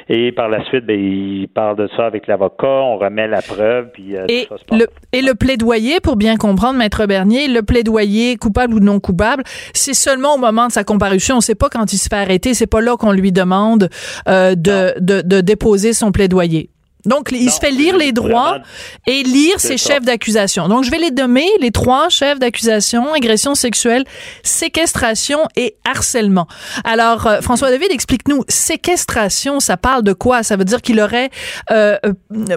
et 0.09 0.33
par 0.33 0.49
la 0.49 0.65
suite, 0.65 0.85
ben, 0.85 0.99
il 0.99 1.47
parle 1.47 1.77
de 1.77 1.89
ça 1.97 2.07
avec 2.07 2.27
l'avocat, 2.27 2.67
on 2.67 2.99
remet 2.99 3.29
la 3.29 3.41
preuve, 3.41 3.91
puis 3.93 4.17
euh, 4.17 4.25
et, 4.29 4.47
ça 4.49 4.59
se 4.59 4.65
passe. 4.65 4.81
le, 4.81 4.87
et 5.13 5.23
le 5.23 5.35
plaidoyer, 5.37 6.01
pour 6.01 6.17
bien 6.17 6.37
comprendre, 6.37 6.77
Maître 6.77 7.07
Bernier, 7.07 7.47
le 7.47 7.63
plaidoyer 7.63 8.37
coupable 8.37 8.75
ou 8.75 8.81
non 8.81 8.99
coupable, 8.99 9.45
c'est 9.73 9.95
seulement 9.95 10.35
au 10.35 10.39
moment 10.39 10.67
de 10.67 10.73
sa 10.73 10.83
comparution. 10.83 11.37
On 11.37 11.41
sait 11.41 11.55
pas 11.55 11.69
quand 11.69 11.93
il 11.93 11.99
se 11.99 12.09
fait 12.09 12.21
arrêter, 12.21 12.53
c'est 12.53 12.67
pas 12.67 12.81
là 12.81 12.97
qu'on 12.97 13.13
lui 13.13 13.31
demande 13.31 13.91
euh, 14.27 14.57
de, 14.57 14.99
de, 15.01 15.23
de 15.23 15.41
déposer 15.41 15.93
son 15.93 16.11
plaidoyer. 16.11 16.71
Donc, 17.07 17.29
il 17.33 17.51
se 17.51 17.59
fait 17.61 17.71
lire 17.71 17.97
les 17.97 18.13
droits 18.13 18.51
vraiment, 18.51 18.65
et 19.07 19.23
lire 19.23 19.61
ses 19.61 19.77
ça. 19.77 19.95
chefs 19.95 20.05
d'accusation. 20.05 20.69
Donc, 20.69 20.85
je 20.85 20.91
vais 20.91 20.99
les 20.99 21.11
nommer, 21.11 21.47
les 21.61 21.71
trois 21.71 22.09
chefs 22.09 22.39
d'accusation, 22.39 23.13
agression 23.13 23.55
sexuelle, 23.55 24.05
séquestration 24.43 25.41
et 25.57 25.77
harcèlement. 25.85 26.47
Alors, 26.85 27.27
euh, 27.27 27.41
François 27.41 27.71
David, 27.71 27.89
explique-nous, 27.91 28.45
séquestration, 28.49 29.61
ça 29.61 29.77
parle 29.77 30.03
de 30.03 30.13
quoi? 30.13 30.43
Ça 30.43 30.57
veut 30.57 30.65
dire 30.65 30.81
qu'il 30.83 31.01
aurait 31.01 31.31
euh, 31.71 31.97
euh, 32.07 32.57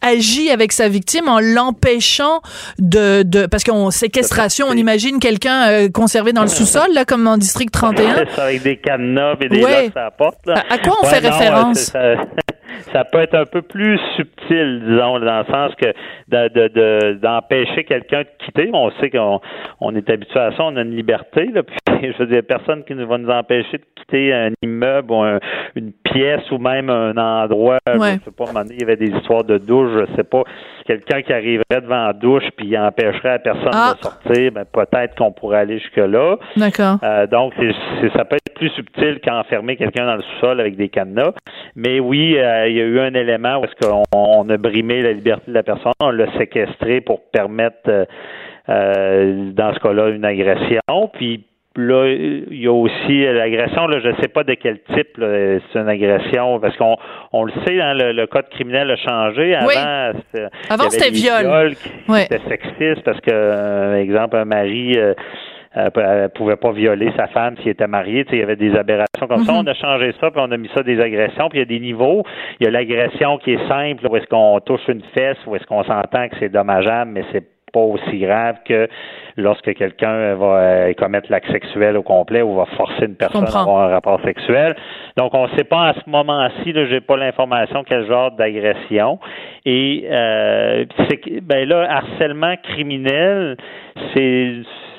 agi 0.00 0.50
avec 0.50 0.72
sa 0.72 0.88
victime 0.88 1.28
en 1.28 1.38
l'empêchant 1.38 2.40
de, 2.78 3.22
de 3.22 3.46
parce 3.46 3.62
qu'on 3.62 3.90
séquestration, 3.92 4.66
on 4.68 4.72
imagine 4.74 5.20
quelqu'un 5.20 5.68
euh, 5.68 5.88
conservé 5.88 6.32
dans 6.32 6.42
le 6.42 6.48
sous-sol, 6.48 6.88
là, 6.92 7.04
comme 7.04 7.26
en 7.28 7.38
district 7.38 7.72
31. 7.72 8.14
C'est 8.28 8.34
ça, 8.36 8.42
avec 8.44 8.62
des 8.62 8.76
cadenas 8.78 9.34
et 9.40 9.48
des 9.48 9.62
Ouais. 9.62 9.90
à. 9.94 10.06
À- 10.70 10.78
quoi 10.78 10.96
on 11.02 11.06
fait 11.06 11.20
non, 11.20 11.30
référence? 11.30 11.78
Ça, 11.78 12.00
ça 12.92 13.04
peut 13.04 13.18
être 13.20 13.34
un 13.34 13.44
peu 13.44 13.62
plus 13.62 13.98
subtil, 14.16 14.82
disons, 14.86 15.18
dans 15.20 15.38
le 15.38 15.44
sens 15.44 15.74
que 15.76 15.86
de- 16.28 16.48
de- 16.48 16.68
de- 16.68 17.12
d'empêcher 17.20 17.84
quelqu'un 17.84 18.22
de 18.22 18.28
quitter. 18.44 18.70
On 18.72 18.90
sait 19.00 19.10
qu'on 19.10 19.40
on 19.80 19.94
est 19.96 20.08
habitué 20.10 20.38
à 20.40 20.50
ça, 20.52 20.64
on 20.64 20.76
a 20.76 20.82
une 20.82 20.94
liberté. 20.96 21.46
Là, 21.52 21.62
puis, 21.86 22.12
je 22.12 22.18
veux 22.18 22.26
dire, 22.26 22.42
personne 22.46 22.84
qui 22.84 22.94
nous 22.94 23.06
va 23.06 23.18
nous 23.18 23.30
empêcher 23.30 23.78
de 23.78 23.84
quitter 23.96 24.32
un 24.32 24.50
immeuble 24.62 25.12
ou 25.12 25.22
un- 25.22 25.38
une 25.76 25.92
pièce 25.92 26.50
ou 26.50 26.58
même 26.58 26.90
un 26.90 27.16
endroit. 27.16 27.78
Ouais. 27.86 28.18
Je 28.18 28.24
sais 28.24 28.36
pas, 28.36 28.44
il 28.70 28.80
y 28.80 28.82
avait 28.82 28.96
des 28.96 29.08
histoires 29.08 29.44
de 29.44 29.58
douche, 29.58 29.90
je 30.08 30.16
sais 30.16 30.24
pas. 30.24 30.42
Quelqu'un 30.86 31.22
qui 31.22 31.32
arriverait 31.32 31.80
devant 31.80 32.06
la 32.06 32.12
douche 32.12 32.44
puis 32.56 32.76
empêcherait 32.76 33.30
la 33.30 33.38
personne 33.38 33.70
Ah. 33.72 33.94
de 33.96 34.02
sortir, 34.04 34.52
ben, 34.52 34.64
peut-être 34.64 35.14
qu'on 35.16 35.32
pourrait 35.32 35.58
aller 35.60 35.78
jusque-là. 35.78 36.36
D'accord. 36.56 36.96
Euh, 37.02 37.26
donc, 37.26 37.52
ça 38.16 38.24
peut 38.24 38.36
être 38.36 38.54
plus 38.54 38.70
subtil 38.70 39.20
qu'enfermer 39.24 39.76
quelqu'un 39.76 40.06
dans 40.06 40.16
le 40.16 40.22
sous-sol 40.22 40.60
avec 40.60 40.76
des 40.76 40.88
cadenas. 40.88 41.32
Mais 41.76 42.00
oui, 42.00 42.36
euh, 42.38 42.68
il 42.68 42.76
y 42.76 42.80
a 42.80 42.84
eu 42.84 43.00
un 43.00 43.14
élément 43.14 43.58
où 43.60 43.64
est-ce 43.64 43.86
qu'on 43.88 44.02
on 44.12 44.48
a 44.50 44.56
brimé 44.56 45.02
la 45.02 45.12
liberté 45.12 45.44
de 45.48 45.54
la 45.54 45.62
personne, 45.62 45.92
on 46.00 46.10
l'a 46.10 46.26
séquestré 46.38 47.00
pour 47.00 47.20
permettre, 47.30 47.76
euh, 47.88 48.04
euh, 48.68 49.50
dans 49.52 49.72
ce 49.74 49.80
cas-là, 49.80 50.08
une 50.10 50.24
agression. 50.24 50.80
Puis 51.14 51.44
là, 51.76 52.06
il 52.08 52.60
y 52.60 52.66
a 52.66 52.72
aussi 52.72 53.24
l'agression. 53.24 53.86
Là, 53.86 54.00
je 54.00 54.08
ne 54.08 54.16
sais 54.20 54.28
pas 54.28 54.44
de 54.44 54.54
quel 54.54 54.80
type 54.94 55.16
là, 55.16 55.58
c'est 55.72 55.78
une 55.78 55.88
agression, 55.88 56.60
parce 56.60 56.76
qu'on 56.76 56.96
on 57.32 57.44
le 57.44 57.52
sait, 57.66 57.80
hein, 57.80 57.94
le, 57.94 58.12
le 58.12 58.26
code 58.26 58.48
criminel 58.50 58.90
a 58.90 58.96
changé. 58.96 59.54
Avant, 59.54 59.66
Oui. 59.66 59.74
c'était- 60.32 60.48
Avant, 60.70 60.90
c'était 60.90 61.10
viol. 61.10 61.72
Ouais. 62.08 62.24
étaient 62.24 62.40
sexistes 62.48 63.02
parce 63.04 63.20
que, 63.20 63.30
euh, 63.32 64.00
exemple, 64.00 64.36
un 64.36 64.44
mari 64.44 64.92
euh, 64.96 65.14
euh, 65.74 65.88
elle 65.96 66.28
pouvait 66.34 66.56
pas 66.56 66.70
violer 66.72 67.10
sa 67.16 67.28
femme 67.28 67.56
s'il 67.58 67.68
était 67.68 67.86
marié. 67.86 68.24
Tu 68.26 68.30
sais, 68.32 68.36
il 68.36 68.40
y 68.40 68.42
avait 68.42 68.56
des 68.56 68.74
aberrations 68.76 69.26
comme 69.26 69.42
ça. 69.44 69.52
Mhm. 69.52 69.58
On 69.60 69.66
a 69.66 69.72
changé 69.74 70.12
ça, 70.20 70.30
puis 70.30 70.38
on 70.44 70.50
a 70.52 70.56
mis 70.58 70.68
ça 70.74 70.82
des 70.82 71.00
agressions. 71.00 71.48
Puis 71.48 71.60
il 71.60 71.62
y 71.62 71.62
a 71.62 71.64
des 71.64 71.80
niveaux. 71.80 72.24
Il 72.60 72.64
y 72.64 72.66
a 72.66 72.70
l'agression 72.70 73.38
qui 73.38 73.52
est 73.54 73.68
simple, 73.68 74.06
où 74.06 74.14
est-ce 74.16 74.26
qu'on 74.26 74.60
touche 74.60 74.86
une 74.88 75.00
fesse, 75.14 75.38
où 75.46 75.56
est-ce 75.56 75.64
qu'on 75.64 75.82
s'entend 75.84 76.28
que 76.28 76.36
c'est 76.40 76.50
dommageable, 76.50 77.12
mais 77.14 77.24
c'est 77.32 77.42
pas 77.72 77.80
aussi 77.80 78.18
grave 78.18 78.56
que 78.64 78.88
lorsque 79.36 79.72
quelqu'un 79.74 80.34
va 80.34 80.58
euh, 80.58 80.92
commettre 80.94 81.30
l'acte 81.30 81.50
sexuel 81.50 81.96
au 81.96 82.02
complet 82.02 82.42
ou 82.42 82.54
va 82.54 82.66
forcer 82.76 83.06
une 83.06 83.16
personne 83.16 83.46
à 83.46 83.60
avoir 83.60 83.88
un 83.88 83.88
rapport 83.88 84.20
sexuel. 84.22 84.76
Donc, 85.16 85.34
on 85.34 85.48
ne 85.48 85.56
sait 85.56 85.64
pas 85.64 85.88
à 85.88 85.94
ce 85.94 86.08
moment-ci, 86.08 86.72
là, 86.72 86.86
j'ai 86.86 87.00
pas 87.00 87.16
l'information 87.16 87.84
quel 87.84 88.06
genre 88.06 88.30
d'agression. 88.32 89.18
Et 89.64 90.06
euh, 90.10 90.84
ben 91.42 91.68
là, 91.68 91.86
harcèlement 91.90 92.56
criminel, 92.62 93.56
c'est 94.14 94.52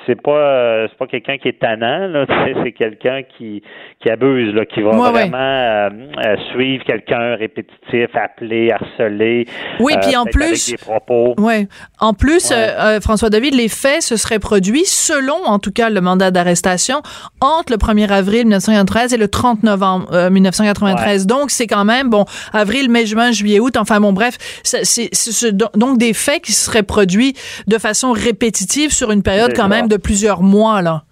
c'est 0.06 0.22
pas 0.22 0.32
euh, 0.32 0.88
c'est 0.90 0.98
pas 0.98 1.08
quelqu'un 1.08 1.38
qui 1.38 1.48
est 1.50 1.60
tannant 1.60 2.08
là, 2.08 2.26
c'est 2.64 2.72
quelqu'un 2.72 3.22
qui 3.38 3.62
qui 4.02 4.10
abuse 4.10 4.54
là, 4.54 4.66
qui 4.66 4.82
va 4.82 4.92
Ouais, 4.92 5.12
vraiment 5.12 5.38
euh, 5.38 5.90
euh, 6.26 6.36
suivre 6.52 6.84
quelqu'un 6.84 7.36
répétitif, 7.36 8.08
appeler, 8.16 8.72
harceler. 8.72 9.46
Oui, 9.80 9.94
euh, 9.96 10.00
puis 10.02 10.16
en 10.16 10.22
avec 10.24 10.34
plus- 10.34 10.72
des 10.72 10.78
propos. 10.78 11.34
Ouais. 11.38 11.68
En 12.00 12.14
plus, 12.14 12.50
Ouais. 12.52 12.56
euh, 12.58 13.00
François 13.02 13.30
David, 13.30 13.54
les 13.56 13.70
faits 13.70 14.02
se 14.02 14.18
seraient 14.18 14.40
produits 14.40 14.86
selon, 14.86 15.36
en 15.46 15.60
tout 15.60 15.72
cas, 15.72 15.90
le 15.90 16.02
mandat 16.02 16.32
d'arrestation 16.32 17.02
entre 17.42 17.72
le 17.72 17.78
1er 17.78 18.12
avril 18.12 18.42
1993 18.46 19.14
et 19.14 19.18
le 19.18 19.28
30 19.28 19.64
novembre 19.64 20.08
euh, 20.14 20.30
1993. 20.30 21.26
Donc, 21.28 21.50
c'est 21.52 21.68
quand 21.68 21.86
même, 21.86 22.10
bon, 22.10 22.26
avril, 22.52 22.90
mai, 22.90 23.06
juin, 23.06 23.32
juillet, 23.32 23.60
août, 23.60 23.78
enfin 23.78 24.00
bon, 24.00 24.12
bref, 24.14 24.38
c'est 24.64 24.84
c'est- 24.86 25.10
c'est 25.14 25.32
ce- 25.32 25.48
donc 25.78 25.98
des 25.98 26.14
faits 26.14 26.42
qui 26.44 26.52
se 26.52 26.66
seraient 26.66 26.84
produits 26.84 27.34
de 27.68 27.78
façon 27.78 28.12
répétitive 28.12 28.92
sur 28.92 29.12
une 29.12 29.24
période 29.24 29.54
quand 29.56 29.64
ça. 29.64 29.68
même 29.70 29.88
de 29.88 29.93
plusieurs 29.98 30.42
mois, 30.42 30.82
là. 30.82 31.04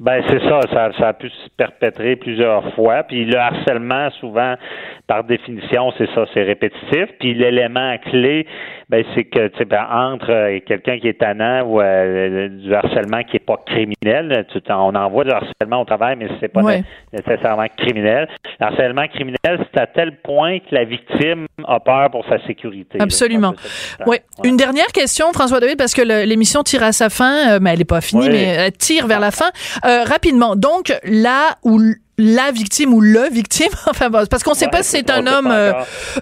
Ben 0.00 0.22
c'est 0.30 0.40
ça, 0.48 0.60
ça, 0.72 0.90
ça 0.98 1.08
a 1.08 1.12
pu 1.12 1.28
se 1.28 1.48
perpétrer 1.58 2.16
plusieurs 2.16 2.72
fois. 2.74 3.02
Puis 3.02 3.26
le 3.26 3.36
harcèlement, 3.36 4.08
souvent, 4.18 4.54
par 5.06 5.24
définition, 5.24 5.92
c'est 5.98 6.08
ça, 6.14 6.24
c'est 6.32 6.42
répétitif. 6.42 7.04
Puis 7.18 7.34
l'élément 7.34 7.98
clé, 8.10 8.46
ben 8.88 9.04
c'est 9.14 9.24
que 9.24 9.48
tu 9.48 9.58
sais, 9.58 9.64
ben, 9.66 9.86
entre 9.92 10.30
euh, 10.32 10.58
quelqu'un 10.66 10.98
qui 10.98 11.08
est 11.08 11.20
tannant 11.20 11.64
ou 11.66 11.82
euh, 11.82 12.48
du 12.48 12.74
harcèlement 12.74 13.22
qui 13.24 13.36
est 13.36 13.44
pas 13.44 13.58
criminel, 13.66 14.46
tu 14.50 14.58
on 14.72 14.94
envoie 14.94 15.24
du 15.24 15.32
harcèlement 15.32 15.82
au 15.82 15.84
travail, 15.84 16.16
mais 16.18 16.28
c'est 16.40 16.48
pas 16.48 16.62
Ouais. 16.62 16.82
nécessairement 17.12 17.66
criminel. 17.76 18.26
Le 18.58 18.66
harcèlement 18.66 19.06
criminel, 19.08 19.36
c'est 19.72 19.80
à 19.80 19.86
tel 19.86 20.16
point 20.22 20.60
que 20.60 20.74
la 20.74 20.84
victime 20.84 21.46
a 21.68 21.78
peur 21.78 22.10
pour 22.10 22.24
sa 22.26 22.38
sécurité. 22.46 22.98
Absolument. 23.00 23.52
Oui. 24.06 24.16
Une 24.44 24.56
dernière 24.56 24.86
question, 24.94 25.26
François 25.34 25.60
David, 25.60 25.76
parce 25.76 25.92
que 25.92 26.02
l'émission 26.24 26.62
tire 26.62 26.84
à 26.84 26.92
sa 26.92 27.10
fin, 27.10 27.52
euh, 27.56 27.58
mais 27.60 27.72
elle 27.72 27.78
n'est 27.80 27.84
pas 27.84 28.00
finie, 28.00 28.30
mais 28.30 28.44
elle 28.44 28.72
tire 28.72 29.06
vers 29.06 29.20
la 29.20 29.30
fin. 29.30 29.50
Euh, 29.84 29.89
rapidement, 30.06 30.56
donc 30.56 30.92
là 31.04 31.56
où 31.64 31.80
la 32.22 32.50
victime 32.50 32.92
ou 32.92 33.00
le 33.00 33.30
victime, 33.32 33.70
enfin 33.86 34.10
parce 34.10 34.42
qu'on 34.42 34.50
ne 34.50 34.56
sait 34.56 34.66
Ouais, 34.66 34.70
pas 34.70 34.82
si 34.82 34.90
c'est 34.90 35.08
un 35.10 35.26
homme 35.26 35.48
euh, 35.50 35.72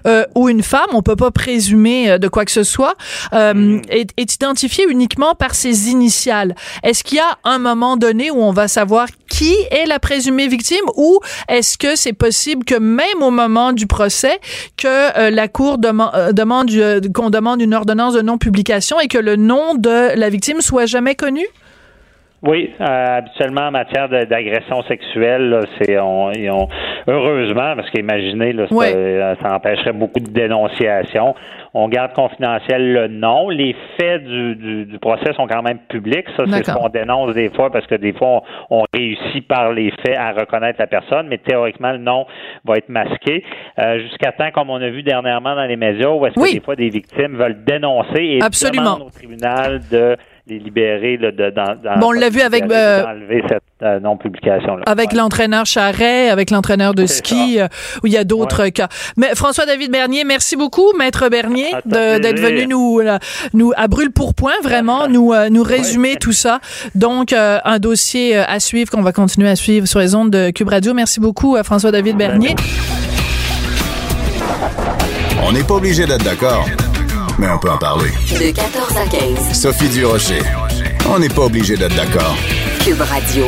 euh, 0.07 0.23
ou 0.33 0.47
une 0.47 0.63
femme, 0.63 0.87
on 0.93 1.01
peut 1.01 1.17
pas 1.17 1.29
présumer 1.29 2.11
euh, 2.11 2.17
de 2.17 2.29
quoi 2.29 2.45
que 2.45 2.51
ce 2.51 2.63
soit, 2.63 2.95
euh, 3.33 3.53
Mm. 3.53 3.81
est, 3.89 4.09
est 4.15 4.33
identifié 4.35 4.85
uniquement 4.89 5.35
par 5.35 5.53
ses 5.55 5.89
initiales. 5.89 6.55
Est-ce 6.83 7.03
qu'il 7.03 7.17
y 7.17 7.21
a 7.21 7.37
un 7.43 7.59
moment 7.59 7.97
donné 7.97 8.31
où 8.31 8.37
on 8.41 8.53
va 8.53 8.69
savoir 8.69 9.07
qui 9.27 9.53
est 9.71 9.85
la 9.87 9.99
présumée 9.99 10.47
victime 10.47 10.85
ou 10.95 11.19
est-ce 11.49 11.77
que 11.77 11.97
c'est 11.97 12.13
possible 12.13 12.63
que 12.63 12.75
même 12.75 13.21
au 13.21 13.29
moment 13.31 13.73
du 13.73 13.85
procès, 13.85 14.39
que 14.77 14.87
euh, 15.19 15.29
la 15.31 15.49
Cour 15.49 15.79
deman- 15.79 16.11
euh, 16.15 16.31
demande 16.31 16.71
euh, 16.71 17.01
qu'on 17.13 17.29
demande 17.29 17.61
une 17.61 17.73
ordonnance 17.73 18.13
de 18.13 18.21
non-publication 18.21 19.01
et 19.01 19.09
que 19.09 19.17
le 19.17 19.35
nom 19.35 19.75
de 19.75 20.15
la 20.17 20.29
victime 20.29 20.61
soit 20.61 20.85
jamais 20.85 21.15
connu? 21.15 21.45
Oui, 22.41 22.73
euh, 22.79 23.17
habituellement 23.17 23.63
en 23.67 23.71
matière 23.71 24.07
d'agression 24.07 24.81
sexuelle, 24.83 25.49
là, 25.49 25.59
c'est 25.81 25.99
on, 25.99 26.31
heureusement 27.07 27.75
parce 27.75 27.89
qu'imaginez 27.89 28.53
là, 28.53 28.65
ça, 28.69 28.75
euh, 28.75 29.35
ça 29.41 29.55
empêcherait 29.55 29.91
beaucoup 29.93 30.19
de 30.21 30.31
dénonciations. 30.31 31.35
On 31.73 31.87
garde 31.87 32.13
confidentiel 32.13 32.93
le 32.93 33.07
nom. 33.09 33.49
Les 33.49 33.75
faits 33.99 34.23
du, 34.23 34.55
du, 34.55 34.85
du 34.85 34.99
procès 34.99 35.33
sont 35.33 35.47
quand 35.47 35.61
même 35.61 35.77
publics. 35.89 36.25
Ça, 36.35 36.45
c'est 36.47 36.65
ce 36.65 36.73
qu'on 36.73 36.89
dénonce 36.89 37.35
des 37.35 37.49
fois 37.49 37.69
parce 37.71 37.85
que 37.85 37.95
des 37.95 38.13
fois 38.13 38.41
on, 38.69 38.79
on 38.79 38.83
réussit 38.93 39.47
par 39.47 39.71
les 39.73 39.91
faits 40.03 40.17
à 40.17 40.31
reconnaître 40.31 40.79
la 40.79 40.87
personne, 40.87 41.27
mais 41.27 41.37
théoriquement 41.37 41.91
le 41.91 41.99
nom 41.99 42.25
va 42.65 42.75
être 42.75 42.89
masqué 42.89 43.43
euh, 43.77 43.99
jusqu'à 43.99 44.31
temps, 44.31 44.49
comme 44.51 44.69
on 44.69 44.81
a 44.81 44.89
vu 44.89 45.03
dernièrement 45.03 45.55
dans 45.55 45.65
les 45.65 45.75
médias, 45.75 46.09
où 46.09 46.25
est-ce 46.25 46.39
Oui. 46.39 46.49
que 46.49 46.53
des 46.55 46.61
fois 46.63 46.75
des 46.75 46.89
victimes 46.89 47.35
veulent 47.35 47.63
dénoncer 47.65 48.21
et 48.23 48.39
Absolument. 48.41 48.95
demandent 48.95 49.07
au 49.07 49.11
tribunal 49.11 49.81
de 49.91 50.15
les 50.49 50.59
libérer 50.59 51.17
là, 51.17 51.31
de, 51.31 51.51
dans, 51.51 51.75
dans- 51.83 51.99
Bon, 51.99 52.07
on 52.07 52.11
l'a 52.11 52.29
vu 52.29 52.41
avec, 52.41 52.63
euh, 52.71 53.03
cette 53.47 53.61
euh, 53.83 53.99
non-publication-là. 53.99 54.83
Avec 54.87 55.11
Ouais. 55.11 55.17
l'entraîneur 55.17 55.65
Charret, 55.65 56.29
avec 56.29 56.49
l'entraîneur 56.49 56.93
de 56.95 57.05
ski, 57.17 57.59
euh, 57.59 57.67
où 58.03 58.07
il 58.07 58.13
y 58.13 58.17
a 58.17 58.23
d'autres 58.23 58.67
cas. 58.69 58.87
Mais 59.15 59.35
François-David 59.35 59.91
Bernier, 59.91 60.23
merci 60.23 60.55
beaucoup, 60.55 60.91
Maître 60.97 61.29
Bernier, 61.29 61.67
d'être 61.85 62.39
venu 62.39 62.65
nous, 62.67 62.99
là, 62.99 63.19
nous 63.53 63.71
à 63.77 63.87
brûle 63.87 64.11
pour 64.11 64.33
point, 64.33 64.53
vraiment, 64.63 65.07
nous, 65.07 65.33
euh, 65.33 65.49
nous 65.49 65.63
résumer 65.63 66.15
tout 66.15 66.33
ça. 66.33 66.59
Donc, 66.95 67.31
euh, 67.31 67.59
un 67.63 67.79
dossier 67.79 68.37
euh, 68.37 68.43
à 68.47 68.59
suivre 68.59 68.89
qu'on 68.91 69.01
va 69.03 69.11
continuer 69.11 69.49
à 69.49 69.55
suivre 69.55 69.85
sur 69.87 69.99
les 69.99 70.15
ondes 70.15 70.31
de 70.31 70.49
Cube 70.49 70.69
Radio. 70.69 70.93
Merci 70.93 71.19
beaucoup 71.19 71.55
à 71.55 71.63
François-David 71.63 72.17
Bernier. 72.17 72.55
On 75.47 75.51
n'est 75.51 75.63
pas 75.63 75.75
obligé 75.75 76.05
d'être 76.05 76.23
d'accord, 76.23 76.65
mais 77.39 77.49
on 77.49 77.57
peut 77.57 77.69
en 77.69 77.77
parler. 77.77 78.09
De 78.31 78.51
14 78.51 78.97
à 78.97 79.07
15. 79.07 79.53
Sophie 79.59 79.89
Durocher. 79.89 80.41
On 81.09 81.19
n'est 81.19 81.29
pas 81.29 81.43
obligé 81.43 81.77
d'être 81.77 81.95
d'accord. 81.95 82.35
Cube 82.83 83.01
Radio. 83.01 83.45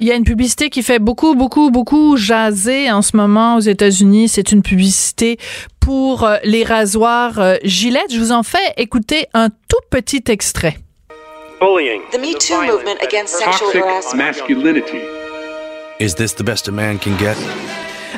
Il 0.00 0.06
y 0.06 0.12
a 0.12 0.14
une 0.14 0.24
publicité 0.24 0.68
qui 0.68 0.82
fait 0.82 0.98
beaucoup, 0.98 1.34
beaucoup, 1.34 1.70
beaucoup 1.70 2.16
jaser 2.16 2.90
en 2.90 3.02
ce 3.02 3.16
moment 3.16 3.56
aux 3.56 3.60
États-Unis. 3.60 4.28
C'est 4.28 4.52
une 4.52 4.62
publicité 4.62 5.38
pour 5.80 6.24
euh, 6.24 6.36
les 6.44 6.62
rasoirs 6.64 7.38
euh, 7.38 7.56
Gillette. 7.64 8.12
Je 8.12 8.18
vous 8.18 8.32
en 8.32 8.42
fais 8.42 8.74
écouter 8.76 9.26
un 9.34 9.48
tout 9.48 9.80
petit 9.90 10.22
extrait. 10.28 10.76
bullying, 11.60 12.02
the 12.12 12.18
Me 12.18 12.34
Too 12.34 12.60
movement 12.66 13.00
against 13.02 13.38
sexual 13.38 13.70
harassment. 13.74 14.18
masculinity. 14.18 15.00
Is 15.98 16.14
this 16.14 16.32
the 16.34 16.44
best 16.44 16.68
a 16.68 16.72
man 16.72 16.98
can 16.98 17.16
get? 17.16 17.36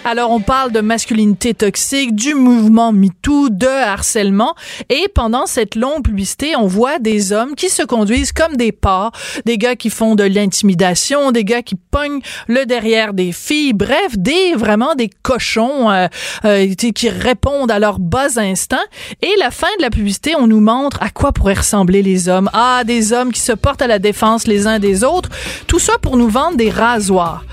Alors, 0.04 0.30
on 0.30 0.40
parle 0.40 0.72
de 0.72 0.80
masculinité 0.80 1.52
toxique, 1.54 2.14
du 2.14 2.34
mouvement 2.34 2.92
MeToo, 2.92 3.48
de 3.50 3.66
harcèlement. 3.66 4.54
Et 4.88 5.08
pendant 5.14 5.46
cette 5.46 5.74
longue 5.74 6.02
publicité, 6.02 6.56
on 6.56 6.66
voit 6.66 6.98
des 6.98 7.32
hommes 7.32 7.54
qui 7.54 7.68
se 7.68 7.82
conduisent 7.82 8.32
comme 8.32 8.56
des 8.56 8.72
porcs, 8.72 9.12
des 9.44 9.58
gars 9.58 9.76
qui 9.76 9.90
font 9.90 10.14
de 10.14 10.24
l'intimidation, 10.24 11.32
des 11.32 11.44
gars 11.44 11.62
qui 11.62 11.74
pognent 11.74 12.20
le 12.48 12.64
derrière 12.66 13.12
des 13.12 13.32
filles. 13.32 13.72
Bref, 13.72 14.16
des 14.16 14.54
vraiment 14.54 14.94
des 14.94 15.10
cochons 15.22 15.90
euh, 15.90 16.06
euh, 16.44 16.74
qui 16.74 17.08
répondent 17.08 17.70
à 17.70 17.78
leurs 17.78 17.98
bas 17.98 18.38
instincts. 18.38 18.78
Et 19.22 19.32
la 19.38 19.50
fin 19.50 19.68
de 19.78 19.82
la 19.82 19.90
publicité, 19.90 20.34
on 20.36 20.46
nous 20.46 20.60
montre 20.60 21.02
à 21.02 21.10
quoi 21.10 21.32
pourraient 21.32 21.54
ressembler 21.54 22.02
les 22.02 22.28
hommes. 22.28 22.48
Ah, 22.52 22.82
des 22.86 23.12
hommes 23.12 23.32
qui 23.32 23.40
se 23.40 23.52
portent 23.52 23.82
à 23.82 23.86
la 23.86 23.98
défense 23.98 24.46
les 24.46 24.66
uns 24.66 24.78
des 24.78 25.04
autres. 25.04 25.28
Tout 25.66 25.78
ça 25.78 25.94
pour 26.00 26.16
nous 26.16 26.28
vendre 26.28 26.56
des 26.56 26.70
rasoirs. 26.70 27.44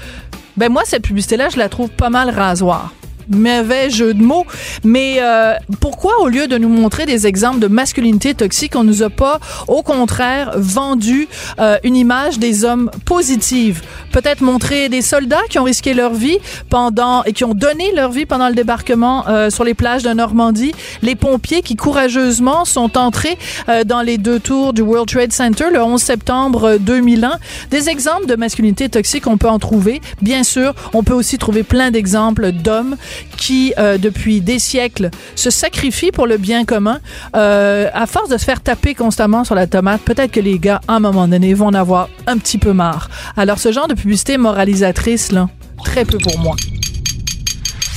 Ben 0.58 0.72
moi, 0.72 0.82
cette 0.86 1.04
publicité-là, 1.04 1.50
je 1.50 1.58
la 1.58 1.70
trouve 1.70 1.90
pas 1.90 2.10
mal 2.10 2.32
rasoir. 2.32 2.92
Mauvais 3.30 3.90
jeu 3.90 4.14
de 4.14 4.22
mots. 4.22 4.46
Mais 4.84 5.18
euh, 5.20 5.54
pourquoi, 5.80 6.22
au 6.22 6.28
lieu 6.28 6.48
de 6.48 6.58
nous 6.58 6.70
montrer 6.70 7.06
des 7.06 7.28
exemples 7.28 7.60
de 7.60 7.68
masculinité 7.68 8.34
toxique, 8.34 8.74
on 8.76 8.84
nous 8.84 9.04
a 9.04 9.10
pas, 9.10 9.40
au 9.68 9.82
contraire, 9.82 10.52
vendu 10.56 11.28
euh, 11.60 11.78
une 11.84 11.96
image 11.96 12.40
des 12.40 12.64
hommes 12.64 12.90
positive? 13.06 13.82
Peut-être 14.12 14.42
montrer 14.42 14.90
des 14.90 15.02
soldats 15.02 15.42
qui 15.50 15.60
ont 15.60 15.64
risqué 15.64 15.94
leur 15.94 16.14
vie 16.14 16.38
pendant 16.70 17.24
et 17.24 17.34
qui 17.34 17.44
ont 17.44 17.54
donné 17.54 17.92
leur 17.96 18.12
vie 18.12 18.26
pendant 18.26 18.50
le 18.50 18.56
débarquement 18.56 19.28
euh, 19.28 19.50
sur 19.50 19.64
les 19.64 19.74
plages 19.74 20.04
de 20.04 20.10
Normandie. 20.10 20.72
Les 21.02 21.16
pompiers 21.16 21.62
qui 21.62 21.76
courageusement 21.76 22.66
sont 22.66 22.98
entrés 22.98 23.38
euh, 23.70 23.84
dans 23.84 24.02
les 24.02 24.18
deux 24.18 24.40
tours 24.40 24.74
du 24.74 24.82
World 24.82 25.10
Trade 25.10 25.32
Center 25.32 25.66
le 25.72 25.82
11 25.82 26.02
septembre 26.02 26.78
2001. 26.80 27.38
Des 27.72 27.90
exemples 27.90 28.26
de 28.26 28.36
masculinité 28.36 28.90
toxique, 28.90 29.28
on 29.28 29.38
peut 29.38 29.50
en 29.50 29.60
trouver. 29.60 30.02
Bien 30.22 30.44
sûr, 30.44 30.74
on 30.94 31.04
peut 31.04 31.14
aussi 31.14 31.38
trouver 31.38 31.64
plein 31.64 31.92
d'exemples 31.92 32.52
d'hommes 32.52 32.96
qui, 33.38 33.74
euh, 33.78 33.98
depuis 33.98 34.42
des 34.42 34.60
siècles, 34.60 35.10
se 35.36 35.50
sacrifient 35.50 36.12
pour 36.12 36.28
le 36.28 36.38
bien 36.38 36.66
commun. 36.66 37.00
Euh, 37.36 37.90
à 37.94 38.08
force 38.08 38.30
de 38.30 38.38
se 38.38 38.46
faire 38.46 38.62
taper 38.62 38.96
constamment 38.96 39.44
sur 39.44 39.56
la 39.56 39.68
tomate, 39.68 40.02
peut-être 40.02 40.32
que 40.32 40.40
les 40.40 40.60
gars, 40.60 40.82
à 40.88 40.96
un 40.96 41.00
moment 41.00 41.28
donné, 41.28 41.54
vont 41.54 41.68
en 41.68 41.74
avoir 41.74 42.10
un 42.28 42.38
petit 42.38 42.58
peu 42.58 42.74
marre. 42.74 43.10
Alors, 43.36 43.60
ce 43.60 43.72
genre 43.72 43.88
de 43.88 43.94
publicité 43.94 44.38
moralisatrice, 44.38 45.32
là, 45.32 45.50
très 45.84 46.06
peu 46.06 46.18
pour 46.18 46.38
moi. 46.40 46.56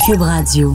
Cube 0.07 0.23
Radio. 0.23 0.75